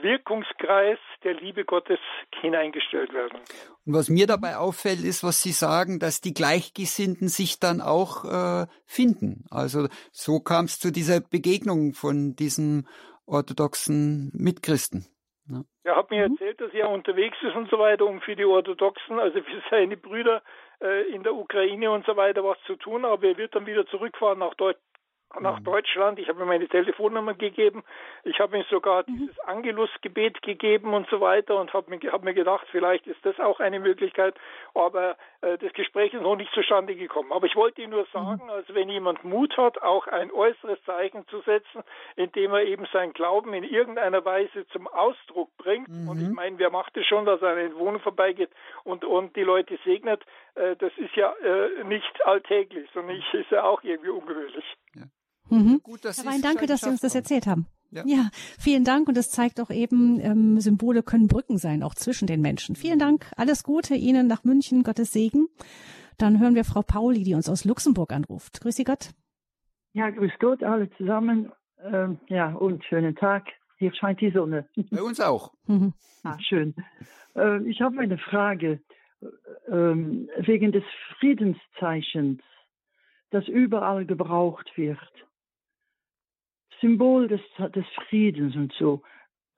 Wirkungskreis 0.00 0.98
der 1.24 1.34
Liebe 1.34 1.64
Gottes 1.64 1.98
hineingestellt 2.40 3.12
werden. 3.12 3.38
Und 3.84 3.94
was 3.94 4.08
mir 4.08 4.26
dabei 4.26 4.56
auffällt, 4.56 5.02
ist, 5.02 5.24
was 5.24 5.42
Sie 5.42 5.50
sagen, 5.50 5.98
dass 5.98 6.20
die 6.20 6.34
Gleichgesinnten 6.34 7.28
sich 7.28 7.58
dann 7.58 7.80
auch 7.80 8.24
äh, 8.24 8.66
finden. 8.84 9.44
Also 9.50 9.88
so 10.12 10.40
kam 10.40 10.66
es 10.66 10.78
zu 10.78 10.92
dieser 10.92 11.20
Begegnung 11.20 11.94
von 11.94 12.36
diesen 12.36 12.86
orthodoxen 13.26 14.30
Mitchristen. 14.34 15.06
Ja. 15.48 15.62
Er 15.84 15.96
hat 15.96 16.10
mir 16.10 16.24
erzählt, 16.24 16.60
dass 16.60 16.72
er 16.72 16.90
unterwegs 16.90 17.36
ist 17.42 17.56
und 17.56 17.70
so 17.70 17.78
weiter, 17.78 18.04
um 18.06 18.20
für 18.20 18.36
die 18.36 18.44
Orthodoxen, 18.44 19.18
also 19.18 19.40
für 19.40 19.62
seine 19.70 19.96
Brüder 19.96 20.42
äh, 20.82 21.08
in 21.10 21.22
der 21.22 21.34
Ukraine 21.34 21.90
und 21.90 22.04
so 22.06 22.16
weiter 22.16 22.44
was 22.44 22.58
zu 22.66 22.76
tun, 22.76 23.04
aber 23.04 23.28
er 23.28 23.36
wird 23.38 23.54
dann 23.54 23.66
wieder 23.66 23.86
zurückfahren 23.86 24.38
nach 24.38 24.54
Deutschland 24.54 24.84
nach 25.40 25.60
mhm. 25.60 25.64
Deutschland. 25.64 26.18
Ich 26.18 26.28
habe 26.28 26.42
ihm 26.42 26.48
meine 26.48 26.68
Telefonnummer 26.68 27.34
gegeben. 27.34 27.84
Ich 28.24 28.40
habe 28.40 28.56
ihm 28.56 28.64
sogar 28.70 29.04
mhm. 29.06 29.18
dieses 29.18 29.38
Angelusgebet 29.40 30.42
gegeben 30.42 30.94
und 30.94 31.08
so 31.10 31.20
weiter 31.20 31.56
und 31.60 31.72
habe 31.72 31.90
mir, 31.90 32.12
hab 32.12 32.24
mir 32.24 32.34
gedacht, 32.34 32.66
vielleicht 32.70 33.06
ist 33.06 33.24
das 33.24 33.38
auch 33.38 33.60
eine 33.60 33.80
Möglichkeit. 33.80 34.34
Aber 34.74 35.16
äh, 35.40 35.58
das 35.58 35.72
Gespräch 35.72 36.14
ist 36.14 36.22
noch 36.22 36.36
nicht 36.36 36.52
zustande 36.52 36.94
gekommen. 36.94 37.32
Aber 37.32 37.46
ich 37.46 37.56
wollte 37.56 37.82
Ihnen 37.82 37.90
nur 37.90 38.02
mhm. 38.02 38.12
sagen, 38.12 38.44
mhm. 38.44 38.50
also 38.50 38.74
wenn 38.74 38.88
jemand 38.88 39.24
Mut 39.24 39.56
hat, 39.56 39.80
auch 39.82 40.06
ein 40.06 40.32
äußeres 40.32 40.82
Zeichen 40.84 41.26
zu 41.28 41.40
setzen, 41.42 41.82
indem 42.16 42.52
er 42.52 42.64
eben 42.64 42.86
seinen 42.92 43.12
Glauben 43.12 43.52
in 43.54 43.64
irgendeiner 43.64 44.24
Weise 44.24 44.66
zum 44.68 44.88
Ausdruck 44.88 45.56
bringt. 45.58 45.88
Mhm. 45.88 46.08
Und 46.08 46.22
ich 46.22 46.28
meine, 46.28 46.58
wer 46.58 46.70
macht 46.70 46.96
es 46.96 47.06
schon, 47.06 47.24
dass 47.26 47.42
er 47.42 47.50
an 47.50 47.56
den 47.56 47.76
Wohnung 47.76 48.00
vorbeigeht 48.00 48.50
und, 48.84 49.04
und 49.04 49.36
die 49.36 49.42
Leute 49.42 49.78
segnet? 49.84 50.24
Äh, 50.54 50.76
das 50.76 50.92
ist 50.96 51.14
ja 51.16 51.32
äh, 51.42 51.84
nicht 51.84 52.26
alltäglich, 52.26 52.88
sondern 52.92 53.16
ich, 53.16 53.34
ist 53.34 53.50
ja 53.50 53.64
auch 53.64 53.82
irgendwie 53.82 54.10
ungewöhnlich. 54.10 54.64
Mhm. 55.50 55.80
Gut, 55.82 56.04
dass 56.04 56.18
Herr 56.18 56.30
Wein, 56.30 56.42
danke, 56.42 56.66
dass 56.66 56.80
Sie 56.80 56.90
uns 56.90 57.00
das 57.00 57.14
erzählt 57.14 57.46
haben. 57.46 57.66
Ja. 57.90 58.02
ja, 58.04 58.28
vielen 58.58 58.84
Dank 58.84 59.08
und 59.08 59.16
es 59.16 59.30
zeigt 59.30 59.60
auch 59.60 59.70
eben, 59.70 60.20
ähm, 60.20 60.60
Symbole 60.60 61.02
können 61.02 61.26
Brücken 61.26 61.56
sein, 61.56 61.82
auch 61.82 61.94
zwischen 61.94 62.26
den 62.26 62.42
Menschen. 62.42 62.76
Vielen 62.76 62.98
Dank, 62.98 63.30
alles 63.36 63.64
Gute 63.64 63.94
Ihnen 63.94 64.26
nach 64.26 64.44
München, 64.44 64.82
Gottes 64.82 65.12
Segen. 65.12 65.48
Dann 66.18 66.38
hören 66.38 66.54
wir 66.54 66.64
Frau 66.64 66.82
Pauli, 66.82 67.22
die 67.22 67.34
uns 67.34 67.48
aus 67.48 67.64
Luxemburg 67.64 68.12
anruft. 68.12 68.60
Grüß 68.60 68.76
Sie 68.76 68.84
Gott. 68.84 69.10
Ja, 69.94 70.10
grüß 70.10 70.32
Gott 70.38 70.62
alle 70.62 70.90
zusammen. 70.98 71.50
Ähm, 71.82 72.18
ja, 72.28 72.52
und 72.52 72.84
schönen 72.84 73.16
Tag. 73.16 73.46
Hier 73.78 73.94
scheint 73.94 74.20
die 74.20 74.32
Sonne. 74.32 74.68
Bei 74.90 75.00
uns 75.00 75.20
auch. 75.20 75.54
Mhm. 75.66 75.94
Ah, 76.24 76.36
schön. 76.40 76.74
Äh, 77.36 77.62
ich 77.68 77.80
habe 77.80 78.00
eine 78.00 78.18
Frage 78.18 78.80
äh, 79.22 79.70
wegen 79.70 80.72
des 80.72 80.84
Friedenszeichens, 81.18 82.42
das 83.30 83.46
überall 83.48 84.04
gebraucht 84.04 84.70
wird 84.76 84.98
Symbol 86.80 87.28
des, 87.28 87.40
des 87.74 87.86
Friedens 88.08 88.56
und 88.56 88.72
so. 88.74 89.02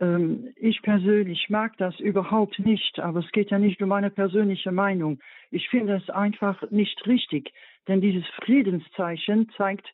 Ähm, 0.00 0.52
ich 0.56 0.82
persönlich 0.82 1.48
mag 1.48 1.76
das 1.76 1.98
überhaupt 2.00 2.58
nicht, 2.58 2.98
aber 2.98 3.20
es 3.20 3.30
geht 3.32 3.50
ja 3.50 3.58
nicht 3.58 3.82
um 3.82 3.88
meine 3.88 4.10
persönliche 4.10 4.72
Meinung. 4.72 5.20
Ich 5.50 5.68
finde 5.68 5.96
es 5.96 6.10
einfach 6.10 6.70
nicht 6.70 7.06
richtig, 7.06 7.52
denn 7.88 8.00
dieses 8.00 8.26
Friedenszeichen 8.44 9.50
zeigt 9.56 9.86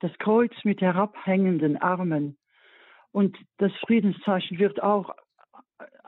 das 0.00 0.12
Kreuz 0.18 0.52
mit 0.64 0.80
herabhängenden 0.80 1.76
Armen. 1.76 2.36
Und 3.12 3.36
das 3.58 3.72
Friedenszeichen 3.86 4.58
wird 4.58 4.82
auch 4.82 5.14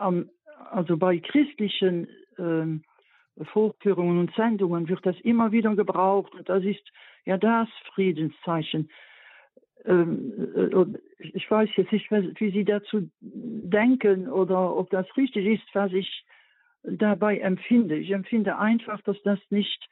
ähm, 0.00 0.30
also 0.70 0.96
bei 0.96 1.18
christlichen 1.18 2.08
ähm, 2.38 2.82
Vorführungen 3.52 4.18
und 4.18 4.34
Sendungen 4.34 4.88
wird 4.88 5.04
das 5.04 5.16
immer 5.20 5.52
wieder 5.52 5.74
gebraucht 5.76 6.34
und 6.34 6.48
das 6.48 6.64
ist 6.64 6.90
ja 7.24 7.36
das 7.36 7.68
Friedenszeichen. 7.94 8.90
Ähm, 9.86 10.32
äh, 10.54 10.98
ich 11.18 11.50
weiß 11.50 11.70
jetzt 11.76 11.92
nicht, 11.92 12.10
wie 12.10 12.50
Sie 12.50 12.64
dazu 12.64 13.08
denken 13.20 14.28
oder 14.28 14.76
ob 14.76 14.90
das 14.90 15.06
richtig 15.16 15.46
ist, 15.46 15.74
was 15.74 15.92
ich 15.92 16.24
dabei 16.82 17.38
empfinde. 17.38 17.96
Ich 17.96 18.10
empfinde 18.10 18.58
einfach, 18.58 19.00
dass 19.02 19.20
das 19.22 19.38
nicht 19.50 19.88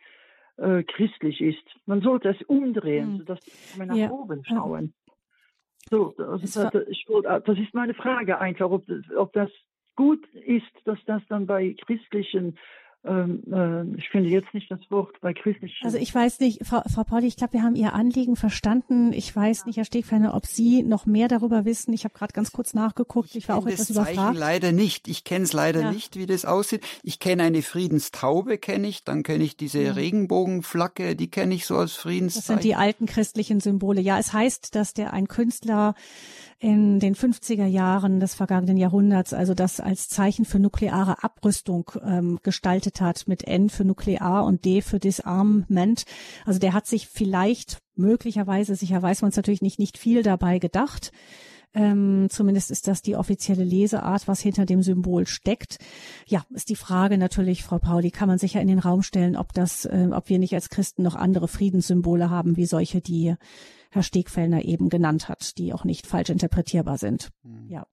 äh, 0.56 0.82
christlich 0.84 1.40
ist. 1.40 1.64
Man 1.86 2.00
sollte 2.00 2.30
es 2.30 2.42
umdrehen, 2.42 3.12
hm. 3.12 3.18
sodass 3.18 3.40
wir 3.76 3.86
nach 3.86 3.96
ja. 3.96 4.10
oben 4.10 4.44
schauen. 4.44 4.94
So, 5.90 6.14
das, 6.16 6.52
das, 6.52 6.72
das, 6.72 7.58
ist 7.58 7.74
meine 7.74 7.94
Frage 7.94 8.40
einfach, 8.40 8.70
ob, 8.70 8.86
ob 9.16 9.32
das 9.34 9.50
gut 9.96 10.26
ist, 10.34 10.72
dass 10.86 10.98
das 11.04 11.22
dann 11.28 11.46
bei 11.46 11.74
christlichen 11.84 12.58
ich 13.06 14.08
finde 14.08 14.30
jetzt 14.30 14.54
nicht 14.54 14.70
das 14.70 14.80
Wort 14.88 15.20
bei 15.20 15.34
christlichen. 15.34 15.84
Also 15.84 15.98
ich 15.98 16.14
weiß 16.14 16.40
nicht, 16.40 16.66
Frau, 16.66 16.80
Frau 16.92 17.04
Pauli, 17.04 17.26
ich 17.26 17.36
glaube, 17.36 17.52
wir 17.52 17.62
haben 17.62 17.74
Ihr 17.74 17.92
Anliegen 17.92 18.34
verstanden. 18.34 19.12
Ich 19.12 19.34
weiß 19.34 19.66
nicht, 19.66 19.76
Herr 19.76 19.84
Stegfeiner, 19.84 20.34
ob 20.34 20.46
Sie 20.46 20.82
noch 20.82 21.04
mehr 21.04 21.28
darüber 21.28 21.66
wissen. 21.66 21.92
Ich 21.92 22.04
habe 22.04 22.14
gerade 22.14 22.32
ganz 22.32 22.52
kurz 22.52 22.72
nachgeguckt. 22.72 23.34
Ich 23.36 23.46
war 23.48 23.56
auch 23.58 23.66
etwas 23.66 23.88
das 23.88 23.90
überfragt. 23.90 24.16
Zeichen 24.16 24.36
leider 24.36 24.72
nicht. 24.72 25.06
Ich 25.08 25.24
kenne 25.24 25.44
es 25.44 25.52
leider 25.52 25.82
ja. 25.82 25.92
nicht, 25.92 26.16
wie 26.16 26.24
das 26.24 26.46
aussieht. 26.46 26.82
Ich 27.02 27.18
kenne 27.18 27.42
eine 27.42 27.60
Friedenstaube, 27.60 28.56
kenne 28.56 28.88
ich. 28.88 29.04
Dann 29.04 29.22
kenne 29.22 29.44
ich 29.44 29.58
diese 29.58 29.82
ja. 29.82 29.92
Regenbogenflagge, 29.92 31.14
die 31.14 31.28
kenne 31.28 31.54
ich 31.54 31.66
so 31.66 31.76
als 31.76 31.92
Friedenszeichen. 31.92 32.40
Das 32.40 32.46
sind 32.46 32.64
die 32.64 32.74
alten 32.74 33.04
christlichen 33.04 33.60
Symbole. 33.60 34.00
Ja, 34.00 34.18
es 34.18 34.32
heißt, 34.32 34.74
dass 34.74 34.94
der 34.94 35.12
ein 35.12 35.28
Künstler 35.28 35.94
in 36.64 36.98
den 36.98 37.14
50er 37.14 37.66
Jahren 37.66 38.20
des 38.20 38.34
vergangenen 38.34 38.78
Jahrhunderts, 38.78 39.34
also 39.34 39.52
das 39.52 39.80
als 39.80 40.08
Zeichen 40.08 40.46
für 40.46 40.58
nukleare 40.58 41.22
Abrüstung 41.22 41.90
ähm, 42.02 42.38
gestaltet 42.42 42.93
hat, 43.00 43.26
mit 43.26 43.44
N 43.44 43.68
für 43.70 43.84
Nuklear 43.84 44.44
und 44.44 44.64
D 44.64 44.80
für 44.80 44.98
Disarmament. 44.98 46.04
Also 46.44 46.58
der 46.58 46.72
hat 46.72 46.86
sich 46.86 47.08
vielleicht 47.08 47.78
möglicherweise, 47.96 48.76
sicher 48.76 49.00
weiß 49.00 49.22
man 49.22 49.30
es 49.30 49.36
natürlich 49.36 49.62
nicht, 49.62 49.78
nicht 49.78 49.98
viel 49.98 50.22
dabei 50.22 50.58
gedacht. 50.58 51.12
Ähm, 51.74 52.28
zumindest 52.30 52.70
ist 52.70 52.86
das 52.86 53.02
die 53.02 53.16
offizielle 53.16 53.64
Leseart, 53.64 54.28
was 54.28 54.40
hinter 54.40 54.64
dem 54.64 54.82
Symbol 54.82 55.26
steckt. 55.26 55.78
Ja, 56.26 56.44
ist 56.50 56.68
die 56.68 56.76
Frage 56.76 57.18
natürlich, 57.18 57.64
Frau 57.64 57.78
Pauli, 57.78 58.12
kann 58.12 58.28
man 58.28 58.38
sicher 58.38 58.60
in 58.60 58.68
den 58.68 58.78
Raum 58.78 59.02
stellen, 59.02 59.36
ob 59.36 59.52
das, 59.52 59.84
äh, 59.84 60.08
ob 60.12 60.28
wir 60.28 60.38
nicht 60.38 60.54
als 60.54 60.68
Christen 60.68 61.02
noch 61.02 61.16
andere 61.16 61.48
Friedenssymbole 61.48 62.30
haben, 62.30 62.56
wie 62.56 62.66
solche, 62.66 63.00
die 63.00 63.34
Herr 63.90 64.02
Stegfellner 64.04 64.64
eben 64.64 64.88
genannt 64.88 65.28
hat, 65.28 65.58
die 65.58 65.72
auch 65.72 65.84
nicht 65.84 66.06
falsch 66.06 66.30
interpretierbar 66.30 66.98
sind. 66.98 67.30
Mhm. 67.42 67.68
Ja. 67.68 67.86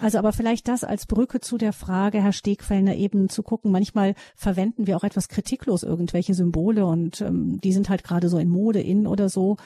Also 0.00 0.18
aber 0.18 0.32
vielleicht 0.32 0.68
das 0.68 0.84
als 0.84 1.06
Brücke 1.06 1.40
zu 1.40 1.58
der 1.58 1.72
Frage, 1.72 2.22
Herr 2.22 2.32
Stegfellner, 2.32 2.94
eben 2.94 3.28
zu 3.28 3.42
gucken, 3.42 3.70
manchmal 3.70 4.14
verwenden 4.36 4.86
wir 4.86 4.96
auch 4.96 5.04
etwas 5.04 5.28
kritiklos 5.28 5.82
irgendwelche 5.82 6.34
Symbole 6.34 6.86
und 6.86 7.20
ähm, 7.20 7.60
die 7.62 7.72
sind 7.72 7.88
halt 7.88 8.04
gerade 8.04 8.28
so 8.28 8.38
in 8.38 8.48
Mode 8.48 8.80
in 8.80 9.06
oder 9.06 9.28
so. 9.28 9.56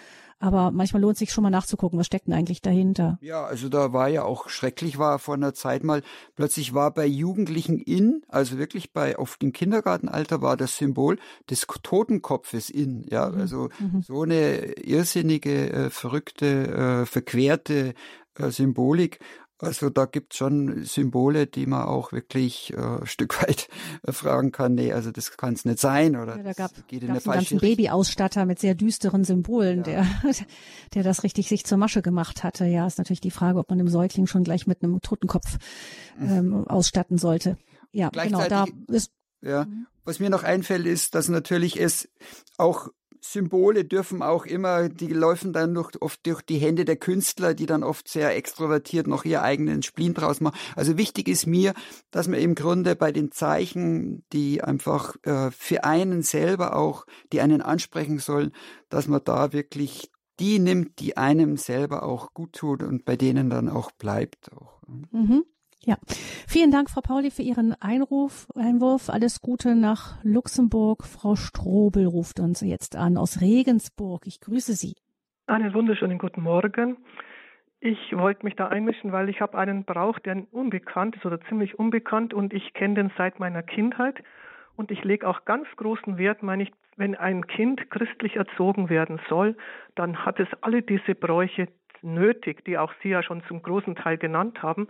Aber 0.41 0.71
manchmal 0.71 1.03
lohnt 1.03 1.15
es 1.15 1.19
sich 1.19 1.33
schon 1.33 1.43
mal 1.43 1.51
nachzugucken, 1.51 1.99
was 1.99 2.07
steckt 2.07 2.29
denn 2.29 2.35
eigentlich 2.35 2.63
dahinter. 2.63 3.19
Ja, 3.21 3.45
also 3.45 3.69
da 3.69 3.93
war 3.93 4.09
ja 4.09 4.23
auch 4.23 4.49
schrecklich, 4.49 4.99
war 4.99 5.19
vor 5.19 5.35
einer 5.35 5.53
Zeit 5.53 5.83
mal, 5.83 6.03
plötzlich 6.37 6.75
war 6.75 6.95
bei 6.95 7.07
Jugendlichen 7.07 7.81
in, 7.81 8.23
also 8.29 8.57
wirklich 8.57 8.93
bei, 8.93 9.19
auf 9.19 9.37
dem 9.37 9.53
Kindergartenalter 9.53 10.41
war 10.41 10.57
das 10.57 10.77
Symbol 10.77 11.19
des 11.51 11.67
Totenkopfes 11.83 12.71
in. 12.71 13.05
Ja, 13.11 13.29
mhm. 13.31 13.41
also 13.41 13.69
mhm. 13.81 14.03
so 14.03 14.23
eine 14.23 14.75
irrsinnige, 14.77 15.73
äh, 15.73 15.91
verrückte, 15.91 17.03
äh, 17.03 17.07
verquerte 17.07 17.95
äh, 18.37 18.51
Symbolik. 18.51 19.19
Also 19.61 19.91
da 19.91 20.05
gibt's 20.07 20.37
schon 20.37 20.85
Symbole, 20.85 21.47
die 21.47 21.67
man 21.67 21.83
auch 21.83 22.13
wirklich 22.13 22.73
äh, 22.75 22.77
ein 22.77 23.07
Stück 23.07 23.43
weit 23.43 23.69
äh, 24.05 24.13
fragen 24.13 24.53
kann, 24.53 24.75
nee, 24.75 24.93
also 24.93 25.11
das 25.11 25.37
kann 25.37 25.55
es 25.55 25.65
nicht 25.65 25.79
sein 25.81 26.17
oder 26.17 26.37
ja, 26.37 26.43
da 26.43 26.53
gab, 26.53 26.71
geht 26.87 27.03
in 27.03 27.11
eine 27.11 27.21
falsche 27.21 27.55
einen 27.55 27.61
ganzen 27.61 27.77
Babyausstatter 27.77 28.47
mit 28.47 28.59
sehr 28.61 28.75
düsteren 28.75 29.25
Symbolen, 29.25 29.79
ja. 29.79 29.83
der, 29.83 30.07
der 30.95 31.03
das 31.03 31.25
richtig 31.25 31.49
sich 31.49 31.65
zur 31.65 31.79
Masche 31.79 32.03
gemacht 32.03 32.45
hatte. 32.45 32.67
Ja, 32.67 32.87
ist 32.87 32.99
natürlich 32.99 33.21
die 33.21 33.31
Frage, 33.31 33.59
ob 33.59 33.69
man 33.69 33.79
dem 33.79 33.89
Säugling 33.89 34.27
schon 34.27 34.45
gleich 34.45 34.67
mit 34.67 34.83
einem 34.83 35.01
Totenkopf 35.01 35.59
mhm. 36.19 36.31
ähm, 36.31 36.69
ausstatten 36.69 37.19
sollte. 37.19 37.57
Ja, 37.91 38.11
genau, 38.11 38.47
da 38.47 38.67
ist 38.89 39.11
ja, 39.41 39.65
mhm. 39.65 39.87
was 40.05 40.21
mir 40.21 40.31
noch 40.31 40.45
einfällt, 40.45 40.87
ist, 40.87 41.15
dass 41.15 41.29
natürlich 41.29 41.81
es 41.81 42.09
auch 42.57 42.89
Symbole 43.21 43.85
dürfen 43.85 44.23
auch 44.23 44.47
immer, 44.47 44.89
die 44.89 45.09
laufen 45.09 45.53
dann 45.53 45.73
noch 45.73 45.93
oft 46.01 46.27
durch 46.27 46.43
die 46.43 46.59
Hände 46.59 46.85
der 46.85 46.97
Künstler, 46.97 47.55
die 47.55 47.67
dann 47.67 47.83
oft 47.83 48.09
sehr 48.09 48.35
extrovertiert 48.37 49.07
noch 49.07 49.25
ihr 49.25 49.43
eigenen 49.43 49.83
Splin 49.83 50.15
draus 50.15 50.41
machen. 50.41 50.59
Also 50.77 50.97
wichtig 50.97 51.29
ist 51.29 51.47
mir, 51.47 51.75
dass 52.11 52.29
man 52.29 52.41
im 52.41 52.55
Grunde 52.55 52.97
bei 52.97 53.13
den 53.13 53.31
Zeichen, 53.33 54.25
die 54.33 54.63
einfach 54.63 55.17
äh, 55.25 55.51
für 55.51 55.85
einen 55.85 56.23
selber 56.23 56.77
auch, 56.77 57.07
die 57.33 57.41
einen 57.41 57.63
ansprechen 57.63 58.19
sollen, 58.19 58.53
dass 58.89 59.09
man 59.09 59.23
da 59.25 59.53
wirklich 59.53 60.11
die 60.41 60.59
nimmt, 60.59 61.01
die 61.01 61.17
einem 61.17 61.57
selber 61.57 62.05
auch 62.05 62.33
gut 62.33 62.53
tut 62.53 62.83
und 62.83 63.05
bei 63.05 63.17
denen 63.17 63.51
dann 63.51 63.69
auch 63.69 63.91
bleibt. 63.93 64.53
Auch. 64.53 64.81
Mhm. 65.11 65.45
Ja, 65.85 65.97
vielen 66.49 66.71
Dank, 66.71 66.91
Frau 66.91 67.01
Pauli, 67.01 67.31
für 67.31 67.43
Ihren 67.43 67.75
Einruf, 67.81 68.49
Einwurf. 68.57 69.09
Alles 69.09 69.41
Gute 69.41 69.77
nach 69.77 70.23
Luxemburg. 70.25 71.05
Frau 71.05 71.37
Strobel 71.37 72.07
ruft 72.07 72.41
uns 72.41 72.61
jetzt 72.61 72.97
an 72.97 73.17
aus 73.17 73.41
Regensburg. 73.41 74.27
Ich 74.27 74.41
grüße 74.41 74.73
Sie. 74.73 74.97
Einen 75.47 75.73
wunderschönen 75.75 76.19
guten 76.19 76.43
Morgen. 76.43 76.99
Ich 77.81 77.99
wollte 78.13 78.45
mich 78.45 78.57
da 78.57 78.67
einmischen, 78.67 79.13
weil 79.13 79.29
ich 79.29 79.41
habe 79.41 79.57
einen 79.57 79.85
Brauch, 79.85 80.19
der 80.19 80.43
unbekannt 80.51 81.15
ist 81.15 81.25
oder 81.25 81.41
ziemlich 81.43 81.79
unbekannt 81.79 82.35
und 82.35 82.53
ich 82.53 82.75
kenne 82.75 82.95
den 82.95 83.13
seit 83.17 83.39
meiner 83.39 83.63
Kindheit. 83.63 84.17
Und 84.75 84.91
ich 84.91 85.05
lege 85.05 85.29
auch 85.29 85.45
ganz 85.45 85.67
großen 85.77 86.19
Wert, 86.19 86.43
meine 86.43 86.65
ich, 86.65 86.73
wenn 86.97 87.15
ein 87.15 87.47
Kind 87.47 87.89
christlich 87.91 88.35
erzogen 88.35 88.89
werden 88.91 89.21
soll, 89.29 89.57
dann 89.95 90.25
hat 90.25 90.41
es 90.41 90.49
alle 90.61 90.83
diese 90.83 91.15
Bräuche, 91.15 91.69
nötig, 92.03 92.65
die 92.65 92.79
auch 92.79 92.93
Sie 93.03 93.11
ja 93.11 93.23
schon 93.23 93.43
zum 93.45 93.63
großen 93.63 93.97
Teil 93.97 94.19
genannt 94.19 94.63
haben, 94.63 94.89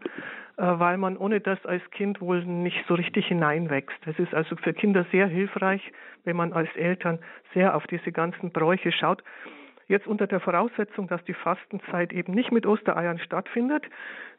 äh, 0.56 0.62
weil 0.62 0.96
man 0.96 1.16
ohne 1.16 1.40
das 1.40 1.64
als 1.66 1.82
Kind 1.90 2.20
wohl 2.20 2.44
nicht 2.44 2.84
so 2.86 2.94
richtig 2.94 3.26
hineinwächst. 3.26 3.98
Es 4.06 4.18
ist 4.18 4.34
also 4.34 4.56
für 4.56 4.72
Kinder 4.72 5.06
sehr 5.10 5.26
hilfreich, 5.26 5.92
wenn 6.24 6.36
man 6.36 6.52
als 6.52 6.74
Eltern 6.76 7.18
sehr 7.54 7.74
auf 7.74 7.86
diese 7.86 8.12
ganzen 8.12 8.50
Bräuche 8.50 8.92
schaut. 8.92 9.22
Jetzt 9.86 10.06
unter 10.06 10.26
der 10.26 10.40
Voraussetzung, 10.40 11.08
dass 11.08 11.24
die 11.24 11.34
Fastenzeit 11.34 12.12
eben 12.12 12.34
nicht 12.34 12.52
mit 12.52 12.66
Ostereiern 12.66 13.18
stattfindet, 13.18 13.84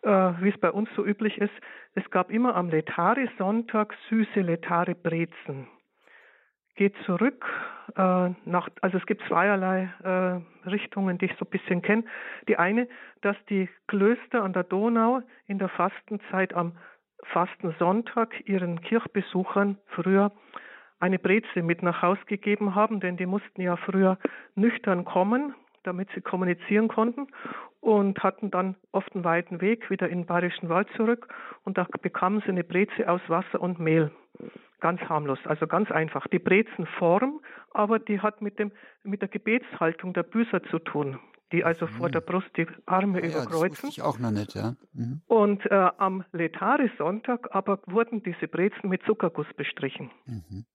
äh, 0.03 0.09
wie 0.09 0.49
es 0.49 0.57
bei 0.59 0.71
uns 0.71 0.89
so 0.95 1.03
üblich 1.03 1.39
ist. 1.39 1.53
Es 1.95 2.09
gab 2.11 2.29
immer 2.29 2.55
am 2.55 2.69
Letare-Sonntag 2.69 3.95
süße 4.09 4.41
Letare-Brezen 4.41 5.67
geht 6.79 6.95
zurück 7.05 7.45
äh, 7.97 8.29
nach, 8.45 8.69
also 8.79 8.97
es 8.97 9.05
gibt 9.05 9.21
zweierlei 9.27 9.89
äh, 10.01 10.69
Richtungen, 10.69 11.17
die 11.17 11.25
ich 11.25 11.35
so 11.37 11.43
ein 11.43 11.49
bisschen 11.49 11.81
kenne. 11.81 12.05
Die 12.47 12.55
eine, 12.55 12.87
dass 13.19 13.35
die 13.49 13.67
Klöster 13.87 14.43
an 14.43 14.53
der 14.53 14.63
Donau 14.63 15.21
in 15.45 15.59
der 15.59 15.67
Fastenzeit 15.67 16.53
am 16.53 16.77
Fastensonntag 17.33 18.47
ihren 18.47 18.79
Kirchbesuchern 18.79 19.77
früher 19.87 20.31
eine 21.01 21.19
Breze 21.19 21.61
mit 21.61 21.83
nach 21.83 22.01
Haus 22.01 22.17
gegeben 22.27 22.75
haben, 22.75 23.01
denn 23.01 23.17
die 23.17 23.25
mussten 23.25 23.61
ja 23.61 23.75
früher 23.75 24.17
nüchtern 24.55 25.03
kommen, 25.03 25.53
damit 25.83 26.09
sie 26.13 26.21
kommunizieren 26.21 26.87
konnten 26.87 27.27
und 27.81 28.21
hatten 28.21 28.51
dann 28.51 28.75
oft 28.91 29.13
einen 29.13 29.23
weiten 29.23 29.61
Weg 29.61 29.89
wieder 29.89 30.09
in 30.09 30.21
den 30.21 30.25
Bayerischen 30.25 30.69
Wald 30.69 30.87
zurück 30.95 31.33
und 31.63 31.77
da 31.77 31.87
bekamen 32.01 32.41
sie 32.41 32.49
eine 32.49 32.63
Breze 32.63 33.09
aus 33.09 33.21
Wasser 33.27 33.61
und 33.61 33.79
Mehl. 33.79 34.11
Ganz 34.79 35.01
harmlos, 35.01 35.39
also 35.45 35.67
ganz 35.67 35.91
einfach. 35.91 36.27
Die 36.27 36.39
Brezenform, 36.39 37.41
aber 37.71 37.99
die 37.99 38.21
hat 38.21 38.41
mit, 38.41 38.59
dem, 38.59 38.71
mit 39.03 39.21
der 39.21 39.27
Gebetshaltung 39.27 40.13
der 40.13 40.23
Büßer 40.23 40.63
zu 40.63 40.79
tun, 40.79 41.19
die 41.51 41.65
also 41.65 41.85
mhm. 41.85 41.89
vor 41.91 42.09
der 42.09 42.21
Brust 42.21 42.49
die 42.55 42.67
Arme 42.85 43.21
ja, 43.21 43.29
überkreuzen. 43.29 43.89
Das 43.89 43.97
ich 43.97 44.01
auch 44.01 44.19
noch 44.19 44.31
nicht, 44.31 44.55
ja. 44.55 44.75
Mhm. 44.93 45.21
Und 45.27 45.65
äh, 45.65 45.89
am 45.97 46.23
Letare-Sonntag 46.31 47.53
aber 47.53 47.79
wurden 47.87 48.23
diese 48.23 48.47
Brezen 48.47 48.89
mit 48.89 49.03
Zuckerguss 49.03 49.47
bestrichen. 49.57 50.11
Mhm 50.25 50.65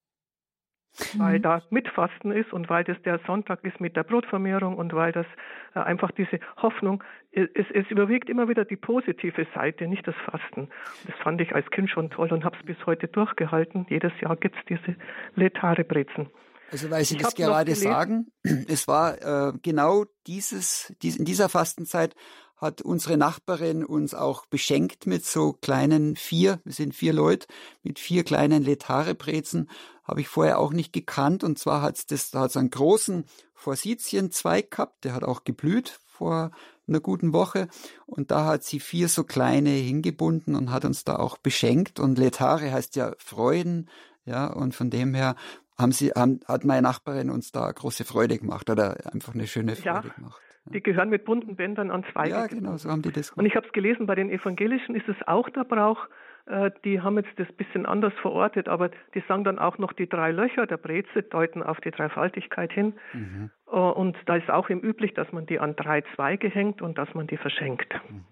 weil 1.16 1.38
mhm. 1.38 1.42
da 1.42 1.62
Mitfasten 1.70 2.32
ist 2.32 2.52
und 2.52 2.68
weil 2.70 2.84
das 2.84 3.00
der 3.02 3.18
Sonntag 3.26 3.64
ist 3.64 3.80
mit 3.80 3.96
der 3.96 4.04
Brotvermehrung 4.04 4.76
und 4.76 4.92
weil 4.94 5.12
das 5.12 5.26
äh, 5.74 5.80
einfach 5.80 6.10
diese 6.12 6.38
Hoffnung, 6.56 7.02
es, 7.32 7.48
es 7.72 7.90
überwiegt 7.90 8.28
immer 8.30 8.48
wieder 8.48 8.64
die 8.64 8.76
positive 8.76 9.46
Seite, 9.54 9.86
nicht 9.88 10.06
das 10.06 10.14
Fasten. 10.24 10.68
Das 11.06 11.16
fand 11.16 11.40
ich 11.40 11.54
als 11.54 11.68
Kind 11.70 11.90
schon 11.90 12.10
toll 12.10 12.32
und 12.32 12.44
habe 12.44 12.56
es 12.58 12.66
bis 12.66 12.86
heute 12.86 13.08
durchgehalten. 13.08 13.86
Jedes 13.88 14.12
Jahr 14.20 14.36
gibt 14.36 14.56
es 14.56 14.64
diese 14.66 14.96
Letare-Brezen. 15.34 16.28
Also 16.74 16.90
weil 16.90 17.04
Sie 17.04 17.14
ich 17.14 17.22
das 17.22 17.36
gerade 17.36 17.76
sagen, 17.76 18.32
es 18.66 18.88
war 18.88 19.22
äh, 19.22 19.52
genau 19.62 20.06
dieses, 20.26 20.92
dies, 21.02 21.14
in 21.14 21.24
dieser 21.24 21.48
Fastenzeit 21.48 22.16
hat 22.56 22.82
unsere 22.82 23.16
Nachbarin 23.16 23.84
uns 23.84 24.12
auch 24.12 24.46
beschenkt 24.46 25.06
mit 25.06 25.24
so 25.24 25.52
kleinen 25.52 26.16
vier, 26.16 26.60
wir 26.64 26.72
sind 26.72 26.92
vier 26.92 27.12
Leute, 27.12 27.46
mit 27.84 28.00
vier 28.00 28.24
kleinen 28.24 28.64
Letare-Brezen, 28.64 29.70
habe 30.02 30.20
ich 30.20 30.26
vorher 30.26 30.58
auch 30.58 30.72
nicht 30.72 30.92
gekannt. 30.92 31.44
Und 31.44 31.60
zwar 31.60 31.92
das, 31.92 32.32
da 32.32 32.40
hat's 32.40 32.56
einen 32.56 32.70
großen 32.70 33.24
Forsythienzweig 33.54 34.72
gehabt, 34.72 35.04
der 35.04 35.14
hat 35.14 35.22
auch 35.22 35.44
geblüht 35.44 36.00
vor 36.08 36.50
einer 36.88 36.98
guten 36.98 37.32
Woche. 37.32 37.68
Und 38.04 38.32
da 38.32 38.46
hat 38.46 38.64
sie 38.64 38.80
vier 38.80 39.08
so 39.08 39.22
kleine 39.22 39.70
hingebunden 39.70 40.56
und 40.56 40.72
hat 40.72 40.84
uns 40.84 41.04
da 41.04 41.20
auch 41.20 41.38
beschenkt. 41.38 42.00
Und 42.00 42.18
Letare 42.18 42.72
heißt 42.72 42.96
ja 42.96 43.12
Freuden, 43.18 43.88
ja, 44.26 44.46
und 44.46 44.74
von 44.74 44.90
dem 44.90 45.14
her 45.14 45.36
haben 45.78 45.92
sie, 45.92 46.10
haben, 46.10 46.40
hat 46.46 46.64
meine 46.64 46.82
Nachbarin 46.82 47.30
uns 47.30 47.52
da 47.52 47.70
große 47.70 48.04
Freude 48.04 48.38
gemacht 48.38 48.70
oder 48.70 48.96
einfach 49.12 49.34
eine 49.34 49.46
schöne 49.46 49.76
Freude 49.76 50.08
ja. 50.08 50.14
gemacht. 50.14 50.40
Die 50.66 50.82
gehören 50.82 51.10
mit 51.10 51.26
bunten 51.26 51.56
Bändern 51.56 51.90
an 51.90 52.04
Zweige. 52.12 52.30
Ja, 52.30 52.46
genau, 52.46 52.76
so 52.78 52.90
haben 52.90 53.02
die 53.02 53.12
das 53.12 53.30
gemacht. 53.30 53.38
Und 53.38 53.46
ich 53.46 53.54
habe 53.54 53.66
es 53.66 53.72
gelesen, 53.72 54.06
bei 54.06 54.14
den 54.14 54.30
Evangelischen 54.30 54.94
ist 54.94 55.08
es 55.08 55.16
auch 55.26 55.50
der 55.50 55.64
Brauch, 55.64 56.08
äh, 56.46 56.70
die 56.84 57.00
haben 57.00 57.16
jetzt 57.16 57.38
das 57.38 57.50
bisschen 57.52 57.86
anders 57.86 58.12
verortet, 58.20 58.68
aber 58.68 58.90
die 59.14 59.22
sagen 59.28 59.44
dann 59.44 59.58
auch 59.58 59.78
noch, 59.78 59.92
die 59.92 60.08
drei 60.08 60.30
Löcher 60.30 60.66
der 60.66 60.76
Breze 60.78 61.22
deuten 61.22 61.62
auf 61.62 61.80
die 61.80 61.90
Dreifaltigkeit 61.90 62.72
hin. 62.72 62.94
Mhm. 63.12 63.50
Äh, 63.66 63.76
und 63.76 64.16
da 64.26 64.36
ist 64.36 64.50
auch 64.50 64.70
im 64.70 64.80
üblich, 64.80 65.14
dass 65.14 65.30
man 65.32 65.46
die 65.46 65.58
an 65.58 65.76
drei 65.76 66.02
Zweige 66.14 66.48
hängt 66.48 66.82
und 66.82 66.96
dass 66.96 67.12
man 67.14 67.26
die 67.26 67.36
verschenkt. 67.36 67.94
Mhm. 68.08 68.24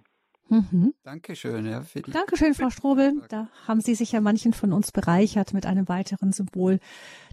Mhm. 0.52 0.92
Dankeschön. 1.02 1.64
Ja, 1.64 1.80
für 1.80 2.02
die 2.02 2.10
Dankeschön, 2.10 2.52
Frau 2.52 2.68
Strobel. 2.68 3.22
Da 3.30 3.48
haben 3.66 3.80
Sie 3.80 3.94
sich 3.94 4.12
ja 4.12 4.20
manchen 4.20 4.52
von 4.52 4.74
uns 4.74 4.92
bereichert 4.92 5.54
mit 5.54 5.64
einem 5.64 5.88
weiteren 5.88 6.32
Symbol, 6.32 6.78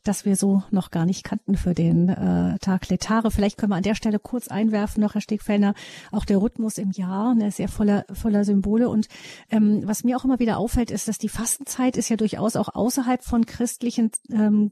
das 0.04 0.26
wir 0.26 0.36
so 0.36 0.64
noch 0.72 0.92
gar 0.92 1.06
nicht 1.06 1.24
kannten 1.24 1.58
für 1.58 1.74
den 1.74 2.10
äh, 2.10 2.60
Tag 2.60 2.90
Letare. 2.90 3.32
Vielleicht 3.32 3.58
können 3.58 3.72
wir 3.72 3.78
an 3.78 3.84
der 3.84 3.96
Stelle 3.96 4.20
kurz 4.20 4.48
einwerfen, 4.48 5.02
noch 5.02 5.14
Herr 5.14 5.22
Stegfellner, 5.22 5.74
auch 6.12 6.26
der 6.26 6.42
Rhythmus 6.42 6.78
im 6.78 6.92
Jahr, 6.92 7.36
ne, 7.36 7.52
sehr 7.52 7.68
voller, 7.68 8.06
voller 8.12 8.44
Symbole. 8.44 8.90
Und 8.90 9.08
ähm, 9.50 9.82
was 9.86 10.04
mir 10.04 10.18
auch 10.18 10.26
immer 10.26 10.40
wieder 10.40 10.58
auffällt, 10.58 10.92
ist, 10.92 11.08
dass 11.08 11.18
die 11.18 11.30
Fastenzeit 11.30 11.98
ist 11.98 12.10
ja 12.10 12.16
durchaus 12.16 12.56
auch 12.56 12.76
außerhalb 12.76 13.24
von 13.24 13.46
christlichen 13.46 14.12
ähm, 14.32 14.72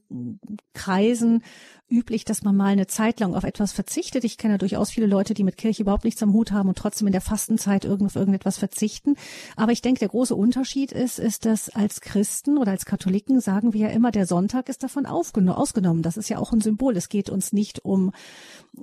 Kreisen 0.74 1.44
üblich, 1.90 2.26
dass 2.26 2.44
man 2.44 2.56
mal 2.56 2.68
eine 2.68 2.88
Zeit 2.88 3.20
lang 3.20 3.34
auf 3.34 3.44
etwas 3.44 3.72
verzichtet. 3.72 4.24
Ich 4.24 4.38
kenne 4.38 4.56
ja 4.56 4.58
durchaus 4.58 4.92
viele 4.92 5.08
Leute, 5.08 5.34
die 5.34 5.44
mit 5.44 5.58
Kirche 5.58 5.84
überhaupt 5.84 6.04
nichts 6.04 6.22
am 6.22 6.34
Hut 6.34 6.52
haben 6.52 6.68
und 6.68 6.78
trotzdem 6.78 7.08
in 7.08 7.14
der 7.14 7.22
Fastenzeit 7.22 7.86
irgend 7.86 8.08
auf 8.08 8.16
irgendetwas 8.16 8.58
verzichten. 8.58 9.16
Aber 9.56 9.72
ich 9.72 9.82
denke, 9.82 10.00
der 10.00 10.10
große 10.10 10.36
Unterschied 10.36 10.92
ist, 10.92 11.18
ist, 11.18 11.46
dass 11.46 11.70
als 11.70 12.02
Christen 12.02 12.58
oder 12.58 12.72
als 12.72 12.86
Katholiken 12.86 13.40
sagen 13.40 13.74
wir 13.74 13.88
ja 13.88 13.90
immer, 13.90 14.12
der 14.12 14.26
Sonntag 14.26 14.68
ist 14.70 14.84
davon 14.84 15.06
ausgenommen. 15.18 16.01
Das 16.01 16.18
ist 16.18 16.30
ja 16.30 16.38
auch 16.38 16.51
ein 16.51 16.61
Symbol. 16.61 16.95
Es 16.97 17.09
geht 17.09 17.30
uns 17.30 17.53
nicht 17.53 17.86
um 17.86 18.11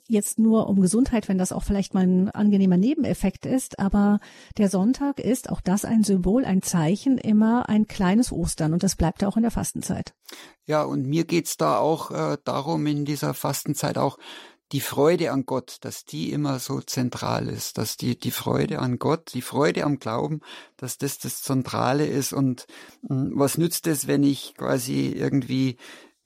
jetzt 0.09 0.39
nur 0.39 0.69
um 0.69 0.81
Gesundheit, 0.81 1.29
wenn 1.29 1.39
das 1.39 1.53
auch 1.53 1.63
vielleicht 1.63 1.95
mal 1.95 2.05
ein 2.05 2.31
angenehmer 2.31 2.77
Nebeneffekt 2.77 3.47
ist. 3.47 3.79
Aber 3.79 4.21
der 4.59 4.69
Sonntag 4.69 5.21
ist 5.21 5.51
auch 5.51 5.61
das 5.61 5.85
ein 5.85 6.05
Symbol, 6.05 6.45
ein 6.45 6.63
Zeichen, 6.63 7.19
immer 7.19 7.69
ein 7.69 7.87
kleines 7.87 8.33
Ostern. 8.33 8.73
Und 8.73 8.83
das 8.83 8.97
bleibt 8.97 9.25
auch 9.25 9.37
in 9.37 9.43
der 9.43 9.51
Fastenzeit. 9.51 10.15
Ja, 10.67 10.83
und 10.83 11.07
mir 11.07 11.25
geht's 11.25 11.57
da 11.57 11.79
auch 11.79 12.11
äh, 12.11 12.39
darum, 12.45 12.87
in 12.87 13.05
dieser 13.05 13.35
Fastenzeit 13.35 13.99
auch 13.99 14.19
die 14.73 14.81
Freude 14.81 15.31
an 15.31 15.47
Gott, 15.47 15.77
dass 15.83 16.05
die 16.05 16.33
immer 16.33 16.59
so 16.59 16.81
zentral 16.81 17.49
ist, 17.49 17.79
dass 17.79 17.97
die, 17.97 18.19
die 18.19 18.31
Freude 18.31 18.79
an 18.81 18.99
Gott, 18.99 19.33
die 19.35 19.43
Freude 19.43 19.85
am 19.85 19.99
Glauben, 19.99 20.41
dass 20.77 20.99
das 20.99 21.19
das 21.19 21.43
Zentrale 21.43 22.07
ist. 22.07 22.33
Und 22.33 22.67
mh, 23.03 23.09
hm, 23.09 23.33
was 23.37 23.59
nützt 23.59 23.87
es, 23.87 24.07
wenn 24.07 24.25
ich 24.25 24.55
quasi 24.57 25.09
irgendwie 25.09 25.77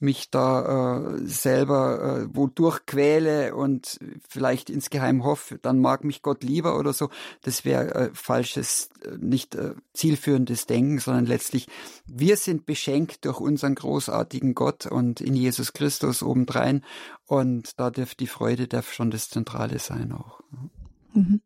mich 0.00 0.30
da 0.30 1.16
äh, 1.16 1.26
selber 1.26 2.22
äh, 2.30 2.36
wodurch 2.36 2.86
quäle 2.86 3.54
und 3.54 3.98
vielleicht 4.28 4.70
insgeheim 4.70 5.24
hoffe, 5.24 5.58
dann 5.58 5.80
mag 5.80 6.04
mich 6.04 6.22
Gott 6.22 6.44
lieber 6.44 6.78
oder 6.78 6.92
so. 6.92 7.10
Das 7.42 7.64
wäre 7.64 7.94
äh, 7.94 8.10
falsches, 8.12 8.90
äh, 9.04 9.16
nicht 9.18 9.54
äh, 9.54 9.74
zielführendes 9.92 10.66
Denken, 10.66 10.98
sondern 10.98 11.26
letztlich 11.26 11.68
wir 12.06 12.36
sind 12.36 12.66
beschenkt 12.66 13.24
durch 13.24 13.40
unseren 13.40 13.74
großartigen 13.74 14.54
Gott 14.54 14.86
und 14.86 15.20
in 15.20 15.34
Jesus 15.34 15.72
Christus 15.72 16.22
obendrein 16.22 16.84
und 17.26 17.78
da 17.80 17.90
darf 17.90 18.14
die 18.14 18.26
Freude 18.26 18.68
darf 18.68 18.92
schon 18.92 19.10
das 19.10 19.28
Zentrale 19.28 19.78
sein 19.78 20.12
auch. 20.12 20.40
Mhm. 21.12 21.40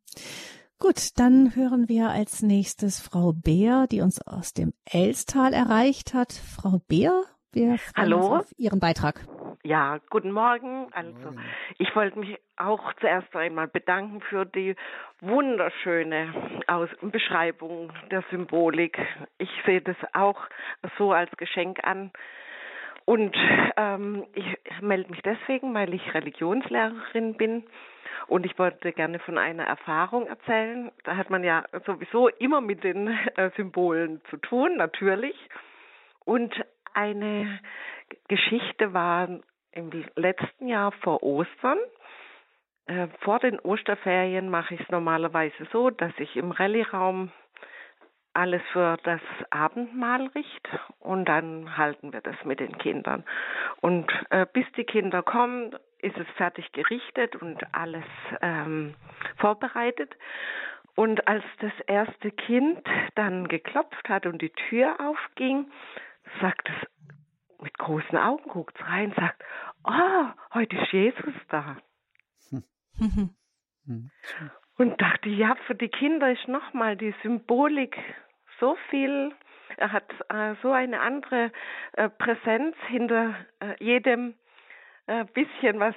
Gut, 0.82 1.10
dann 1.14 1.54
hören 1.54 1.88
wir 1.88 2.10
als 2.10 2.42
nächstes 2.42 2.98
Frau 2.98 3.32
Beer, 3.32 3.86
die 3.86 4.00
uns 4.00 4.20
aus 4.20 4.52
dem 4.52 4.72
Elstal 4.84 5.52
erreicht 5.52 6.12
hat. 6.12 6.32
Frau 6.32 6.82
Beer, 6.88 7.22
wir 7.52 7.78
freuen 7.78 7.92
Hallo. 7.96 8.34
Uns 8.34 8.44
auf 8.44 8.58
Ihren 8.58 8.80
Beitrag. 8.80 9.20
Ja, 9.64 9.98
guten 10.10 10.32
Morgen. 10.32 10.88
Also, 10.92 11.36
ich 11.78 11.94
wollte 11.94 12.18
mich 12.18 12.36
auch 12.56 12.92
zuerst 12.94 13.34
einmal 13.36 13.68
bedanken 13.68 14.20
für 14.22 14.44
die 14.44 14.74
wunderschöne 15.20 16.34
Aus 16.66 16.88
Beschreibung 17.00 17.92
der 18.10 18.24
Symbolik. 18.30 18.98
Ich 19.38 19.50
sehe 19.64 19.80
das 19.80 19.96
auch 20.14 20.40
so 20.98 21.12
als 21.12 21.30
Geschenk 21.36 21.84
an. 21.84 22.10
Und 23.04 23.36
ähm, 23.76 24.26
ich 24.34 24.46
melde 24.80 25.10
mich 25.10 25.22
deswegen, 25.22 25.74
weil 25.74 25.92
ich 25.94 26.14
Religionslehrerin 26.14 27.34
bin 27.34 27.64
und 28.28 28.46
ich 28.46 28.58
wollte 28.58 28.92
gerne 28.92 29.18
von 29.18 29.38
einer 29.38 29.64
Erfahrung 29.64 30.26
erzählen. 30.26 30.90
Da 31.04 31.16
hat 31.16 31.30
man 31.30 31.44
ja 31.44 31.64
sowieso 31.86 32.28
immer 32.28 32.60
mit 32.60 32.84
den 32.84 33.08
äh, 33.36 33.50
Symbolen 33.56 34.20
zu 34.30 34.36
tun, 34.38 34.76
natürlich. 34.76 35.36
Und 36.24 36.54
eine 36.94 37.60
Geschichte 38.28 38.92
war 38.92 39.28
im 39.72 39.90
letzten 40.16 40.68
Jahr 40.68 40.92
vor 40.92 41.22
Ostern. 41.22 41.78
Äh, 42.86 43.08
vor 43.20 43.38
den 43.38 43.58
Osterferien 43.60 44.48
mache 44.48 44.74
ich 44.74 44.80
es 44.80 44.88
normalerweise 44.88 45.66
so, 45.72 45.90
dass 45.90 46.12
ich 46.18 46.36
im 46.36 46.50
Rallyraum 46.50 47.30
alles 48.34 48.62
für 48.72 48.96
das 49.04 49.20
Abendmahl 49.50 50.26
richte 50.28 50.80
und 51.00 51.26
dann 51.26 51.76
halten 51.76 52.12
wir 52.12 52.22
das 52.22 52.36
mit 52.44 52.60
den 52.60 52.76
Kindern. 52.78 53.24
Und 53.80 54.10
äh, 54.30 54.46
bis 54.50 54.64
die 54.76 54.84
Kinder 54.84 55.22
kommen, 55.22 55.76
ist 55.98 56.16
es 56.16 56.26
fertig 56.36 56.72
gerichtet 56.72 57.36
und 57.36 57.62
alles 57.72 58.04
ähm, 58.40 58.94
vorbereitet. 59.36 60.16
Und 60.94 61.26
als 61.28 61.44
das 61.60 61.72
erste 61.86 62.30
Kind 62.30 62.80
dann 63.14 63.48
geklopft 63.48 64.08
hat 64.08 64.26
und 64.26 64.42
die 64.42 64.50
Tür 64.50 64.96
aufging, 65.00 65.70
sagt 66.40 66.68
es 66.68 66.74
mit 67.60 67.76
großen 67.78 68.18
Augen, 68.18 68.48
guckt 68.48 68.80
rein, 68.84 69.12
sagt, 69.16 69.42
oh, 69.84 70.26
heute 70.54 70.76
ist 70.76 70.92
Jesus 70.92 71.34
da. 71.48 71.76
Und 74.78 75.00
dachte, 75.00 75.28
ja, 75.28 75.54
für 75.66 75.74
die 75.74 75.88
Kinder 75.88 76.32
ist 76.32 76.48
nochmal 76.48 76.96
die 76.96 77.14
Symbolik 77.22 77.96
so 78.58 78.76
viel, 78.90 79.34
er 79.76 79.92
hat 79.92 80.10
äh, 80.28 80.54
so 80.62 80.72
eine 80.72 81.00
andere 81.00 81.52
äh, 81.92 82.08
Präsenz 82.08 82.76
hinter 82.88 83.34
äh, 83.60 83.74
jedem 83.84 84.34
äh, 85.06 85.24
bisschen, 85.24 85.80
was 85.80 85.94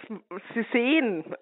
sie 0.54 0.66
sehen. 0.72 1.36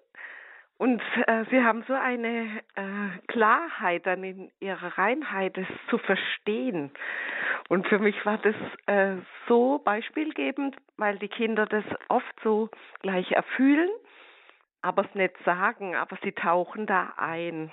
Und 0.76 1.00
äh, 1.26 1.44
sie 1.50 1.62
haben 1.62 1.84
so 1.86 1.94
eine 1.94 2.60
äh, 2.74 3.18
Klarheit 3.28 4.06
dann 4.06 4.24
in 4.24 4.50
ihrer 4.58 4.98
Reinheit, 4.98 5.56
es 5.56 5.68
zu 5.88 5.98
verstehen. 5.98 6.90
Und 7.68 7.86
für 7.86 8.00
mich 8.00 8.16
war 8.26 8.38
das 8.38 8.56
äh, 8.86 9.16
so 9.48 9.80
beispielgebend, 9.84 10.76
weil 10.96 11.18
die 11.18 11.28
Kinder 11.28 11.66
das 11.66 11.84
oft 12.08 12.34
so 12.42 12.70
gleich 13.02 13.30
erfühlen, 13.30 13.88
aber 14.82 15.04
es 15.04 15.14
nicht 15.14 15.34
sagen, 15.44 15.94
aber 15.94 16.18
sie 16.22 16.32
tauchen 16.32 16.86
da 16.86 17.14
ein. 17.16 17.72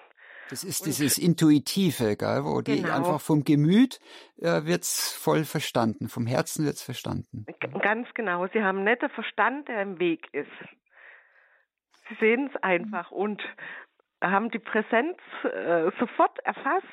Das 0.52 0.64
ist 0.64 0.86
dieses 0.86 1.18
Intuitive, 1.18 2.18
gell, 2.18 2.44
wo 2.44 2.62
die 2.62 2.82
genau. 2.82 2.96
einfach 2.96 3.22
vom 3.22 3.44
Gemüt 3.46 4.00
äh, 4.38 4.66
wird's 4.66 5.14
voll 5.14 5.46
verstanden, 5.46 6.08
vom 6.08 6.28
Herzen 6.28 6.66
wird's 6.66 6.84
verstanden. 6.84 7.46
Ganz 7.82 8.08
genau. 8.14 8.46
Sie 8.54 8.62
haben 8.62 8.84
nicht 8.84 9.02
den 9.02 9.10
Verstand, 9.10 9.70
der 9.70 9.82
im 9.82 10.00
Weg 10.00 10.28
ist. 10.34 10.50
Sie 12.12 12.26
sehen 12.26 12.50
es 12.54 12.64
einfach 12.64 13.12
und 13.12 13.42
haben 14.22 14.52
die 14.52 14.60
Präsenz 14.60 15.18
äh, 15.44 15.92
sofort 16.00 16.38
erfasst. 16.44 16.86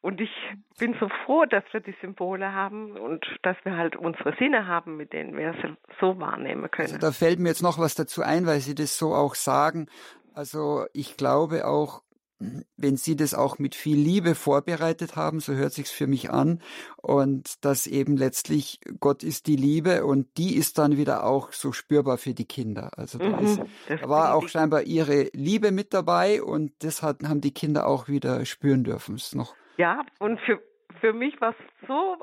Und 0.00 0.20
ich 0.20 0.30
bin 0.78 0.94
so 1.00 1.08
froh, 1.24 1.46
dass 1.46 1.64
wir 1.72 1.80
die 1.80 1.94
Symbole 2.02 2.52
haben 2.52 2.92
und 2.92 3.24
dass 3.42 3.56
wir 3.64 3.76
halt 3.76 3.96
unsere 3.96 4.36
Sinne 4.36 4.66
haben, 4.66 4.98
mit 4.98 5.14
denen 5.14 5.36
wir 5.36 5.54
sie 5.62 5.74
so 5.98 6.18
wahrnehmen 6.20 6.70
können. 6.70 6.88
Also 6.88 6.98
da 6.98 7.10
fällt 7.10 7.38
mir 7.38 7.48
jetzt 7.48 7.62
noch 7.62 7.78
was 7.78 7.94
dazu 7.94 8.22
ein, 8.22 8.46
weil 8.46 8.60
Sie 8.60 8.74
das 8.74 8.98
so 8.98 9.14
auch 9.14 9.34
sagen. 9.34 9.88
Also 10.34 10.84
ich 10.92 11.16
glaube 11.16 11.66
auch, 11.66 12.02
wenn 12.38 12.96
Sie 12.96 13.16
das 13.16 13.34
auch 13.34 13.58
mit 13.58 13.74
viel 13.74 13.96
Liebe 13.96 14.34
vorbereitet 14.34 15.16
haben, 15.16 15.40
so 15.40 15.54
hört 15.54 15.72
sich's 15.72 15.90
für 15.90 16.06
mich 16.06 16.30
an, 16.30 16.60
und 16.96 17.64
dass 17.64 17.86
eben 17.86 18.16
letztlich 18.16 18.80
Gott 19.00 19.22
ist 19.22 19.46
die 19.46 19.56
Liebe 19.56 20.04
und 20.04 20.36
die 20.36 20.56
ist 20.56 20.78
dann 20.78 20.96
wieder 20.96 21.24
auch 21.24 21.52
so 21.52 21.72
spürbar 21.72 22.18
für 22.18 22.34
die 22.34 22.46
Kinder. 22.46 22.90
Also 22.96 23.18
da, 23.18 23.40
mhm, 23.40 23.44
ist, 23.44 23.60
da 23.88 24.08
war 24.08 24.34
auch 24.34 24.48
scheinbar 24.48 24.82
ihre 24.82 25.30
Liebe 25.32 25.70
mit 25.70 25.94
dabei 25.94 26.42
und 26.42 26.72
das 26.80 27.02
hat, 27.02 27.22
haben 27.22 27.40
die 27.40 27.54
Kinder 27.54 27.86
auch 27.86 28.08
wieder 28.08 28.44
spüren 28.44 28.84
dürfen. 28.84 29.14
Es 29.14 29.34
noch 29.34 29.54
ja, 29.76 30.02
und 30.20 30.38
für 30.40 30.60
für 31.00 31.12
mich 31.12 31.38
war 31.40 31.50
es 31.50 31.86
so 31.88 32.16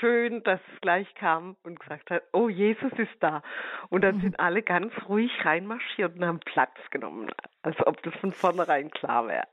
schön, 0.00 0.42
dass 0.44 0.60
es 0.74 0.80
gleich 0.80 1.12
kam 1.14 1.56
und 1.62 1.80
gesagt 1.80 2.10
hat, 2.10 2.22
oh, 2.32 2.48
Jesus 2.48 2.92
ist 2.96 3.16
da. 3.20 3.42
Und 3.88 4.02
dann 4.02 4.16
mhm. 4.16 4.22
sind 4.22 4.40
alle 4.40 4.62
ganz 4.62 4.92
ruhig 5.08 5.30
reinmarschiert 5.44 6.16
und 6.16 6.24
haben 6.24 6.40
Platz 6.40 6.76
genommen, 6.90 7.30
als 7.62 7.76
ob 7.86 8.02
das 8.02 8.14
von 8.16 8.32
vornherein 8.32 8.90
klar 8.90 9.28
wäre. 9.28 9.46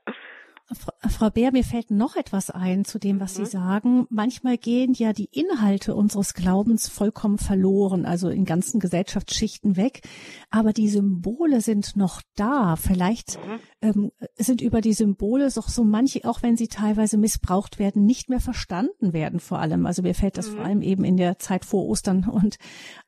Frau 1.08 1.30
Bär, 1.30 1.52
mir 1.52 1.62
fällt 1.62 1.92
noch 1.92 2.16
etwas 2.16 2.50
ein 2.50 2.84
zu 2.84 2.98
dem, 2.98 3.20
was 3.20 3.38
mhm. 3.38 3.44
Sie 3.44 3.50
sagen. 3.50 4.06
Manchmal 4.10 4.58
gehen 4.58 4.94
ja 4.94 5.12
die 5.12 5.28
Inhalte 5.30 5.94
unseres 5.94 6.34
Glaubens 6.34 6.88
vollkommen 6.88 7.38
verloren, 7.38 8.04
also 8.04 8.28
in 8.28 8.44
ganzen 8.44 8.80
Gesellschaftsschichten 8.80 9.76
weg. 9.76 10.00
Aber 10.50 10.72
die 10.72 10.88
Symbole 10.88 11.60
sind 11.60 11.94
noch 11.96 12.20
da. 12.34 12.74
Vielleicht 12.74 13.38
mhm. 13.46 13.60
Ähm, 13.86 14.12
sind 14.36 14.60
über 14.60 14.80
die 14.80 14.92
Symbole 14.92 15.48
doch 15.54 15.68
so 15.68 15.84
manche, 15.84 16.24
auch 16.24 16.42
wenn 16.42 16.56
sie 16.56 16.68
teilweise 16.68 17.16
missbraucht 17.18 17.78
werden, 17.78 18.04
nicht 18.04 18.28
mehr 18.28 18.40
verstanden 18.40 19.12
werden 19.12 19.40
vor 19.40 19.58
allem. 19.58 19.86
Also 19.86 20.02
mir 20.02 20.14
fällt 20.14 20.38
das 20.38 20.50
mhm. 20.50 20.56
vor 20.56 20.64
allem 20.64 20.82
eben 20.82 21.04
in 21.04 21.16
der 21.16 21.38
Zeit 21.38 21.64
vor 21.64 21.86
Ostern 21.86 22.28
und 22.28 22.58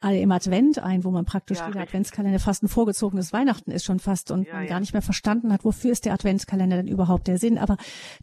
äh, 0.05 0.20
im 0.22 0.31
Advent 0.33 0.79
ein, 0.79 1.05
wo 1.05 1.11
man 1.11 1.24
praktisch 1.24 1.59
ja, 1.59 1.70
der 1.70 1.83
Adventskalender 1.83 2.39
fast 2.39 2.62
ein 2.62 2.68
vorgezogenes 2.68 3.33
Weihnachten 3.33 3.70
ist 3.70 3.85
schon 3.85 3.99
fast 3.99 4.31
und 4.31 4.47
ja, 4.47 4.55
man 4.55 4.62
ja. 4.64 4.68
gar 4.68 4.81
nicht 4.81 4.93
mehr 4.93 5.03
verstanden 5.03 5.53
hat, 5.53 5.64
wofür 5.64 5.93
ist 5.93 6.05
der 6.05 6.12
Adventskalender 6.12 6.76
denn 6.76 6.89
überhaupt 6.89 7.26
der 7.26 7.39
Sinn 7.39 7.59
aber 7.59 7.76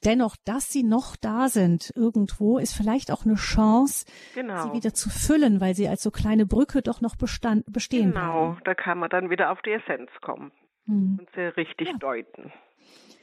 dennoch, 0.03 0.35
dass 0.45 0.71
sie 0.71 0.83
noch 0.83 1.15
da 1.15 1.49
sind 1.49 1.91
irgendwo, 1.95 2.57
ist 2.57 2.73
vielleicht 2.73 3.11
auch 3.11 3.25
eine 3.25 3.35
Chance, 3.35 4.05
genau. 4.33 4.63
sie 4.63 4.73
wieder 4.73 4.93
zu 4.93 5.09
füllen, 5.09 5.61
weil 5.61 5.75
sie 5.75 5.87
als 5.87 6.03
so 6.03 6.11
kleine 6.11 6.45
Brücke 6.45 6.81
doch 6.81 7.01
noch 7.01 7.15
bestand, 7.15 7.65
bestehen. 7.71 8.11
Genau, 8.11 8.49
werden. 8.49 8.61
da 8.63 8.73
kann 8.73 8.99
man 8.99 9.09
dann 9.09 9.29
wieder 9.29 9.51
auf 9.51 9.61
die 9.61 9.71
Essenz 9.71 10.09
kommen 10.21 10.51
hm. 10.85 11.17
und 11.19 11.29
sie 11.35 11.41
richtig 11.41 11.89
ja. 11.89 11.97
deuten. 11.97 12.51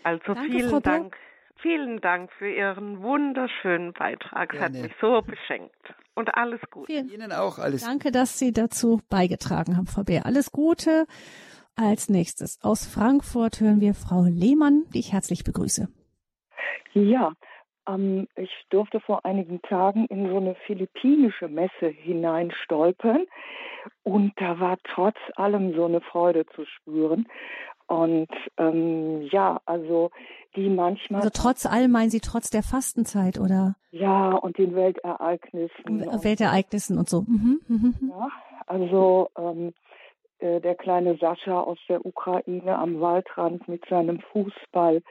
Also 0.03 0.35
Danke, 0.35 0.51
vielen 0.51 0.71
Frau 0.71 0.81
Dank. 0.81 1.17
Vielen 1.63 2.01
Dank 2.01 2.33
für 2.33 2.51
Ihren 2.51 3.03
wunderschönen 3.03 3.93
Beitrag. 3.93 4.53
Es 4.53 4.61
hat 4.61 4.73
mich 4.73 4.93
so 5.01 5.23
beschenkt. 5.23 5.95
Und 6.15 6.35
alles 6.35 6.61
Gute. 6.73 6.87
Vielen 6.87 7.09
Ihnen 7.09 7.33
auch 7.33 7.59
alles. 7.59 7.85
Danke, 7.85 8.11
dass 8.11 8.37
Sie 8.39 8.53
dazu 8.53 9.01
beigetragen 9.09 9.77
haben, 9.77 9.87
Frau 9.87 10.03
Bär. 10.03 10.27
Alles 10.27 10.51
Gute. 10.51 11.07
Als 11.77 12.09
nächstes 12.09 12.59
aus 12.63 12.87
Frankfurt 12.87 13.61
hören 13.61 13.81
wir 13.81 13.95
Frau 13.95 14.25
Lehmann, 14.25 14.85
die 14.93 14.99
ich 14.99 15.13
herzlich 15.13 15.45
begrüße. 15.45 15.89
Ja, 16.95 17.33
ähm, 17.89 18.27
ich 18.37 18.51
durfte 18.71 19.01
vor 19.01 19.25
einigen 19.25 19.63
Tagen 19.63 20.07
in 20.07 20.29
so 20.29 20.37
eine 20.37 20.55
philippinische 20.67 21.49
Messe 21.49 21.89
hineinstolpern 21.89 23.27
und 24.03 24.33
da 24.37 24.61
war 24.61 24.79
trotz 24.85 25.17
allem 25.37 25.75
so 25.75 25.85
eine 25.85 26.01
Freude 26.01 26.47
zu 26.55 26.65
spüren. 26.65 27.27
Und 27.87 28.31
ähm, 28.57 29.23
ja, 29.31 29.61
also 29.67 30.11
die 30.57 30.69
manchmal. 30.69 31.21
Also 31.23 31.31
trotz 31.35 31.67
allem 31.67 31.91
meinen 31.91 32.11
Sie 32.11 32.21
trotz 32.21 32.51
der 32.51 32.63
Fastenzeit, 32.63 33.39
oder? 33.39 33.77
Ja, 33.91 34.31
und 34.31 34.59
den 34.59 34.75
Weltereignissen. 34.75 36.01
Weltereignissen 36.23 36.99
und 36.99 37.09
so. 37.09 37.23
Mhm, 37.23 37.61
mhm, 37.69 37.95
mhm. 38.01 38.11
Ja, 38.11 38.29
also 38.67 39.29
ähm, 39.37 39.75
äh, 40.39 40.61
der 40.61 40.75
kleine 40.75 41.17
Sascha 41.17 41.61
aus 41.61 41.79
der 41.89 42.05
Ukraine 42.05 42.79
am 42.79 43.01
Waldrand 43.01 43.69
mit 43.69 43.85
seinem 43.89 44.21
Fußball 44.33 45.03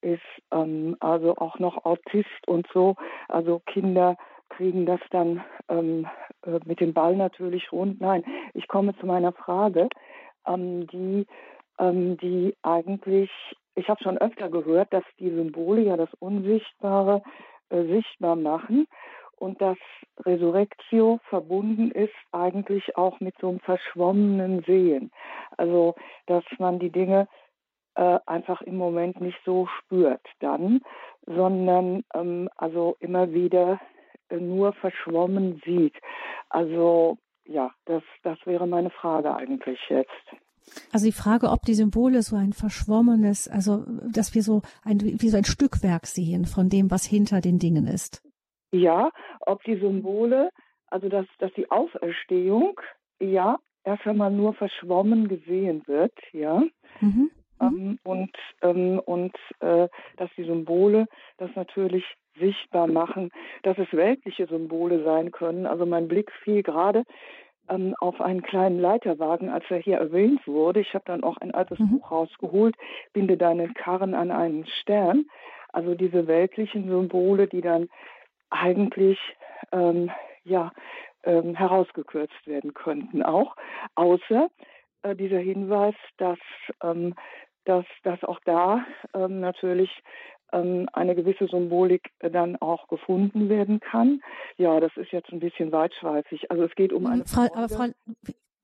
ist 0.00 0.20
ähm, 0.52 0.96
also 1.00 1.36
auch 1.36 1.58
noch 1.58 1.84
Autist 1.84 2.46
und 2.46 2.66
so. 2.72 2.96
Also 3.28 3.60
Kinder 3.66 4.16
kriegen 4.48 4.86
das 4.86 5.00
dann 5.10 5.44
ähm, 5.68 6.06
äh, 6.44 6.58
mit 6.64 6.80
dem 6.80 6.92
Ball 6.92 7.16
natürlich 7.16 7.72
rund. 7.72 8.00
Nein, 8.00 8.24
ich 8.54 8.68
komme 8.68 8.96
zu 8.96 9.06
meiner 9.06 9.32
Frage, 9.32 9.88
ähm, 10.46 10.86
die, 10.88 11.26
ähm, 11.78 12.16
die 12.18 12.54
eigentlich, 12.62 13.30
ich 13.74 13.88
habe 13.88 14.02
schon 14.02 14.18
öfter 14.18 14.48
gehört, 14.48 14.92
dass 14.92 15.04
die 15.18 15.30
Symbole 15.30 15.82
ja 15.82 15.96
das 15.96 16.12
Unsichtbare 16.18 17.22
äh, 17.70 17.84
sichtbar 17.84 18.36
machen 18.36 18.86
und 19.38 19.60
dass 19.60 19.76
Resurrectio 20.20 21.20
verbunden 21.28 21.90
ist 21.90 22.14
eigentlich 22.32 22.96
auch 22.96 23.20
mit 23.20 23.34
so 23.40 23.48
einem 23.48 23.60
verschwommenen 23.60 24.62
Sehen. 24.62 25.10
Also, 25.56 25.94
dass 26.26 26.44
man 26.58 26.78
die 26.78 26.90
Dinge 26.90 27.28
äh, 27.96 28.18
einfach 28.26 28.62
im 28.62 28.76
Moment 28.76 29.20
nicht 29.20 29.38
so 29.44 29.66
spürt 29.78 30.22
dann, 30.40 30.80
sondern 31.26 32.04
ähm, 32.14 32.48
also 32.56 32.96
immer 33.00 33.32
wieder 33.32 33.80
nur 34.30 34.72
verschwommen 34.74 35.60
sieht. 35.64 35.94
Also 36.48 37.18
ja, 37.44 37.70
das, 37.84 38.02
das 38.22 38.38
wäre 38.44 38.66
meine 38.66 38.90
Frage 38.90 39.34
eigentlich 39.34 39.78
jetzt. 39.88 40.10
Also 40.92 41.06
die 41.06 41.12
Frage, 41.12 41.50
ob 41.50 41.62
die 41.62 41.74
Symbole 41.74 42.22
so 42.22 42.36
ein 42.36 42.52
verschwommenes, 42.52 43.48
also 43.48 43.84
dass 44.12 44.34
wir 44.34 44.42
so 44.42 44.62
ein, 44.84 45.00
wie 45.00 45.28
so 45.28 45.36
ein 45.36 45.44
Stückwerk 45.44 46.06
sehen 46.06 46.44
von 46.44 46.68
dem, 46.68 46.90
was 46.90 47.04
hinter 47.04 47.40
den 47.40 47.58
Dingen 47.58 47.86
ist. 47.86 48.22
Ja, 48.72 49.10
ob 49.40 49.62
die 49.62 49.78
Symbole, 49.78 50.50
also 50.88 51.08
dass, 51.08 51.26
dass 51.38 51.52
die 51.54 51.70
Auferstehung, 51.70 52.80
ja, 53.20 53.58
erst 53.84 54.06
einmal 54.06 54.32
nur 54.32 54.54
verschwommen 54.54 55.28
gesehen 55.28 55.82
wird, 55.86 56.12
ja. 56.32 56.62
Mhm. 57.00 57.30
Ähm, 57.58 57.70
mhm. 57.70 57.98
und 58.02 58.36
ähm, 58.60 59.00
und 59.06 59.34
äh, 59.60 59.88
dass 60.18 60.28
die 60.36 60.44
Symbole 60.44 61.06
das 61.38 61.50
natürlich 61.54 62.04
sichtbar 62.38 62.86
machen, 62.86 63.30
dass 63.62 63.78
es 63.78 63.92
weltliche 63.92 64.46
Symbole 64.46 65.02
sein 65.04 65.30
können. 65.30 65.66
Also 65.66 65.86
mein 65.86 66.08
Blick 66.08 66.30
fiel 66.42 66.62
gerade 66.62 67.04
ähm, 67.68 67.94
auf 68.00 68.20
einen 68.20 68.42
kleinen 68.42 68.78
Leiterwagen, 68.78 69.48
als 69.48 69.64
er 69.68 69.78
hier 69.78 69.98
erwähnt 69.98 70.46
wurde. 70.46 70.80
Ich 70.80 70.94
habe 70.94 71.04
dann 71.06 71.24
auch 71.24 71.36
ein 71.38 71.54
altes 71.54 71.78
mhm. 71.78 71.90
Buch 71.98 72.10
rausgeholt, 72.10 72.76
binde 73.12 73.36
deinen 73.36 73.74
Karren 73.74 74.14
an 74.14 74.30
einen 74.30 74.66
Stern. 74.80 75.26
Also 75.72 75.94
diese 75.94 76.26
weltlichen 76.26 76.88
Symbole, 76.88 77.46
die 77.48 77.60
dann 77.60 77.88
eigentlich 78.50 79.18
ähm, 79.72 80.10
ja, 80.44 80.72
ähm, 81.24 81.54
herausgekürzt 81.54 82.46
werden 82.46 82.72
könnten 82.72 83.22
auch, 83.22 83.56
außer 83.94 84.48
äh, 85.02 85.14
dieser 85.16 85.38
Hinweis, 85.38 85.94
dass, 86.18 86.38
ähm, 86.82 87.14
dass, 87.64 87.84
dass 88.04 88.22
auch 88.24 88.40
da 88.44 88.84
ähm, 89.14 89.40
natürlich 89.40 89.90
eine 90.50 91.14
gewisse 91.14 91.46
Symbolik 91.48 92.10
dann 92.20 92.56
auch 92.56 92.88
gefunden 92.88 93.48
werden 93.48 93.80
kann. 93.80 94.22
Ja, 94.56 94.80
das 94.80 94.96
ist 94.96 95.12
jetzt 95.12 95.30
ein 95.32 95.40
bisschen 95.40 95.72
weitschweifig. 95.72 96.50
Also 96.50 96.64
es 96.64 96.74
geht 96.74 96.92
um 96.92 97.06
eine. 97.06 97.24
Frau, 97.26 97.46
aber 97.54 97.68
Frau, 97.68 97.86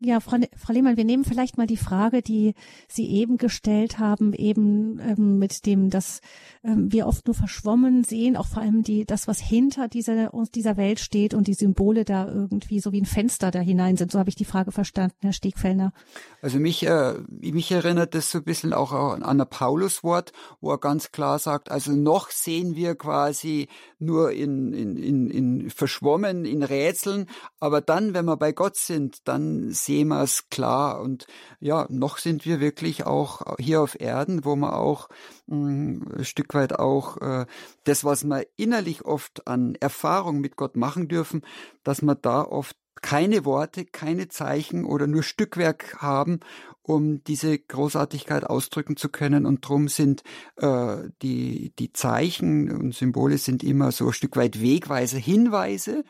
ja, 0.04 0.20
Frau, 0.20 0.36
Frau 0.56 0.72
Lehmann, 0.72 0.96
wir 0.96 1.04
nehmen 1.04 1.24
vielleicht 1.24 1.58
mal 1.58 1.66
die 1.66 1.76
Frage, 1.76 2.22
die 2.22 2.54
Sie 2.88 3.08
eben 3.08 3.38
gestellt 3.38 3.98
haben, 3.98 4.32
eben 4.32 4.98
ähm, 5.00 5.38
mit 5.38 5.64
dem, 5.64 5.90
dass 5.90 6.20
ähm, 6.64 6.90
wir 6.90 7.06
oft 7.06 7.26
nur 7.26 7.34
verschwommen 7.34 8.02
sehen, 8.02 8.36
auch 8.36 8.46
vor 8.46 8.62
allem 8.62 8.82
die, 8.82 9.04
das, 9.04 9.28
was 9.28 9.38
hinter 9.38 9.88
dieser, 9.88 10.30
dieser 10.54 10.76
Welt 10.76 10.98
steht 10.98 11.34
und 11.34 11.46
die 11.46 11.54
Symbole 11.54 12.04
da 12.04 12.26
irgendwie 12.26 12.80
so 12.80 12.92
wie 12.92 13.00
ein 13.00 13.06
Fenster 13.06 13.50
da 13.50 13.60
hinein 13.60 13.96
sind. 13.96 14.10
So 14.10 14.18
habe 14.18 14.28
ich 14.28 14.34
die 14.34 14.44
Frage 14.44 14.72
verstanden, 14.72 15.16
Herr 15.20 15.32
Stiegfellner. 15.32 15.92
Also 16.40 16.58
mich, 16.58 16.84
äh, 16.86 17.14
mich 17.28 17.70
erinnert 17.70 18.14
das 18.14 18.30
so 18.30 18.38
ein 18.38 18.44
bisschen 18.44 18.72
auch 18.72 18.92
an 18.92 19.22
ein 19.22 19.48
Paulus-Wort, 19.48 20.32
wo 20.60 20.70
er 20.70 20.78
ganz 20.78 21.12
klar 21.12 21.38
sagt, 21.38 21.70
also 21.70 21.92
noch 21.92 22.30
sehen 22.30 22.74
wir 22.74 22.96
quasi 22.96 23.68
nur 23.98 24.32
in, 24.32 24.72
in, 24.72 24.96
in, 24.96 25.30
in 25.30 25.70
verschwommen, 25.70 26.44
in 26.44 26.62
Rätseln, 26.62 27.26
aber 27.60 27.80
dann, 27.80 28.14
wenn 28.14 28.24
wir 28.24 28.36
bei 28.36 28.50
Gott 28.50 28.76
sind, 28.76 29.28
dann 29.28 29.70
sehen 29.70 29.91
Themas 29.92 30.48
klar. 30.48 31.02
Und 31.02 31.26
ja, 31.60 31.86
noch 31.90 32.16
sind 32.16 32.46
wir 32.46 32.60
wirklich 32.60 33.04
auch 33.04 33.58
hier 33.58 33.82
auf 33.82 34.00
Erden, 34.00 34.46
wo 34.46 34.56
man 34.56 34.70
auch 34.70 35.10
mh, 35.48 35.56
mm, 35.56 36.12
ein 36.16 36.24
Stück 36.24 36.54
weit 36.54 36.78
auch 36.78 37.18
äh, 37.18 37.44
das, 37.84 38.02
was 38.02 38.24
wir 38.24 38.46
innerlich 38.56 39.04
oft 39.04 39.46
an 39.46 39.74
Erfahrung 39.80 40.40
mit 40.40 40.56
Gott 40.56 40.76
machen 40.76 41.08
dürfen, 41.08 41.42
dass 41.84 42.00
man 42.00 42.16
da 42.22 42.40
oft 42.42 42.74
keine 43.02 43.44
Worte, 43.44 43.84
keine 43.84 44.28
Zeichen 44.28 44.86
oder 44.86 45.06
nur 45.06 45.22
Stückwerk 45.22 46.00
haben, 46.00 46.40
um 46.82 47.22
diese 47.24 47.58
Großartigkeit 47.58 48.44
ausdrücken 48.44 48.96
zu 48.96 49.10
können. 49.10 49.44
Und 49.44 49.68
drum 49.68 49.88
sind 49.88 50.22
äh, 50.56 50.96
die, 51.20 51.74
die 51.78 51.92
Zeichen 51.92 52.70
und 52.70 52.94
Symbole 52.94 53.36
sind 53.36 53.62
immer 53.62 53.92
so 53.92 54.06
ein 54.06 54.12
Stück 54.14 54.36
weit 54.36 54.62
Wegweise, 54.62 55.18
Hinweise 55.18 56.04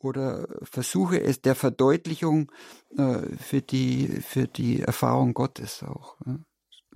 oder 0.00 0.46
Versuche 0.62 1.20
es 1.20 1.40
der 1.42 1.54
Verdeutlichung 1.54 2.52
äh, 2.96 3.18
für 3.38 3.60
die 3.60 4.06
für 4.06 4.46
die 4.46 4.82
Erfahrung 4.82 5.34
Gottes 5.34 5.82
auch. 5.82 6.16
Ja. 6.26 6.36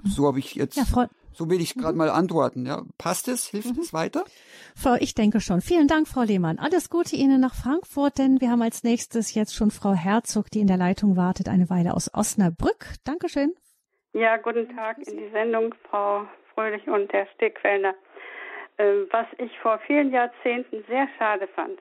So 0.05 0.26
habe 0.26 0.38
ich 0.38 0.55
jetzt. 0.55 0.76
Ja, 0.76 0.84
Frau, 0.84 1.07
so 1.32 1.48
will 1.51 1.61
ich 1.61 1.74
gerade 1.74 1.92
mhm. 1.92 1.98
mal 1.98 2.11
antworten. 2.11 2.66
Ja, 2.66 2.82
passt 2.98 3.28
es? 3.28 3.46
Hilft 3.46 3.76
mhm. 3.76 3.82
es 3.82 3.92
weiter? 3.92 4.24
Frau, 4.74 4.94
ich 4.98 5.14
denke 5.14 5.40
schon. 5.40 5.61
Vielen 5.61 5.88
Dank, 5.88 6.09
Frau 6.09 6.22
Lehmann. 6.22 6.59
Alles 6.59 6.90
Gute 6.90 7.16
Ihnen 7.16 7.40
nach 7.40 7.55
Frankfurt, 7.55 8.18
denn 8.18 8.40
wir 8.40 8.51
haben 8.51 8.62
als 8.62 8.82
nächstes 8.82 9.34
jetzt 9.34 9.55
schon 9.55 9.70
Frau 9.70 9.92
Herzog, 9.92 10.51
die 10.51 10.61
in 10.61 10.66
der 10.66 10.76
Leitung 10.76 11.16
wartet, 11.16 11.48
eine 11.48 11.70
Weile 11.70 11.94
aus 11.94 12.12
Osnabrück. 12.12 12.86
Dankeschön. 13.05 13.55
Ja, 14.12 14.36
guten 14.38 14.74
Tag 14.74 14.98
in 15.07 15.18
die 15.18 15.30
Sendung, 15.30 15.74
Frau 15.88 16.26
Fröhlich 16.55 16.88
und 16.88 17.12
Herr 17.12 17.26
Stickfellner. 17.34 17.94
Ähm, 18.78 19.07
was 19.11 19.26
ich 19.38 19.57
vor 19.61 19.78
vielen 19.86 20.11
Jahrzehnten 20.11 20.84
sehr 20.88 21.07
schade 21.18 21.48
fand, 21.55 21.78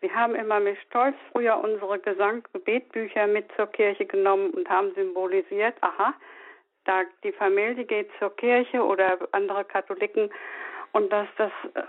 wir 0.00 0.14
haben 0.14 0.34
immer 0.34 0.60
mit 0.60 0.78
Stolz 0.86 1.16
früher 1.32 1.58
unsere 1.58 1.98
Gesang-Gebetbücher 1.98 3.26
mit 3.26 3.46
zur 3.56 3.66
Kirche 3.66 4.06
genommen 4.06 4.50
und 4.50 4.68
haben 4.68 4.94
symbolisiert, 4.94 5.74
aha, 5.82 6.14
da 6.84 7.02
die 7.22 7.32
Familie 7.32 7.84
geht 7.84 8.10
zur 8.18 8.34
Kirche 8.36 8.82
oder 8.82 9.18
andere 9.32 9.64
Katholiken 9.64 10.30
und 10.92 11.12
dass 11.12 11.28
das 11.36 11.52
äh, 11.74 11.82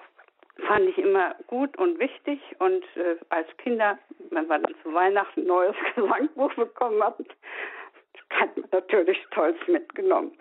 fand 0.67 0.89
ich 0.89 0.97
immer 0.97 1.35
gut 1.47 1.77
und 1.77 1.99
wichtig. 1.99 2.39
Und 2.59 2.83
äh, 2.95 3.15
als 3.29 3.47
Kinder, 3.57 3.97
wenn 4.29 4.47
wir 4.47 4.59
dann 4.59 4.75
zu 4.83 4.93
Weihnachten 4.93 5.41
ein 5.41 5.47
neues 5.47 5.75
Gesangbuch 5.95 6.53
bekommen 6.55 7.01
haben, 7.01 7.25
hat 8.29 8.55
man 8.57 8.69
natürlich 8.71 9.17
stolz 9.27 9.57
mitgenommen. 9.67 10.37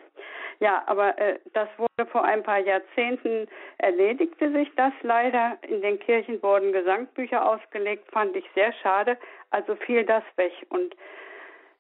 Ja, 0.60 0.82
aber 0.86 1.18
äh, 1.18 1.38
das 1.54 1.68
wurde 1.78 2.10
vor 2.12 2.22
ein 2.22 2.42
paar 2.42 2.58
Jahrzehnten 2.58 3.48
erledigte 3.78 4.52
sich 4.52 4.70
das 4.76 4.92
leider. 5.00 5.56
In 5.62 5.80
den 5.80 5.98
Kirchen 5.98 6.42
wurden 6.42 6.72
Gesangbücher 6.72 7.48
ausgelegt, 7.48 8.10
fand 8.12 8.36
ich 8.36 8.44
sehr 8.54 8.72
schade. 8.74 9.16
Also 9.50 9.74
fiel 9.76 10.04
das 10.04 10.22
weg. 10.36 10.52
Und 10.68 10.94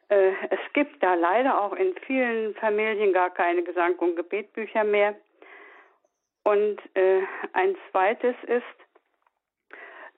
äh, 0.08 0.32
es 0.48 0.60
gibt 0.72 1.02
da 1.02 1.14
leider 1.14 1.60
auch 1.60 1.74
in 1.74 1.94
vielen 2.06 2.54
Familien 2.54 3.12
gar 3.12 3.28
keine 3.28 3.62
Gesang- 3.62 3.98
und 3.98 4.16
Gebetbücher 4.16 4.84
mehr. 4.84 5.14
Und 6.44 6.80
äh, 6.94 7.20
ein 7.52 7.76
zweites 7.90 8.34
ist 8.46 8.64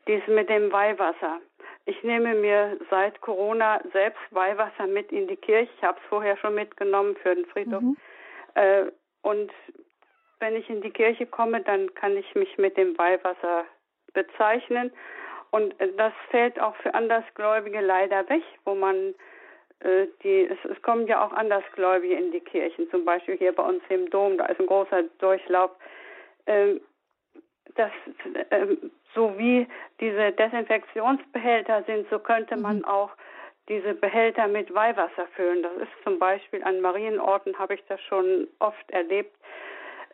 dies 0.06 0.24
mit 0.28 0.48
dem 0.48 0.70
Weihwasser. 0.70 1.40
Ich 1.84 2.00
nehme 2.04 2.36
mir 2.36 2.78
seit 2.90 3.20
Corona 3.22 3.80
selbst 3.92 4.22
Weihwasser 4.30 4.86
mit 4.86 5.10
in 5.10 5.26
die 5.26 5.36
Kirche. 5.36 5.72
Ich 5.76 5.82
habe 5.82 5.98
es 6.00 6.08
vorher 6.08 6.36
schon 6.36 6.54
mitgenommen 6.54 7.16
für 7.16 7.34
den 7.34 7.46
Friedhof. 7.46 7.82
Mhm. 7.82 7.96
Äh, 8.54 8.86
und 9.22 9.52
wenn 10.40 10.56
ich 10.56 10.68
in 10.68 10.82
die 10.82 10.90
Kirche 10.90 11.26
komme, 11.26 11.60
dann 11.60 11.94
kann 11.94 12.16
ich 12.16 12.34
mich 12.34 12.58
mit 12.58 12.76
dem 12.76 12.96
Weihwasser 12.98 13.64
bezeichnen. 14.12 14.92
Und 15.50 15.78
äh, 15.80 15.92
das 15.96 16.12
fällt 16.30 16.60
auch 16.60 16.74
für 16.76 16.94
Andersgläubige 16.94 17.80
leider 17.80 18.28
weg, 18.28 18.42
wo 18.64 18.74
man 18.74 19.14
äh, 19.80 20.06
die, 20.22 20.46
es, 20.46 20.58
es, 20.70 20.80
kommen 20.82 21.06
ja 21.06 21.24
auch 21.24 21.32
Andersgläubige 21.32 22.14
in 22.14 22.32
die 22.32 22.40
Kirchen, 22.40 22.88
zum 22.90 23.04
Beispiel 23.04 23.36
hier 23.36 23.52
bei 23.52 23.64
uns 23.64 23.82
im 23.88 24.08
Dom, 24.10 24.38
da 24.38 24.46
ist 24.46 24.60
ein 24.60 24.66
großer 24.66 25.04
Durchlauf. 25.18 25.70
Ähm, 26.46 26.80
das, 27.74 27.90
ähm, 28.50 28.90
so 29.14 29.38
wie 29.38 29.66
diese 30.00 30.32
Desinfektionsbehälter 30.32 31.84
sind, 31.84 32.08
so 32.10 32.18
könnte 32.18 32.56
man 32.56 32.78
mhm. 32.78 32.84
auch 32.84 33.10
diese 33.68 33.94
Behälter 33.94 34.48
mit 34.48 34.72
Weihwasser 34.74 35.26
füllen. 35.36 35.62
Das 35.62 35.72
ist 35.76 35.92
zum 36.04 36.18
Beispiel 36.18 36.62
an 36.64 36.80
Marienorten, 36.80 37.58
habe 37.58 37.74
ich 37.74 37.84
das 37.88 38.00
schon 38.00 38.48
oft 38.58 38.90
erlebt. 38.90 39.34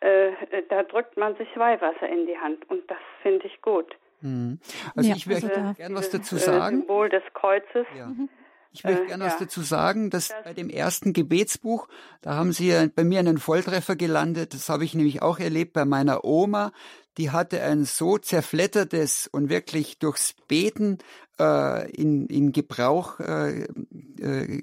Äh, 0.00 0.32
da 0.68 0.82
drückt 0.82 1.16
man 1.16 1.36
sich 1.36 1.48
Weihwasser 1.56 2.08
in 2.08 2.26
die 2.26 2.38
Hand 2.38 2.68
und 2.70 2.88
das 2.90 2.98
finde 3.22 3.46
ich 3.46 3.60
gut. 3.62 3.96
Mhm. 4.20 4.58
Also 4.94 5.08
ja, 5.08 5.16
ich 5.16 5.28
würde 5.28 5.46
also 5.54 5.74
gerne 5.74 5.94
was 5.94 6.10
dazu 6.10 6.36
äh, 6.36 6.40
sagen. 6.40 6.78
Symbol 6.78 7.08
des 7.08 7.22
Kreuzes. 7.34 7.86
Ja. 7.96 8.06
Mhm. 8.06 8.28
Ich 8.70 8.84
möchte 8.84 9.04
äh, 9.04 9.06
gerne 9.06 9.24
ja. 9.24 9.30
was 9.30 9.38
dazu 9.38 9.62
sagen, 9.62 10.10
dass 10.10 10.30
bei 10.44 10.54
dem 10.54 10.70
ersten 10.70 11.12
Gebetsbuch, 11.12 11.88
da 12.20 12.34
haben 12.34 12.52
Sie 12.52 12.72
bei 12.94 13.04
mir 13.04 13.18
einen 13.18 13.38
Volltreffer 13.38 13.96
gelandet. 13.96 14.54
Das 14.54 14.68
habe 14.68 14.84
ich 14.84 14.94
nämlich 14.94 15.22
auch 15.22 15.38
erlebt 15.38 15.72
bei 15.72 15.84
meiner 15.84 16.24
Oma. 16.24 16.72
Die 17.16 17.30
hatte 17.30 17.62
ein 17.62 17.84
so 17.84 18.18
zerflettertes 18.18 19.28
und 19.30 19.48
wirklich 19.48 19.98
durchs 19.98 20.34
Beten 20.46 20.98
äh, 21.40 21.90
in, 21.90 22.26
in 22.26 22.52
Gebrauch 22.52 23.18
äh, 23.20 23.64
äh, 24.20 24.62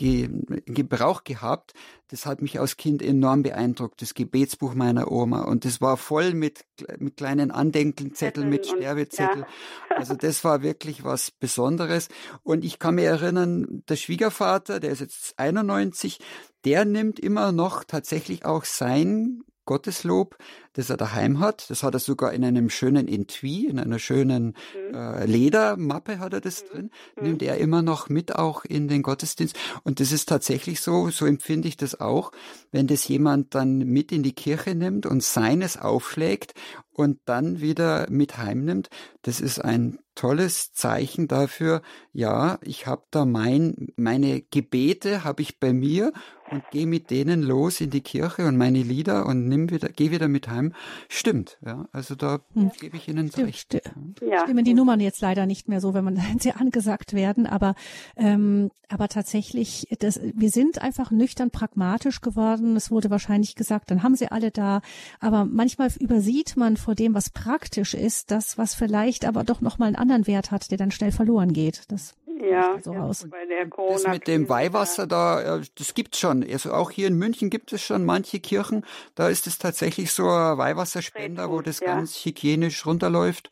äh 0.00 0.28
Gebrauch 0.66 1.24
gehabt. 1.24 1.74
Das 2.08 2.26
hat 2.26 2.42
mich 2.42 2.58
als 2.58 2.76
Kind 2.76 3.02
enorm 3.02 3.42
beeindruckt, 3.42 4.02
das 4.02 4.14
Gebetsbuch 4.14 4.74
meiner 4.74 5.10
Oma. 5.12 5.42
Und 5.42 5.64
das 5.64 5.80
war 5.80 5.96
voll 5.96 6.34
mit, 6.34 6.64
mit 6.98 7.16
kleinen 7.16 7.50
Andenkenzetteln, 7.50 8.48
mit 8.48 8.66
Sterbezetteln. 8.66 9.44
Ja. 9.90 9.96
Also 9.96 10.14
das 10.14 10.42
war 10.42 10.62
wirklich 10.62 11.04
was 11.04 11.30
Besonderes. 11.30 12.08
Und 12.42 12.64
ich 12.64 12.78
kann 12.78 12.96
mich 12.96 13.04
erinnern, 13.04 13.82
der 13.88 13.96
Schwiegervater, 13.96 14.80
der 14.80 14.90
ist 14.90 15.00
jetzt 15.00 15.38
91, 15.38 16.18
der 16.64 16.84
nimmt 16.84 17.20
immer 17.20 17.52
noch 17.52 17.84
tatsächlich 17.84 18.44
auch 18.44 18.64
sein 18.64 19.42
Gotteslob, 19.70 20.36
das 20.72 20.90
er 20.90 20.96
daheim 20.96 21.38
hat. 21.38 21.70
Das 21.70 21.84
hat 21.84 21.94
er 21.94 22.00
sogar 22.00 22.32
in 22.32 22.44
einem 22.44 22.70
schönen 22.70 23.06
Etui, 23.06 23.68
in 23.68 23.78
einer 23.78 24.00
schönen 24.00 24.56
mhm. 24.90 24.94
äh, 24.96 25.24
Ledermappe 25.26 26.18
hat 26.18 26.32
er 26.32 26.40
das 26.40 26.64
mhm. 26.64 26.68
drin. 26.68 26.90
Mhm. 27.14 27.22
Nimmt 27.22 27.42
er 27.44 27.58
immer 27.58 27.80
noch 27.80 28.08
mit 28.08 28.34
auch 28.34 28.64
in 28.64 28.88
den 28.88 29.04
Gottesdienst. 29.04 29.56
Und 29.84 30.00
das 30.00 30.10
ist 30.10 30.28
tatsächlich 30.28 30.80
so, 30.80 31.10
so 31.10 31.24
empfinde 31.24 31.68
ich 31.68 31.76
das 31.76 32.00
auch, 32.00 32.32
wenn 32.72 32.88
das 32.88 33.06
jemand 33.06 33.54
dann 33.54 33.78
mit 33.78 34.10
in 34.10 34.24
die 34.24 34.34
Kirche 34.34 34.74
nimmt 34.74 35.06
und 35.06 35.22
seines 35.22 35.76
aufschlägt 35.76 36.54
und 36.92 37.20
dann 37.26 37.60
wieder 37.60 38.08
mit 38.10 38.36
heimnimmt. 38.36 38.90
Das 39.22 39.40
ist 39.40 39.60
ein 39.60 40.00
tolles 40.16 40.72
Zeichen 40.72 41.28
dafür, 41.28 41.80
ja, 42.12 42.58
ich 42.62 42.86
habe 42.86 43.04
da 43.10 43.24
mein, 43.24 43.88
meine 43.96 44.42
Gebete 44.42 45.24
habe 45.24 45.40
ich 45.40 45.58
bei 45.58 45.72
mir 45.72 46.12
und 46.50 46.68
gehe 46.70 46.86
mit 46.86 47.10
denen 47.10 47.42
los 47.42 47.80
in 47.80 47.90
die 47.90 48.00
Kirche 48.00 48.46
und 48.46 48.56
meine 48.56 48.82
Lieder 48.82 49.26
und 49.26 49.48
nimm 49.48 49.70
wieder, 49.70 49.88
gehe 49.88 50.10
wieder 50.10 50.28
mit 50.28 50.48
heim. 50.48 50.72
Stimmt, 51.08 51.58
ja. 51.64 51.88
Also 51.92 52.14
da 52.14 52.40
hm. 52.54 52.70
gebe 52.78 52.96
ich 52.96 53.08
Ihnen 53.08 53.28
Stimmt, 53.28 53.48
recht. 53.48 53.74
Sti 53.74 53.80
ja. 54.28 54.42
Stimmen 54.42 54.64
die 54.64 54.74
Nummern 54.74 55.00
jetzt 55.00 55.20
leider 55.20 55.46
nicht 55.46 55.68
mehr 55.68 55.80
so, 55.80 55.94
wenn 55.94 56.04
man 56.04 56.16
wenn 56.16 56.38
sie 56.40 56.52
angesagt 56.52 57.12
werden, 57.12 57.46
aber 57.46 57.74
ähm, 58.16 58.70
aber 58.90 59.08
tatsächlich, 59.08 59.86
das, 60.00 60.20
wir 60.20 60.50
sind 60.50 60.82
einfach 60.82 61.12
nüchtern 61.12 61.52
pragmatisch 61.52 62.20
geworden. 62.20 62.74
Es 62.74 62.90
wurde 62.90 63.08
wahrscheinlich 63.08 63.54
gesagt, 63.54 63.90
dann 63.92 64.02
haben 64.02 64.16
sie 64.16 64.32
alle 64.32 64.50
da, 64.50 64.80
aber 65.20 65.44
manchmal 65.44 65.90
übersieht 66.00 66.56
man 66.56 66.76
vor 66.76 66.96
dem, 66.96 67.14
was 67.14 67.30
praktisch 67.30 67.94
ist, 67.94 68.32
das, 68.32 68.58
was 68.58 68.74
vielleicht 68.74 69.24
aber 69.24 69.44
doch 69.44 69.60
noch 69.60 69.78
mal 69.78 69.86
einen 69.86 69.96
anderen 69.96 70.26
Wert 70.26 70.50
hat, 70.50 70.72
der 70.72 70.78
dann 70.78 70.90
schnell 70.90 71.12
verloren 71.12 71.52
geht. 71.52 71.84
Das 71.88 72.16
ja, 72.38 72.78
so 72.82 72.92
raus. 72.92 73.26
Bei 73.30 73.46
der 73.46 73.66
das 73.66 74.06
mit 74.06 74.26
dem 74.26 74.48
Weihwasser 74.48 75.06
da, 75.06 75.60
das 75.76 75.94
gibt's 75.94 76.18
schon. 76.18 76.44
Also 76.44 76.72
auch 76.72 76.90
hier 76.90 77.08
in 77.08 77.16
München 77.16 77.50
gibt 77.50 77.72
es 77.72 77.82
schon 77.82 78.04
manche 78.04 78.40
Kirchen, 78.40 78.84
da 79.14 79.28
ist 79.28 79.46
es 79.46 79.58
tatsächlich 79.58 80.12
so 80.12 80.28
ein 80.28 80.58
Weihwasserspender, 80.58 81.50
wo 81.50 81.60
das 81.60 81.80
ja. 81.80 81.94
ganz 81.94 82.14
hygienisch 82.24 82.86
runterläuft. 82.86 83.50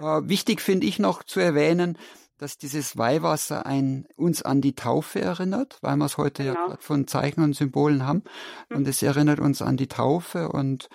Ja. 0.00 0.18
Äh, 0.18 0.28
wichtig 0.28 0.60
finde 0.60 0.86
ich 0.86 0.98
noch 0.98 1.22
zu 1.22 1.40
erwähnen, 1.40 1.98
dass 2.42 2.58
dieses 2.58 2.98
Weihwasser 2.98 3.66
ein, 3.66 4.06
uns 4.16 4.42
an 4.42 4.60
die 4.60 4.74
Taufe 4.74 5.20
erinnert, 5.20 5.78
weil 5.80 5.96
wir 5.96 6.06
es 6.06 6.18
heute 6.18 6.42
genau. 6.42 6.54
ja 6.54 6.66
gerade 6.66 6.82
von 6.82 7.06
Zeichen 7.06 7.42
und 7.42 7.54
Symbolen 7.54 8.04
haben. 8.04 8.24
Mhm. 8.68 8.78
Und 8.78 8.88
es 8.88 9.02
erinnert 9.02 9.38
uns 9.38 9.62
an 9.62 9.76
die 9.76 9.86
Taufe 9.86 10.48
und 10.48 10.88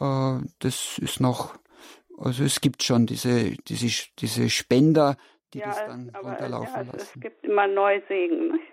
äh, 0.00 0.38
das 0.58 0.98
ist 0.98 1.20
noch, 1.20 1.54
also 2.18 2.42
es 2.42 2.60
gibt 2.60 2.82
schon 2.82 3.06
diese, 3.06 3.52
diese, 3.68 4.08
diese 4.18 4.50
Spender, 4.50 5.16
die 5.54 5.58
ja, 5.58 5.66
das 5.66 5.86
dann 5.86 6.10
aber, 6.12 6.30
runterlaufen 6.30 6.86
ja, 6.86 6.92
lassen. 6.92 6.96
Es 6.96 7.20
gibt 7.20 7.44
immer 7.44 7.66
Neusegen. 7.66 8.52
Nicht? 8.52 8.64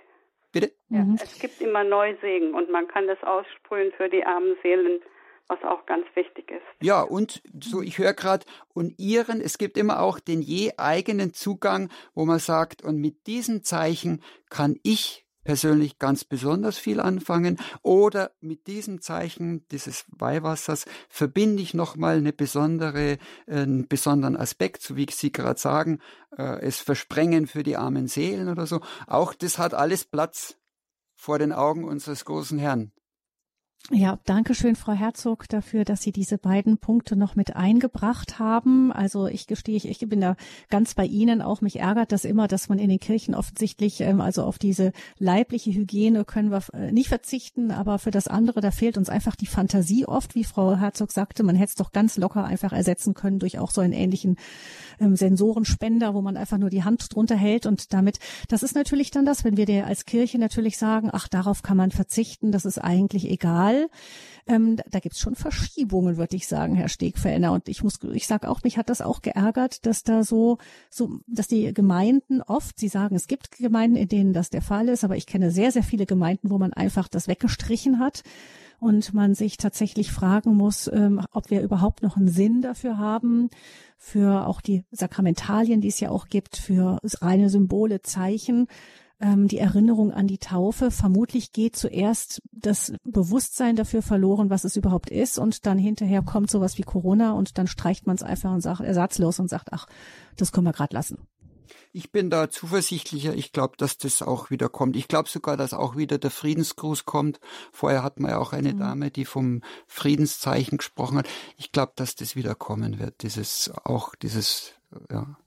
Bitte? 0.51 0.71
Ja, 0.89 1.03
mhm. 1.03 1.19
Es 1.21 1.39
gibt 1.39 1.61
immer 1.61 1.83
Neusegen 1.83 2.53
und 2.53 2.69
man 2.69 2.87
kann 2.87 3.07
das 3.07 3.21
aussprühen 3.23 3.91
für 3.97 4.09
die 4.09 4.25
armen 4.25 4.55
Seelen, 4.63 5.01
was 5.47 5.61
auch 5.63 5.85
ganz 5.85 6.05
wichtig 6.15 6.49
ist. 6.49 6.63
Ja, 6.81 7.01
und 7.01 7.41
so, 7.61 7.81
ich 7.81 7.97
höre 7.97 8.13
gerade, 8.13 8.45
und 8.73 8.97
ihren, 8.97 9.41
es 9.41 9.57
gibt 9.57 9.77
immer 9.77 10.01
auch 10.01 10.19
den 10.19 10.41
je 10.41 10.71
eigenen 10.77 11.33
Zugang, 11.33 11.89
wo 12.13 12.25
man 12.25 12.39
sagt, 12.39 12.83
und 12.83 12.97
mit 12.97 13.27
diesem 13.27 13.63
Zeichen 13.63 14.23
kann 14.49 14.79
ich 14.83 15.24
persönlich 15.45 15.99
ganz 15.99 16.25
besonders 16.25 16.77
viel 16.77 16.99
anfangen 16.99 17.57
oder 17.81 18.31
mit 18.41 18.67
diesem 18.67 18.99
Zeichen 18.99 19.65
dieses 19.69 20.03
Weihwassers 20.09 20.85
verbinde 21.07 21.63
ich 21.63 21.73
nochmal 21.73 22.17
eine 22.17 22.33
besondere, 22.33 23.13
äh, 23.13 23.17
einen 23.47 23.87
besonderen 23.87 24.35
Aspekt, 24.35 24.81
so 24.81 24.97
wie 24.97 25.07
Sie 25.09 25.31
gerade 25.31 25.59
sagen, 25.59 25.99
äh, 26.37 26.59
es 26.59 26.79
versprengen 26.79 27.47
für 27.47 27.63
die 27.63 27.77
armen 27.77 28.07
Seelen 28.07 28.49
oder 28.49 28.65
so. 28.65 28.81
Auch 29.07 29.33
das 29.33 29.57
hat 29.57 29.73
alles 29.73 30.03
Platz 30.03 30.57
vor 31.15 31.39
den 31.39 31.53
Augen 31.53 31.85
unseres 31.85 32.25
großen 32.25 32.59
Herrn. 32.59 32.91
Ja, 33.91 34.17
danke 34.25 34.55
schön, 34.55 34.75
Frau 34.75 34.93
Herzog, 34.93 35.47
dafür, 35.47 35.85
dass 35.85 36.01
Sie 36.01 36.11
diese 36.11 36.39
beiden 36.39 36.79
Punkte 36.79 37.15
noch 37.15 37.35
mit 37.35 37.55
eingebracht 37.55 38.39
haben. 38.39 38.91
Also 38.91 39.27
ich 39.27 39.45
gestehe, 39.45 39.75
ich, 39.75 39.87
ich 39.87 39.99
bin 40.09 40.21
da 40.21 40.37
ganz 40.71 40.95
bei 40.95 41.05
Ihnen 41.05 41.43
auch. 41.43 41.61
Mich 41.61 41.79
ärgert 41.79 42.11
das 42.11 42.25
immer, 42.25 42.47
dass 42.47 42.67
man 42.67 42.79
in 42.79 42.89
den 42.89 42.99
Kirchen 42.99 43.35
offensichtlich, 43.35 44.01
ähm, 44.01 44.21
also 44.21 44.43
auf 44.43 44.57
diese 44.57 44.91
leibliche 45.19 45.71
Hygiene 45.71 46.25
können 46.25 46.49
wir 46.49 46.63
äh, 46.73 46.91
nicht 46.91 47.09
verzichten, 47.09 47.69
aber 47.69 47.99
für 47.99 48.09
das 48.09 48.27
andere, 48.27 48.59
da 48.59 48.71
fehlt 48.71 48.97
uns 48.97 49.07
einfach 49.07 49.35
die 49.35 49.45
Fantasie 49.45 50.07
oft, 50.07 50.33
wie 50.33 50.45
Frau 50.45 50.75
Herzog 50.75 51.11
sagte. 51.11 51.43
Man 51.43 51.55
hätte 51.55 51.69
es 51.69 51.75
doch 51.75 51.91
ganz 51.91 52.17
locker 52.17 52.43
einfach 52.43 52.73
ersetzen 52.73 53.13
können 53.13 53.37
durch 53.37 53.59
auch 53.59 53.69
so 53.69 53.81
einen 53.81 53.93
ähnlichen 53.93 54.37
ähm, 54.99 55.15
Sensorenspender, 55.15 56.15
wo 56.15 56.23
man 56.23 56.37
einfach 56.37 56.57
nur 56.57 56.71
die 56.71 56.83
Hand 56.83 57.13
drunter 57.13 57.35
hält 57.35 57.67
und 57.67 57.93
damit, 57.93 58.17
das 58.47 58.63
ist 58.63 58.73
natürlich 58.73 59.11
dann 59.11 59.27
das, 59.27 59.43
wenn 59.43 59.57
wir 59.57 59.67
dir 59.67 59.85
als 59.85 60.05
Kirche 60.05 60.39
natürlich 60.39 60.79
sagen, 60.79 61.11
ach, 61.13 61.27
darauf 61.27 61.61
kann 61.61 61.77
man 61.77 61.91
verzichten, 61.91 62.51
das 62.51 62.65
ist 62.65 62.79
eigentlich 62.79 63.29
egal 63.29 63.74
Fall. 63.75 63.89
Ähm, 64.47 64.77
da 64.89 64.99
gibt's 64.99 65.19
schon 65.19 65.35
Verschiebungen, 65.35 66.17
würde 66.17 66.35
ich 66.35 66.47
sagen, 66.47 66.75
Herr 66.75 66.89
Stegfellner. 66.89 67.51
Und 67.51 67.67
ich 67.67 67.83
muss, 67.83 67.99
ich 68.13 68.27
sage 68.27 68.47
auch, 68.47 68.61
mich 68.63 68.77
hat 68.77 68.89
das 68.89 69.01
auch 69.01 69.21
geärgert, 69.21 69.85
dass 69.87 70.03
da 70.03 70.23
so, 70.23 70.59
so, 70.89 71.19
dass 71.25 71.47
die 71.47 71.73
Gemeinden 71.73 72.41
oft, 72.43 72.79
Sie 72.79 72.87
sagen, 72.87 73.15
es 73.15 73.27
gibt 73.27 73.57
Gemeinden, 73.57 73.95
in 73.95 74.07
denen 74.07 74.33
das 74.33 74.51
der 74.51 74.61
Fall 74.61 74.87
ist, 74.87 75.03
aber 75.03 75.17
ich 75.17 75.25
kenne 75.25 75.49
sehr, 75.49 75.71
sehr 75.71 75.83
viele 75.83 76.05
Gemeinden, 76.05 76.51
wo 76.51 76.59
man 76.59 76.73
einfach 76.73 77.07
das 77.07 77.27
weggestrichen 77.27 77.99
hat 77.99 78.23
und 78.79 79.13
man 79.13 79.33
sich 79.33 79.57
tatsächlich 79.57 80.11
fragen 80.11 80.53
muss, 80.53 80.87
ähm, 80.93 81.21
ob 81.31 81.49
wir 81.49 81.61
überhaupt 81.61 82.03
noch 82.03 82.17
einen 82.17 82.27
Sinn 82.27 82.61
dafür 82.61 82.99
haben, 82.99 83.49
für 83.97 84.45
auch 84.45 84.61
die 84.61 84.83
Sakramentalien, 84.91 85.81
die 85.81 85.87
es 85.87 85.99
ja 85.99 86.09
auch 86.11 86.27
gibt, 86.27 86.57
für 86.57 86.99
reine 87.21 87.49
Symbole, 87.49 88.03
Zeichen. 88.03 88.67
Ähm, 89.19 89.47
die 89.47 89.57
Erinnerung 89.57 90.11
an 90.11 90.27
die 90.27 90.37
Taufe. 90.37 90.91
Vermutlich 90.91 91.51
geht 91.51 91.75
zuerst 91.75 92.41
das 92.51 92.93
Bewusstsein 93.03 93.75
dafür 93.75 94.01
verloren, 94.01 94.49
was 94.49 94.63
es 94.63 94.75
überhaupt 94.75 95.09
ist, 95.09 95.39
und 95.39 95.65
dann 95.65 95.77
hinterher 95.77 96.21
kommt 96.21 96.49
sowas 96.49 96.77
wie 96.77 96.83
Corona 96.83 97.33
und 97.33 97.57
dann 97.57 97.67
streicht 97.67 98.07
man 98.07 98.15
es 98.15 98.23
einfach 98.23 98.53
und 98.53 98.61
sagt 98.61 98.81
ersatzlos 98.81 99.39
und 99.39 99.49
sagt, 99.49 99.73
ach, 99.73 99.87
das 100.37 100.51
können 100.51 100.67
wir 100.67 100.73
gerade 100.73 100.93
lassen. 100.93 101.17
Ich 101.93 102.11
bin 102.11 102.29
da 102.29 102.49
zuversichtlicher. 102.49 103.35
Ich 103.35 103.53
glaube, 103.53 103.75
dass 103.77 103.97
das 103.97 104.21
auch 104.21 104.49
wieder 104.49 104.67
kommt. 104.67 104.97
Ich 104.97 105.07
glaube 105.07 105.29
sogar, 105.29 105.55
dass 105.55 105.73
auch 105.73 105.95
wieder 105.95 106.17
der 106.17 106.29
Friedensgruß 106.29 107.05
kommt. 107.05 107.39
Vorher 107.71 108.03
hat 108.03 108.19
man 108.19 108.31
ja 108.31 108.37
auch 108.37 108.51
eine 108.51 108.73
mhm. 108.73 108.79
Dame, 108.79 109.11
die 109.11 109.23
vom 109.23 109.61
Friedenszeichen 109.87 110.77
gesprochen 110.77 111.19
hat. 111.19 111.29
Ich 111.55 111.71
glaube, 111.71 111.93
dass 111.95 112.15
das 112.15 112.35
wieder 112.35 112.53
kommen 112.53 112.99
wird. 112.99 113.23
Dieses, 113.23 113.71
auch 113.85 114.13
dieses, 114.15 114.73
ja. 115.09 115.37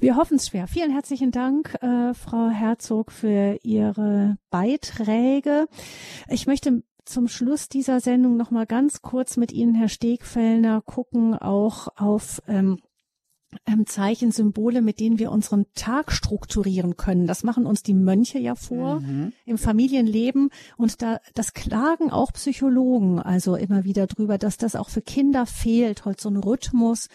Wir 0.00 0.16
hoffen 0.16 0.36
es 0.36 0.48
schwer. 0.48 0.66
Vielen 0.66 0.90
herzlichen 0.90 1.30
Dank, 1.30 1.74
äh, 1.82 2.14
Frau 2.14 2.48
Herzog, 2.48 3.12
für 3.12 3.58
Ihre 3.62 4.36
Beiträge. 4.50 5.66
Ich 6.28 6.46
möchte 6.46 6.82
zum 7.04 7.28
Schluss 7.28 7.68
dieser 7.68 8.00
Sendung 8.00 8.36
noch 8.36 8.50
mal 8.50 8.66
ganz 8.66 9.02
kurz 9.02 9.36
mit 9.36 9.52
Ihnen, 9.52 9.74
Herr 9.74 9.88
Stegfellner, 9.88 10.82
gucken 10.82 11.34
auch 11.34 11.88
auf 11.96 12.40
ähm, 12.46 12.78
ähm, 13.66 13.86
Zeichen, 13.86 14.32
Symbole, 14.32 14.80
mit 14.80 14.98
denen 14.98 15.18
wir 15.18 15.30
unseren 15.30 15.66
Tag 15.74 16.10
strukturieren 16.12 16.96
können. 16.96 17.26
Das 17.26 17.44
machen 17.44 17.66
uns 17.66 17.82
die 17.82 17.94
Mönche 17.94 18.38
ja 18.38 18.54
vor 18.54 19.00
mhm. 19.00 19.32
im 19.44 19.58
Familienleben. 19.58 20.50
Und 20.76 21.02
da, 21.02 21.18
das 21.34 21.52
klagen 21.52 22.10
auch 22.10 22.32
Psychologen 22.32 23.18
also 23.18 23.56
immer 23.56 23.84
wieder 23.84 24.06
drüber, 24.06 24.38
dass 24.38 24.56
das 24.56 24.74
auch 24.74 24.88
für 24.88 25.02
Kinder 25.02 25.46
fehlt, 25.46 26.04
halt 26.04 26.20
so 26.20 26.30
ein 26.30 26.38
Rhythmus, 26.38 27.08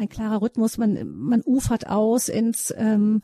ein 0.00 0.08
klarer 0.08 0.42
Rhythmus. 0.42 0.78
Man, 0.78 1.06
man 1.08 1.42
ufert 1.44 1.86
aus 1.86 2.28
ins, 2.28 2.74
ähm, 2.76 3.22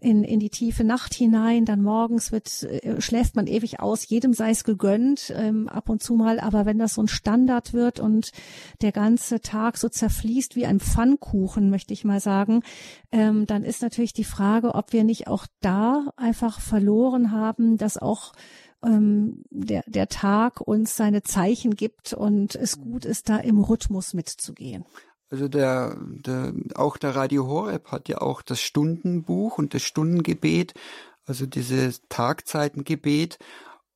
in, 0.00 0.22
in 0.22 0.38
die 0.38 0.50
tiefe 0.50 0.84
Nacht 0.84 1.14
hinein. 1.14 1.64
Dann 1.64 1.82
morgens 1.82 2.30
wird, 2.30 2.62
äh, 2.62 3.00
schläft 3.00 3.36
man 3.36 3.46
ewig 3.46 3.80
aus. 3.80 4.08
Jedem 4.08 4.32
sei 4.32 4.50
es 4.50 4.64
gegönnt, 4.64 5.32
ähm, 5.36 5.68
ab 5.68 5.88
und 5.88 6.02
zu 6.02 6.14
mal. 6.14 6.38
Aber 6.38 6.66
wenn 6.66 6.78
das 6.78 6.94
so 6.94 7.02
ein 7.02 7.08
Standard 7.08 7.72
wird 7.72 8.00
und 8.00 8.32
der 8.82 8.92
ganze 8.92 9.40
Tag 9.40 9.78
so 9.78 9.88
zerfließt 9.88 10.56
wie 10.56 10.66
ein 10.66 10.80
Pfannkuchen, 10.80 11.70
möchte 11.70 11.92
ich 11.92 12.04
mal 12.04 12.20
sagen, 12.20 12.62
ähm, 13.10 13.46
dann 13.46 13.64
ist 13.64 13.82
natürlich 13.82 14.12
die 14.12 14.24
Frage, 14.24 14.74
ob 14.74 14.92
wir 14.92 15.04
nicht 15.04 15.26
auch 15.26 15.46
da 15.60 16.12
einfach 16.16 16.60
verloren 16.60 17.32
haben, 17.32 17.76
dass 17.78 17.96
auch 17.96 18.32
ähm, 18.82 19.44
der, 19.50 19.84
der 19.86 20.08
Tag 20.08 20.60
uns 20.60 20.96
seine 20.96 21.22
Zeichen 21.22 21.74
gibt 21.74 22.12
und 22.12 22.54
es 22.54 22.80
gut 22.80 23.04
ist, 23.04 23.28
da 23.28 23.36
im 23.36 23.58
Rhythmus 23.58 24.14
mitzugehen. 24.14 24.84
Also 25.30 25.46
der, 25.46 25.96
der, 26.00 26.52
auch 26.74 26.96
der 26.96 27.14
Radio 27.14 27.46
Horeb 27.46 27.92
hat 27.92 28.08
ja 28.08 28.18
auch 28.20 28.42
das 28.42 28.60
Stundenbuch 28.60 29.58
und 29.58 29.74
das 29.74 29.82
Stundengebet, 29.82 30.74
also 31.24 31.46
dieses 31.46 32.02
Tagzeitengebet. 32.08 33.38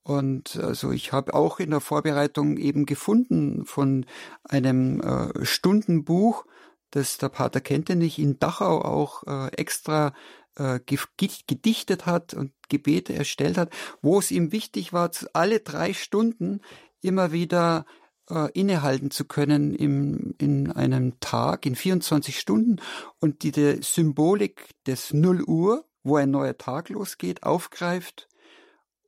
Und 0.05 0.57
also 0.57 0.93
ich 0.93 1.13
habe 1.13 1.35
auch 1.35 1.59
in 1.59 1.71
der 1.71 1.81
Vorbereitung 1.81 2.57
eben 2.57 2.87
gefunden 2.87 3.65
von 3.67 4.07
einem 4.45 5.01
äh, 5.01 5.45
Stundenbuch, 5.45 6.45
das 6.91 7.19
der 7.19 7.31
Pater 7.31 7.61
Kentenich 7.61 8.21
in 8.21 8.39
Dachau 8.39 8.83
auch 8.83 9.25
äh, 9.27 9.49
extra 9.57 10.13
äh, 10.57 10.79
gedichtet 10.79 12.07
hat 12.07 12.35
und 12.35 12.53
Gebete 12.69 13.13
erstellt 13.13 13.59
hat, 13.59 13.71
wo 14.03 14.21
es 14.21 14.31
ihm 14.31 14.53
wichtig 14.53 14.93
war, 14.93 15.11
alle 15.33 15.59
drei 15.59 15.95
Stunden 15.95 16.61
immer 17.01 17.33
wieder 17.33 17.87
äh, 18.31 18.51
innehalten 18.53 19.11
zu 19.11 19.25
können 19.25 19.75
im, 19.75 20.35
in 20.39 20.71
einem 20.73 21.19
Tag, 21.21 21.67
in 21.67 21.75
24 21.75 22.39
Stunden 22.39 22.77
und 23.21 23.43
die, 23.43 23.53
die 23.53 23.79
Symbolik 23.83 24.69
des 24.87 25.13
Null 25.13 25.43
Uhr, 25.43 25.85
wo 26.03 26.17
ein 26.17 26.31
neuer 26.31 26.57
Tag 26.57 26.89
losgeht, 26.89 27.43
aufgreift. 27.43 28.29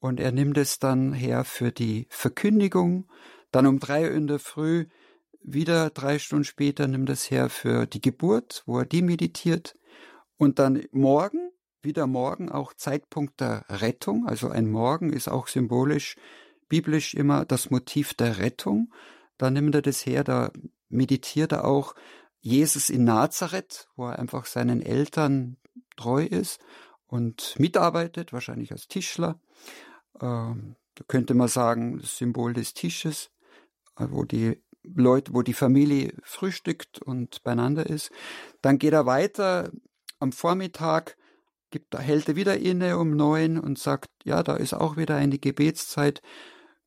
Und 0.00 0.20
er 0.20 0.32
nimmt 0.32 0.58
es 0.58 0.78
dann 0.78 1.12
her 1.12 1.44
für 1.44 1.72
die 1.72 2.06
Verkündigung. 2.10 3.08
Dann 3.50 3.66
um 3.66 3.78
drei 3.78 4.04
Uhr 4.04 4.14
in 4.14 4.26
der 4.26 4.38
Früh, 4.38 4.86
wieder 5.42 5.90
drei 5.90 6.18
Stunden 6.18 6.44
später, 6.44 6.86
nimmt 6.86 7.08
es 7.08 7.30
her 7.30 7.48
für 7.48 7.86
die 7.86 8.00
Geburt, 8.00 8.62
wo 8.66 8.80
er 8.80 8.84
die 8.84 9.02
meditiert. 9.02 9.76
Und 10.36 10.58
dann 10.58 10.84
morgen, 10.92 11.50
wieder 11.82 12.06
morgen, 12.06 12.50
auch 12.50 12.74
Zeitpunkt 12.74 13.40
der 13.40 13.64
Rettung. 13.68 14.26
Also 14.26 14.48
ein 14.48 14.68
Morgen 14.68 15.12
ist 15.12 15.28
auch 15.28 15.46
symbolisch 15.46 16.16
biblisch 16.68 17.14
immer 17.14 17.44
das 17.44 17.70
Motiv 17.70 18.14
der 18.14 18.38
Rettung. 18.38 18.92
Da 19.38 19.50
nimmt 19.50 19.74
er 19.74 19.82
das 19.82 20.04
her, 20.06 20.24
da 20.24 20.50
meditiert 20.88 21.52
er 21.52 21.64
auch 21.64 21.94
Jesus 22.40 22.90
in 22.90 23.04
Nazareth, 23.04 23.88
wo 23.96 24.06
er 24.06 24.18
einfach 24.18 24.46
seinen 24.46 24.80
Eltern 24.80 25.56
treu 25.96 26.24
ist 26.24 26.60
und 27.06 27.54
mitarbeitet, 27.58 28.32
wahrscheinlich 28.32 28.72
als 28.72 28.88
Tischler. 28.88 29.40
Ähm, 30.20 30.76
da 30.94 31.04
könnte 31.08 31.34
man 31.34 31.48
sagen, 31.48 31.98
das 31.98 32.16
Symbol 32.16 32.52
des 32.52 32.74
Tisches, 32.74 33.30
äh, 33.98 34.06
wo 34.10 34.24
die 34.24 34.62
Leute, 34.82 35.34
wo 35.34 35.42
die 35.42 35.52
Familie 35.52 36.14
frühstückt 36.22 37.00
und 37.02 37.42
beieinander 37.42 37.86
ist. 37.86 38.10
Dann 38.62 38.78
geht 38.78 38.92
er 38.92 39.06
weiter 39.06 39.70
am 40.20 40.32
Vormittag, 40.32 41.16
gibt, 41.70 41.98
hält 41.98 42.28
er 42.28 42.36
wieder 42.36 42.56
inne 42.56 42.98
um 42.98 43.16
neun 43.16 43.58
und 43.58 43.78
sagt, 43.78 44.10
ja, 44.24 44.42
da 44.42 44.56
ist 44.56 44.74
auch 44.74 44.96
wieder 44.96 45.16
eine 45.16 45.38
Gebetszeit 45.38 46.22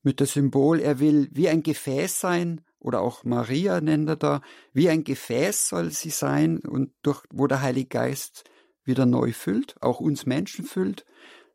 mit 0.02 0.20
dem 0.20 0.28
Symbol, 0.28 0.80
er 0.80 1.00
will 1.00 1.30
wie 1.32 1.50
ein 1.50 1.64
Gefäß 1.64 2.20
sein, 2.20 2.62
oder 2.80 3.02
auch 3.02 3.24
Maria 3.24 3.82
nennt 3.82 4.08
er 4.08 4.16
da, 4.16 4.42
wie 4.74 4.90
ein 4.90 5.04
Gefäß 5.04 5.68
soll 5.70 5.92
sie 5.92 6.12
sein 6.12 6.60
und 6.60 6.92
durch, 7.02 7.24
wo 7.30 7.46
der 7.48 7.62
Heilige 7.62 7.90
Geist 7.90 8.46
wieder 8.86 9.06
neu 9.06 9.34
füllt, 9.34 9.76
auch 9.82 10.00
uns 10.00 10.26
Menschen 10.26 10.66
füllt. 10.66 11.06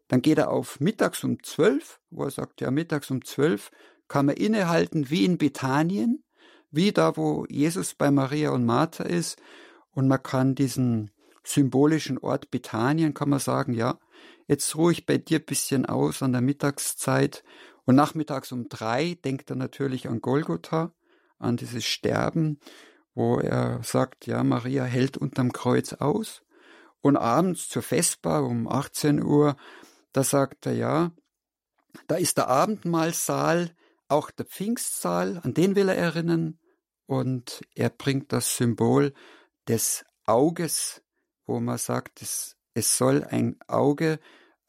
Dann 0.08 0.20
geht 0.20 0.38
er 0.38 0.50
auf 0.50 0.80
mittags 0.80 1.24
um 1.24 1.42
zwölf, 1.42 1.98
wo 2.10 2.24
er 2.24 2.30
sagt, 2.30 2.60
ja, 2.60 2.70
mittags 2.70 3.10
um 3.10 3.24
zwölf 3.24 3.70
kann 4.06 4.26
man 4.26 4.36
innehalten 4.36 5.08
wie 5.08 5.24
in 5.24 5.38
Bethanien, 5.38 6.22
wie 6.70 6.92
da, 6.92 7.16
wo 7.16 7.46
Jesus 7.48 7.94
bei 7.94 8.10
Maria 8.10 8.50
und 8.50 8.66
Martha 8.66 9.04
ist. 9.04 9.40
Und 9.92 10.08
man 10.08 10.22
kann 10.22 10.54
diesen 10.54 11.10
symbolischen 11.42 12.18
Ort 12.18 12.50
Bethanien, 12.50 13.14
kann 13.14 13.30
man 13.30 13.38
sagen, 13.38 13.72
ja, 13.72 13.98
jetzt 14.46 14.76
ruhe 14.76 14.92
ich 14.92 15.06
bei 15.06 15.18
dir 15.18 15.38
bisschen 15.38 15.86
aus 15.86 16.22
an 16.22 16.32
der 16.32 16.42
Mittagszeit 16.42 17.44
und 17.84 17.96
nachmittags 17.96 18.52
um 18.52 18.68
drei 18.68 19.18
denkt 19.24 19.50
er 19.50 19.56
natürlich 19.56 20.08
an 20.08 20.20
Golgotha, 20.20 20.92
an 21.38 21.56
dieses 21.56 21.84
Sterben, 21.84 22.58
wo 23.14 23.38
er 23.38 23.82
sagt, 23.82 24.26
ja, 24.26 24.42
Maria 24.42 24.84
hält 24.84 25.16
unterm 25.16 25.52
Kreuz 25.52 25.92
aus. 25.92 26.42
Und 27.00 27.16
abends 27.16 27.68
zur 27.68 27.82
Vesper 27.82 28.44
um 28.44 28.66
18 28.66 29.22
Uhr, 29.22 29.56
da 30.12 30.24
sagt 30.24 30.66
er, 30.66 30.72
ja, 30.72 31.12
da 32.06 32.16
ist 32.16 32.38
der 32.38 32.48
Abendmahlsaal, 32.48 33.74
auch 34.08 34.30
der 34.30 34.46
Pfingstsaal, 34.46 35.40
an 35.42 35.54
den 35.54 35.76
will 35.76 35.88
er 35.88 35.96
erinnern. 35.96 36.58
Und 37.06 37.62
er 37.74 37.90
bringt 37.90 38.32
das 38.32 38.56
Symbol 38.56 39.12
des 39.68 40.04
Auges, 40.24 41.02
wo 41.46 41.60
man 41.60 41.78
sagt, 41.78 42.22
es, 42.22 42.56
es 42.72 42.96
soll 42.96 43.22
ein 43.24 43.58
Auge, 43.68 44.18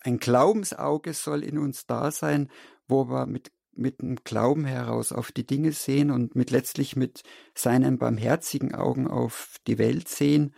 ein 0.02 0.20
Glaubensauge 0.20 1.14
soll 1.14 1.44
in 1.44 1.58
uns 1.58 1.86
da 1.86 2.12
sein, 2.12 2.52
wo 2.88 3.10
wir 3.10 3.26
mit 3.26 3.52
mit 3.78 4.02
dem 4.02 4.16
Glauben 4.24 4.66
heraus 4.66 5.12
auf 5.12 5.32
die 5.32 5.46
Dinge 5.46 5.74
sehen 5.74 6.10
und 6.10 6.36
mit 6.36 6.50
letztlich 6.50 6.96
mit 6.96 7.24
seinen 7.54 7.98
barmherzigen 7.98 8.74
Augen 8.74 9.08
auf 9.08 9.58
die 9.68 9.78
Welt 9.78 10.08
sehen. 10.08 10.56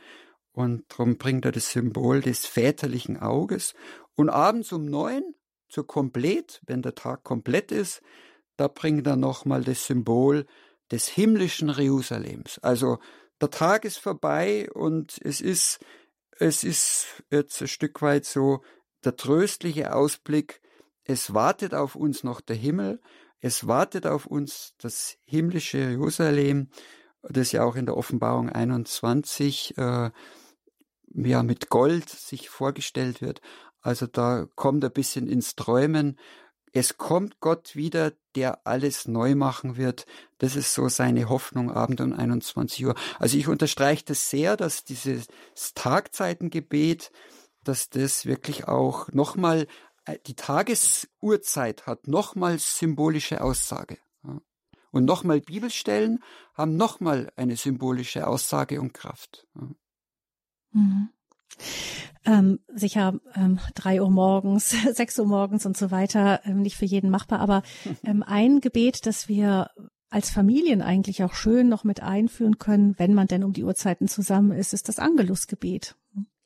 Und 0.52 0.86
darum 0.90 1.18
bringt 1.18 1.46
er 1.46 1.52
das 1.52 1.72
Symbol 1.72 2.22
des 2.22 2.46
väterlichen 2.46 3.18
Auges. 3.18 3.74
Und 4.16 4.30
abends 4.30 4.72
um 4.72 4.86
neun, 4.86 5.24
zur 5.70 5.86
Komplett, 5.86 6.62
wenn 6.66 6.82
der 6.82 6.96
Tag 6.96 7.24
komplett 7.24 7.72
ist, 7.72 8.02
da 8.56 8.68
bringt 8.68 9.06
er 9.06 9.18
nochmal 9.18 9.64
das 9.64 9.86
Symbol 9.86 10.46
des 10.92 11.08
himmlischen 11.08 11.70
Jerusalems. 11.70 12.60
Also 12.60 13.00
der 13.42 13.52
Tag 13.52 13.86
ist 13.86 13.98
vorbei 13.98 14.70
und 14.72 15.20
es 15.24 15.42
ist, 15.42 15.80
es 16.40 16.64
ist 16.64 17.24
jetzt 17.30 17.62
ein 17.62 17.68
Stück 17.68 18.02
weit 18.02 18.26
so 18.26 18.62
der 19.04 19.16
tröstliche 19.16 19.94
Ausblick 19.94 20.62
es 21.08 21.34
wartet 21.34 21.74
auf 21.74 21.96
uns 21.96 22.24
noch 22.24 22.42
der 22.42 22.58
Himmel, 22.58 23.02
es 23.40 23.66
wartet 23.66 24.06
auf 24.06 24.26
uns 24.26 24.74
das 24.78 25.18
himmlische 25.26 25.78
Jerusalem, 25.78 26.70
das 27.22 27.54
ja 27.54 27.64
auch 27.64 27.76
in 27.76 27.86
der 27.86 27.96
Offenbarung 27.96 28.50
21 28.50 29.78
äh, 29.78 30.12
ja 31.14 31.44
mit 31.44 31.70
Gold 31.70 32.10
sich 32.10 32.50
vorgestellt 32.50 33.22
wird. 33.22 33.42
Also 33.82 34.06
da 34.06 34.48
kommt 34.56 34.84
ein 34.84 34.92
bisschen 34.92 35.28
ins 35.28 35.56
Träumen. 35.56 36.20
Es 36.74 36.98
kommt 36.98 37.40
Gott 37.40 37.76
wieder, 37.76 38.12
der 38.36 38.68
alles 38.68 39.08
neu 39.08 39.36
machen 39.36 39.78
wird. 39.78 40.06
Das 40.40 40.58
ist 40.58 40.74
so 40.74 40.90
seine 40.90 41.30
Hoffnung, 41.30 41.72
Abend 41.72 42.02
um 42.02 42.12
21 42.12 42.86
Uhr. 42.86 42.96
Also 43.18 43.38
ich 43.38 43.48
unterstreiche 43.48 44.04
das 44.04 44.30
sehr, 44.30 44.58
dass 44.58 44.84
dieses 44.84 45.28
Tagzeitengebet, 45.74 47.12
dass 47.64 47.90
das 47.90 48.26
wirklich 48.26 48.68
auch 48.68 49.08
nochmal 49.14 49.68
die 50.26 50.36
Tagesuhrzeit 50.36 51.86
hat 51.86 52.08
nochmals 52.08 52.78
symbolische 52.80 53.42
Aussage. 53.42 53.98
Und 54.92 55.06
nochmal 55.06 55.42
Bibelstellen 55.42 56.24
haben 56.54 56.76
nochmal 56.78 57.32
eine 57.36 57.56
symbolische 57.56 58.26
Aussage 58.26 58.80
und 58.82 58.94
Kraft. 58.94 59.46
Mhm. 60.74 61.10
Ähm, 62.26 62.60
sicher 62.74 63.20
ähm, 63.36 63.60
drei 63.74 64.02
Uhr 64.02 64.10
morgens, 64.10 64.70
sechs 64.96 65.18
Uhr 65.20 65.26
morgens 65.26 65.66
und 65.66 65.78
so 65.78 65.92
weiter, 65.92 66.42
ähm, 66.46 66.62
nicht 66.62 66.76
für 66.76 66.86
jeden 66.86 67.10
machbar. 67.10 67.40
Aber 67.40 67.64
ähm, 68.04 68.24
ein 68.24 68.60
Gebet, 68.60 69.06
das 69.06 69.28
wir 69.28 69.72
als 70.10 70.30
Familien 70.30 70.82
eigentlich 70.82 71.24
auch 71.24 71.34
schön 71.34 71.70
noch 71.70 71.84
mit 71.84 72.02
einführen 72.02 72.58
können, 72.58 72.98
wenn 72.98 73.14
man 73.14 73.28
denn 73.28 73.44
um 73.44 73.54
die 73.54 73.64
Uhrzeiten 73.64 74.08
zusammen 74.08 74.52
ist, 74.52 74.74
ist 74.74 74.88
das 74.88 75.00
Angelusgebet. 75.00 75.96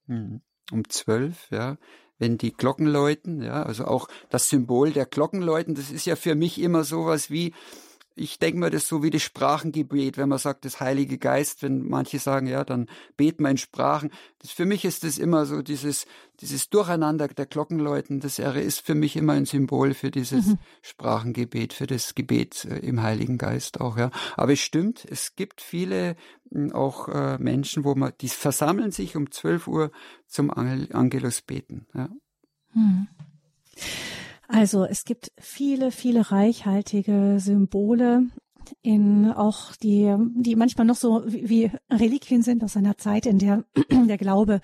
Hm. 0.08 0.42
Um 0.72 0.90
zwölf, 0.90 1.50
ja. 1.52 1.78
Wenn 2.22 2.38
die 2.38 2.54
Glocken 2.54 2.86
läuten, 2.86 3.42
ja, 3.42 3.64
also 3.64 3.86
auch 3.86 4.08
das 4.30 4.48
Symbol 4.48 4.92
der 4.92 5.08
Glockenläuten, 5.08 5.74
das 5.74 5.90
ist 5.90 6.06
ja 6.06 6.16
für 6.16 6.36
mich 6.36 6.62
immer 6.62 6.84
sowas 6.84 7.32
wie, 7.32 7.52
ich 8.16 8.40
denke 8.40 8.60
mir 8.60 8.70
das 8.70 8.88
so 8.88 9.04
wie 9.04 9.10
das 9.10 9.22
Sprachengebet, 9.22 10.18
wenn 10.18 10.30
man 10.30 10.38
sagt, 10.38 10.66
das 10.66 10.80
Heilige 10.80 11.18
Geist, 11.18 11.64
wenn 11.64 11.88
manche 11.88 12.20
sagen, 12.20 12.48
ja, 12.48 12.64
dann 12.64 12.88
beten 13.18 13.44
wir 13.44 13.50
in 13.50 13.58
Sprachen. 13.58 14.12
Das, 14.40 14.52
für 14.52 14.66
mich 14.66 14.86
ist 14.86 15.04
das 15.04 15.18
immer 15.18 15.46
so 15.46 15.62
dieses, 15.62 16.06
dieses 16.42 16.70
Durcheinander 16.70 17.28
der 17.30 17.46
Glockenläuten, 17.46 18.20
das 18.20 18.40
ist 18.40 18.82
für 18.82 18.96
mich 18.96 19.16
immer 19.16 19.34
ein 19.34 19.46
Symbol 19.46 19.94
für 19.94 20.12
dieses 20.12 20.48
mhm. 20.48 20.58
Sprachengebet, 20.82 21.74
für 21.74 21.88
das 21.88 22.16
Gebet 22.16 22.66
äh, 22.66 22.80
im 22.80 23.02
Heiligen 23.02 23.38
Geist 23.38 23.80
auch, 23.80 23.98
ja. 23.98 24.12
Aber 24.36 24.54
es 24.54 24.60
stimmt, 24.60 25.06
es 25.10 25.36
gibt 25.36 25.62
viele 25.62 26.16
hm, 26.52 26.74
auch 26.74 27.08
äh, 27.08 27.38
Menschen, 27.38 27.84
wo 27.84 27.96
man, 27.96 28.14
die 28.20 28.30
versammeln 28.30 28.92
sich 28.92 29.16
um 29.16 29.32
12 29.32 29.68
Uhr 29.68 29.92
zum 30.28 30.52
Angelus 30.52 31.42
beten, 31.42 31.88
ja. 31.94 32.10
Mhm. 32.74 33.08
Also 34.52 34.84
es 34.84 35.06
gibt 35.06 35.32
viele, 35.40 35.92
viele 35.92 36.32
reichhaltige 36.32 37.38
Symbole 37.40 38.28
in 38.82 39.32
auch 39.32 39.76
die, 39.78 40.14
die 40.36 40.56
manchmal 40.56 40.86
noch 40.86 40.96
so 40.96 41.24
wie 41.26 41.72
Reliquien 41.90 42.42
sind 42.42 42.64
aus 42.64 42.76
einer 42.76 42.98
Zeit, 42.98 43.26
in 43.26 43.40
der 43.40 43.64
der 43.90 44.18
Glaube 44.18 44.60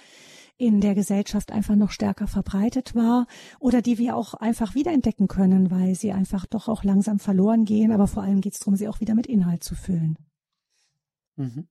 in 0.57 0.81
der 0.81 0.95
Gesellschaft 0.95 1.51
einfach 1.51 1.75
noch 1.75 1.91
stärker 1.91 2.27
verbreitet 2.27 2.95
war 2.95 3.27
oder 3.59 3.81
die 3.81 3.97
wir 3.97 4.15
auch 4.15 4.33
einfach 4.33 4.75
wiederentdecken 4.75 5.27
können, 5.27 5.71
weil 5.71 5.95
sie 5.95 6.11
einfach 6.11 6.45
doch 6.47 6.67
auch 6.67 6.83
langsam 6.83 7.19
verloren 7.19 7.63
gehen. 7.63 7.91
Aber 7.91 8.07
vor 8.07 8.23
allem 8.23 8.41
geht 8.41 8.53
es 8.53 8.59
darum, 8.59 8.75
sie 8.75 8.87
auch 8.87 8.99
wieder 8.99 9.13
mit 9.13 9.27
Inhalt 9.27 9.63
zu 9.63 9.75
füllen. 9.75 10.17
Mhm. 11.35 11.67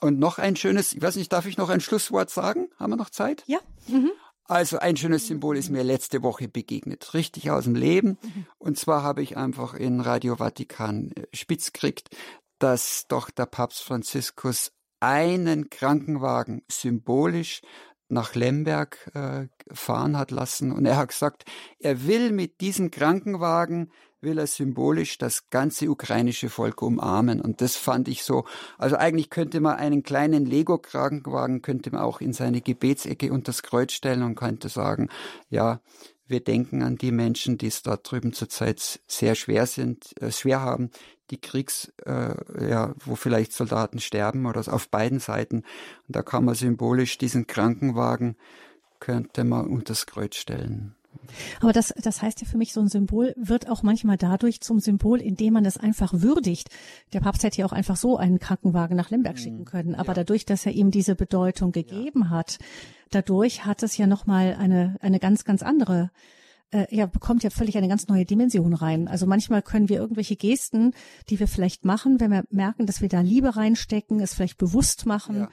Und 0.00 0.18
noch 0.18 0.38
ein 0.38 0.54
schönes, 0.54 0.92
ich 0.92 1.02
weiß 1.02 1.16
nicht, 1.16 1.32
darf 1.32 1.46
ich 1.46 1.56
noch 1.56 1.70
ein 1.70 1.80
Schlusswort 1.80 2.30
sagen? 2.30 2.68
Haben 2.78 2.92
wir 2.92 2.96
noch 2.96 3.10
Zeit? 3.10 3.42
Ja. 3.46 3.58
Mhm. 3.88 4.10
Also 4.44 4.78
ein 4.78 4.96
schönes 4.96 5.28
Symbol 5.28 5.56
ist 5.56 5.70
mir 5.70 5.84
letzte 5.84 6.22
Woche 6.22 6.48
begegnet, 6.48 7.14
richtig 7.14 7.50
aus 7.50 7.64
dem 7.64 7.74
Leben. 7.74 8.18
Und 8.58 8.78
zwar 8.78 9.02
habe 9.02 9.22
ich 9.22 9.36
einfach 9.36 9.74
in 9.74 10.00
Radio 10.00 10.36
Vatikan 10.36 11.12
äh, 11.12 11.26
spitz 11.32 11.72
gekriegt, 11.72 12.10
dass 12.58 13.06
doch 13.08 13.30
der 13.30 13.46
Papst 13.46 13.82
Franziskus 13.82 14.72
einen 15.00 15.68
Krankenwagen 15.70 16.62
symbolisch 16.70 17.60
nach 18.08 18.34
Lemberg 18.34 19.10
äh, 19.14 19.48
fahren 19.72 20.16
hat 20.16 20.30
lassen. 20.30 20.70
Und 20.70 20.86
er 20.86 20.96
hat 20.96 21.08
gesagt, 21.08 21.44
er 21.78 22.06
will 22.06 22.30
mit 22.30 22.60
diesem 22.60 22.90
Krankenwagen 22.90 23.90
will 24.22 24.38
er 24.38 24.46
symbolisch 24.46 25.18
das 25.18 25.50
ganze 25.50 25.90
ukrainische 25.90 26.48
Volk 26.48 26.80
umarmen. 26.80 27.40
Und 27.40 27.60
das 27.60 27.76
fand 27.76 28.08
ich 28.08 28.22
so. 28.22 28.44
Also 28.78 28.96
eigentlich 28.96 29.30
könnte 29.30 29.60
man 29.60 29.76
einen 29.76 30.02
kleinen 30.02 30.46
Lego-Krankenwagen 30.46 31.60
könnte 31.60 31.90
man 31.90 32.00
auch 32.00 32.20
in 32.20 32.32
seine 32.32 32.60
Gebetsecke 32.60 33.32
unter 33.32 33.52
das 33.52 33.62
Kreuz 33.62 33.92
stellen 33.92 34.22
und 34.22 34.36
könnte 34.36 34.68
sagen, 34.68 35.08
ja, 35.50 35.80
wir 36.26 36.40
denken 36.40 36.82
an 36.82 36.96
die 36.96 37.12
Menschen, 37.12 37.58
die 37.58 37.66
es 37.66 37.82
da 37.82 37.96
drüben 37.96 38.32
zurzeit 38.32 39.00
sehr 39.06 39.34
schwer 39.34 39.66
sind, 39.66 40.14
äh, 40.20 40.30
schwer 40.30 40.60
haben, 40.60 40.90
die 41.30 41.40
Kriegs, 41.40 41.92
äh, 42.06 42.70
ja, 42.70 42.94
wo 43.04 43.16
vielleicht 43.16 43.52
Soldaten 43.52 43.98
sterben 43.98 44.46
oder 44.46 44.72
auf 44.72 44.88
beiden 44.88 45.18
Seiten. 45.18 45.58
Und 46.06 46.16
da 46.16 46.22
kann 46.22 46.44
man 46.44 46.54
symbolisch 46.54 47.18
diesen 47.18 47.46
Krankenwagen 47.46 48.36
könnte 49.00 49.42
man 49.42 49.66
unter 49.66 49.92
das 49.92 50.06
Kreuz 50.06 50.36
stellen. 50.36 50.94
Aber 51.60 51.72
das, 51.72 51.94
das 52.02 52.22
heißt 52.22 52.40
ja 52.40 52.46
für 52.46 52.58
mich, 52.58 52.72
so 52.72 52.80
ein 52.80 52.88
Symbol 52.88 53.34
wird 53.36 53.68
auch 53.68 53.82
manchmal 53.82 54.16
dadurch 54.16 54.60
zum 54.60 54.80
Symbol, 54.80 55.20
indem 55.20 55.54
man 55.54 55.64
es 55.64 55.76
einfach 55.76 56.12
würdigt. 56.14 56.68
Der 57.12 57.20
Papst 57.20 57.42
hätte 57.42 57.58
ja 57.58 57.66
auch 57.66 57.72
einfach 57.72 57.96
so 57.96 58.16
einen 58.16 58.38
Krankenwagen 58.38 58.96
nach 58.96 59.10
Lemberg 59.10 59.36
mhm. 59.36 59.40
schicken 59.40 59.64
können. 59.64 59.94
Aber 59.94 60.08
ja. 60.08 60.14
dadurch, 60.14 60.44
dass 60.44 60.66
er 60.66 60.72
ihm 60.72 60.90
diese 60.90 61.14
Bedeutung 61.14 61.72
gegeben 61.72 62.22
ja. 62.24 62.30
hat, 62.30 62.58
dadurch 63.10 63.64
hat 63.64 63.82
es 63.82 63.96
ja 63.96 64.06
nochmal 64.06 64.56
eine, 64.58 64.96
eine 65.00 65.18
ganz, 65.18 65.44
ganz 65.44 65.62
andere 65.62 66.10
äh, 66.72 66.86
ja, 66.94 67.06
bekommt 67.06 67.44
ja 67.44 67.50
völlig 67.50 67.76
eine 67.76 67.88
ganz 67.88 68.08
neue 68.08 68.24
Dimension 68.24 68.72
rein. 68.74 69.06
Also 69.06 69.26
manchmal 69.26 69.62
können 69.62 69.88
wir 69.88 69.98
irgendwelche 69.98 70.36
Gesten, 70.36 70.92
die 71.28 71.38
wir 71.38 71.46
vielleicht 71.46 71.84
machen, 71.84 72.18
wenn 72.18 72.30
wir 72.30 72.44
merken, 72.50 72.86
dass 72.86 73.00
wir 73.00 73.08
da 73.08 73.20
Liebe 73.20 73.54
reinstecken, 73.56 74.20
es 74.20 74.34
vielleicht 74.34 74.58
bewusst 74.58 75.06
machen, 75.06 75.36
ja. 75.36 75.50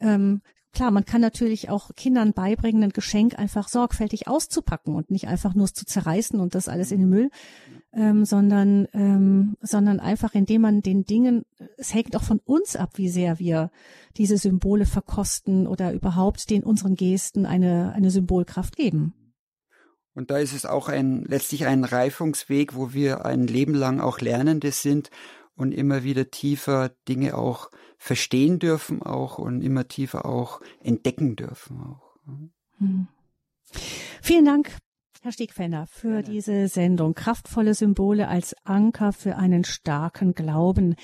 ähm, 0.00 0.42
Klar, 0.72 0.92
man 0.92 1.04
kann 1.04 1.20
natürlich 1.20 1.68
auch 1.68 1.90
Kindern 1.96 2.32
beibringen, 2.32 2.84
ein 2.84 2.90
Geschenk 2.90 3.36
einfach 3.36 3.68
sorgfältig 3.68 4.28
auszupacken 4.28 4.94
und 4.94 5.10
nicht 5.10 5.26
einfach 5.26 5.54
nur 5.54 5.64
es 5.64 5.74
zu 5.74 5.84
zerreißen 5.84 6.38
und 6.38 6.54
das 6.54 6.68
alles 6.68 6.92
in 6.92 7.00
den 7.00 7.08
Müll, 7.08 7.30
ähm, 7.92 8.24
sondern, 8.24 8.86
ähm, 8.92 9.56
sondern 9.60 9.98
einfach 9.98 10.34
indem 10.34 10.62
man 10.62 10.80
den 10.80 11.04
Dingen, 11.04 11.44
es 11.76 11.92
hängt 11.92 12.14
auch 12.14 12.22
von 12.22 12.38
uns 12.44 12.76
ab, 12.76 12.90
wie 12.94 13.08
sehr 13.08 13.40
wir 13.40 13.72
diese 14.16 14.38
Symbole 14.38 14.86
verkosten 14.86 15.66
oder 15.66 15.92
überhaupt 15.92 16.48
den 16.50 16.62
unseren 16.62 16.94
Gesten 16.94 17.46
eine, 17.46 17.92
eine 17.92 18.12
Symbolkraft 18.12 18.76
geben. 18.76 19.14
Und 20.14 20.30
da 20.30 20.38
ist 20.38 20.52
es 20.52 20.66
auch 20.66 20.88
ein, 20.88 21.24
letztlich 21.24 21.66
ein 21.66 21.84
Reifungsweg, 21.84 22.74
wo 22.74 22.92
wir 22.92 23.24
ein 23.24 23.46
Leben 23.46 23.74
lang 23.74 24.00
auch 24.00 24.20
Lernende 24.20 24.70
sind 24.70 25.10
und 25.60 25.72
immer 25.72 26.02
wieder 26.04 26.30
tiefer 26.30 26.90
Dinge 27.06 27.36
auch 27.36 27.70
verstehen 27.98 28.58
dürfen 28.58 29.02
auch 29.02 29.38
und 29.38 29.60
immer 29.60 29.86
tiefer 29.86 30.24
auch 30.24 30.60
entdecken 30.82 31.36
dürfen 31.36 31.80
auch. 31.80 32.16
Hm. 32.78 33.08
Vielen 34.22 34.46
Dank, 34.46 34.74
Herr 35.22 35.32
Stiegfender, 35.32 35.86
für 35.86 36.08
Gerne. 36.08 36.22
diese 36.22 36.68
Sendung. 36.68 37.12
Kraftvolle 37.12 37.74
Symbole 37.74 38.28
als 38.28 38.56
Anker 38.64 39.12
für 39.12 39.36
einen 39.36 39.64
starken 39.64 40.32
Glauben. 40.32 40.94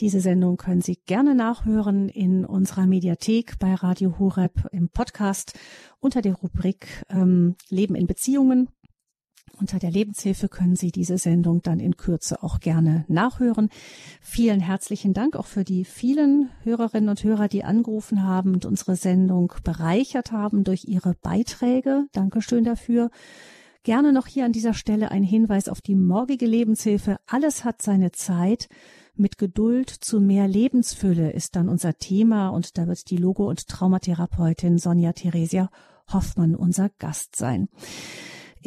Diese 0.00 0.20
Sendung 0.20 0.56
können 0.56 0.80
Sie 0.80 0.96
gerne 1.04 1.34
nachhören 1.34 2.08
in 2.08 2.46
unserer 2.46 2.86
Mediathek 2.86 3.58
bei 3.58 3.74
Radio 3.74 4.18
Horeb 4.18 4.66
im 4.72 4.88
Podcast 4.88 5.58
unter 6.00 6.22
der 6.22 6.34
Rubrik 6.34 7.04
ähm, 7.10 7.54
Leben 7.68 7.94
in 7.94 8.06
Beziehungen. 8.06 8.70
Unter 9.58 9.78
der 9.78 9.90
Lebenshilfe 9.90 10.48
können 10.48 10.76
Sie 10.76 10.92
diese 10.92 11.16
Sendung 11.16 11.62
dann 11.62 11.80
in 11.80 11.96
Kürze 11.96 12.42
auch 12.42 12.60
gerne 12.60 13.06
nachhören. 13.08 13.70
Vielen 14.20 14.60
herzlichen 14.60 15.14
Dank 15.14 15.34
auch 15.34 15.46
für 15.46 15.64
die 15.64 15.86
vielen 15.86 16.50
Hörerinnen 16.62 17.08
und 17.08 17.24
Hörer, 17.24 17.48
die 17.48 17.64
angerufen 17.64 18.22
haben 18.22 18.52
und 18.52 18.66
unsere 18.66 18.96
Sendung 18.96 19.52
bereichert 19.64 20.30
haben 20.30 20.62
durch 20.62 20.84
ihre 20.84 21.14
Beiträge. 21.14 22.06
Dankeschön 22.12 22.64
dafür. 22.64 23.10
Gerne 23.82 24.12
noch 24.12 24.26
hier 24.26 24.44
an 24.44 24.52
dieser 24.52 24.74
Stelle 24.74 25.10
ein 25.10 25.22
Hinweis 25.22 25.68
auf 25.68 25.80
die 25.80 25.94
morgige 25.94 26.44
Lebenshilfe. 26.44 27.16
Alles 27.26 27.64
hat 27.64 27.80
seine 27.80 28.12
Zeit. 28.12 28.68
Mit 29.14 29.38
Geduld 29.38 29.88
zu 29.88 30.20
mehr 30.20 30.46
Lebensfülle 30.46 31.30
ist 31.30 31.56
dann 31.56 31.70
unser 31.70 31.94
Thema 31.94 32.50
und 32.50 32.76
da 32.76 32.86
wird 32.86 33.08
die 33.08 33.16
Logo- 33.16 33.48
und 33.48 33.68
Traumatherapeutin 33.68 34.76
Sonja 34.76 35.14
Theresia 35.14 35.70
Hoffmann 36.12 36.54
unser 36.54 36.90
Gast 36.98 37.36
sein. 37.36 37.68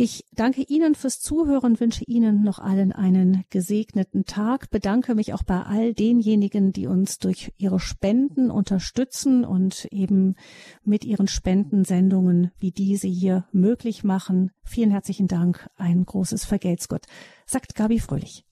Ich 0.02 0.24
danke 0.34 0.62
Ihnen 0.62 0.96
fürs 0.96 1.20
Zuhören, 1.20 1.78
wünsche 1.82 2.06
Ihnen 2.06 2.42
noch 2.42 2.60
allen 2.60 2.94
einen 2.94 3.44
gesegneten 3.50 4.24
Tag, 4.24 4.70
bedanke 4.70 5.14
mich 5.14 5.34
auch 5.34 5.44
bei 5.44 5.62
all 5.62 5.94
denjenigen, 5.94 6.72
die 6.72 6.88
uns 6.88 7.18
durch 7.20 7.52
ihre 7.58 7.82
Spenden 7.82 8.50
unterstützen 8.50 9.44
und 9.44 9.90
eben 9.92 10.36
mit 10.86 11.04
ihren 11.04 11.28
Spendensendungen 11.28 12.52
wie 12.60 12.72
diese 12.72 13.10
hier 13.10 13.46
möglich 13.52 14.06
machen. 14.06 14.52
Vielen 14.64 14.92
herzlichen 14.92 15.28
Dank, 15.28 15.70
ein 15.76 16.06
großes 16.06 16.46
Vergelt's 16.46 16.88
Gott, 16.88 17.06
sagt 17.46 17.76
Gabi 17.76 18.00
Fröhlich. 18.00 18.46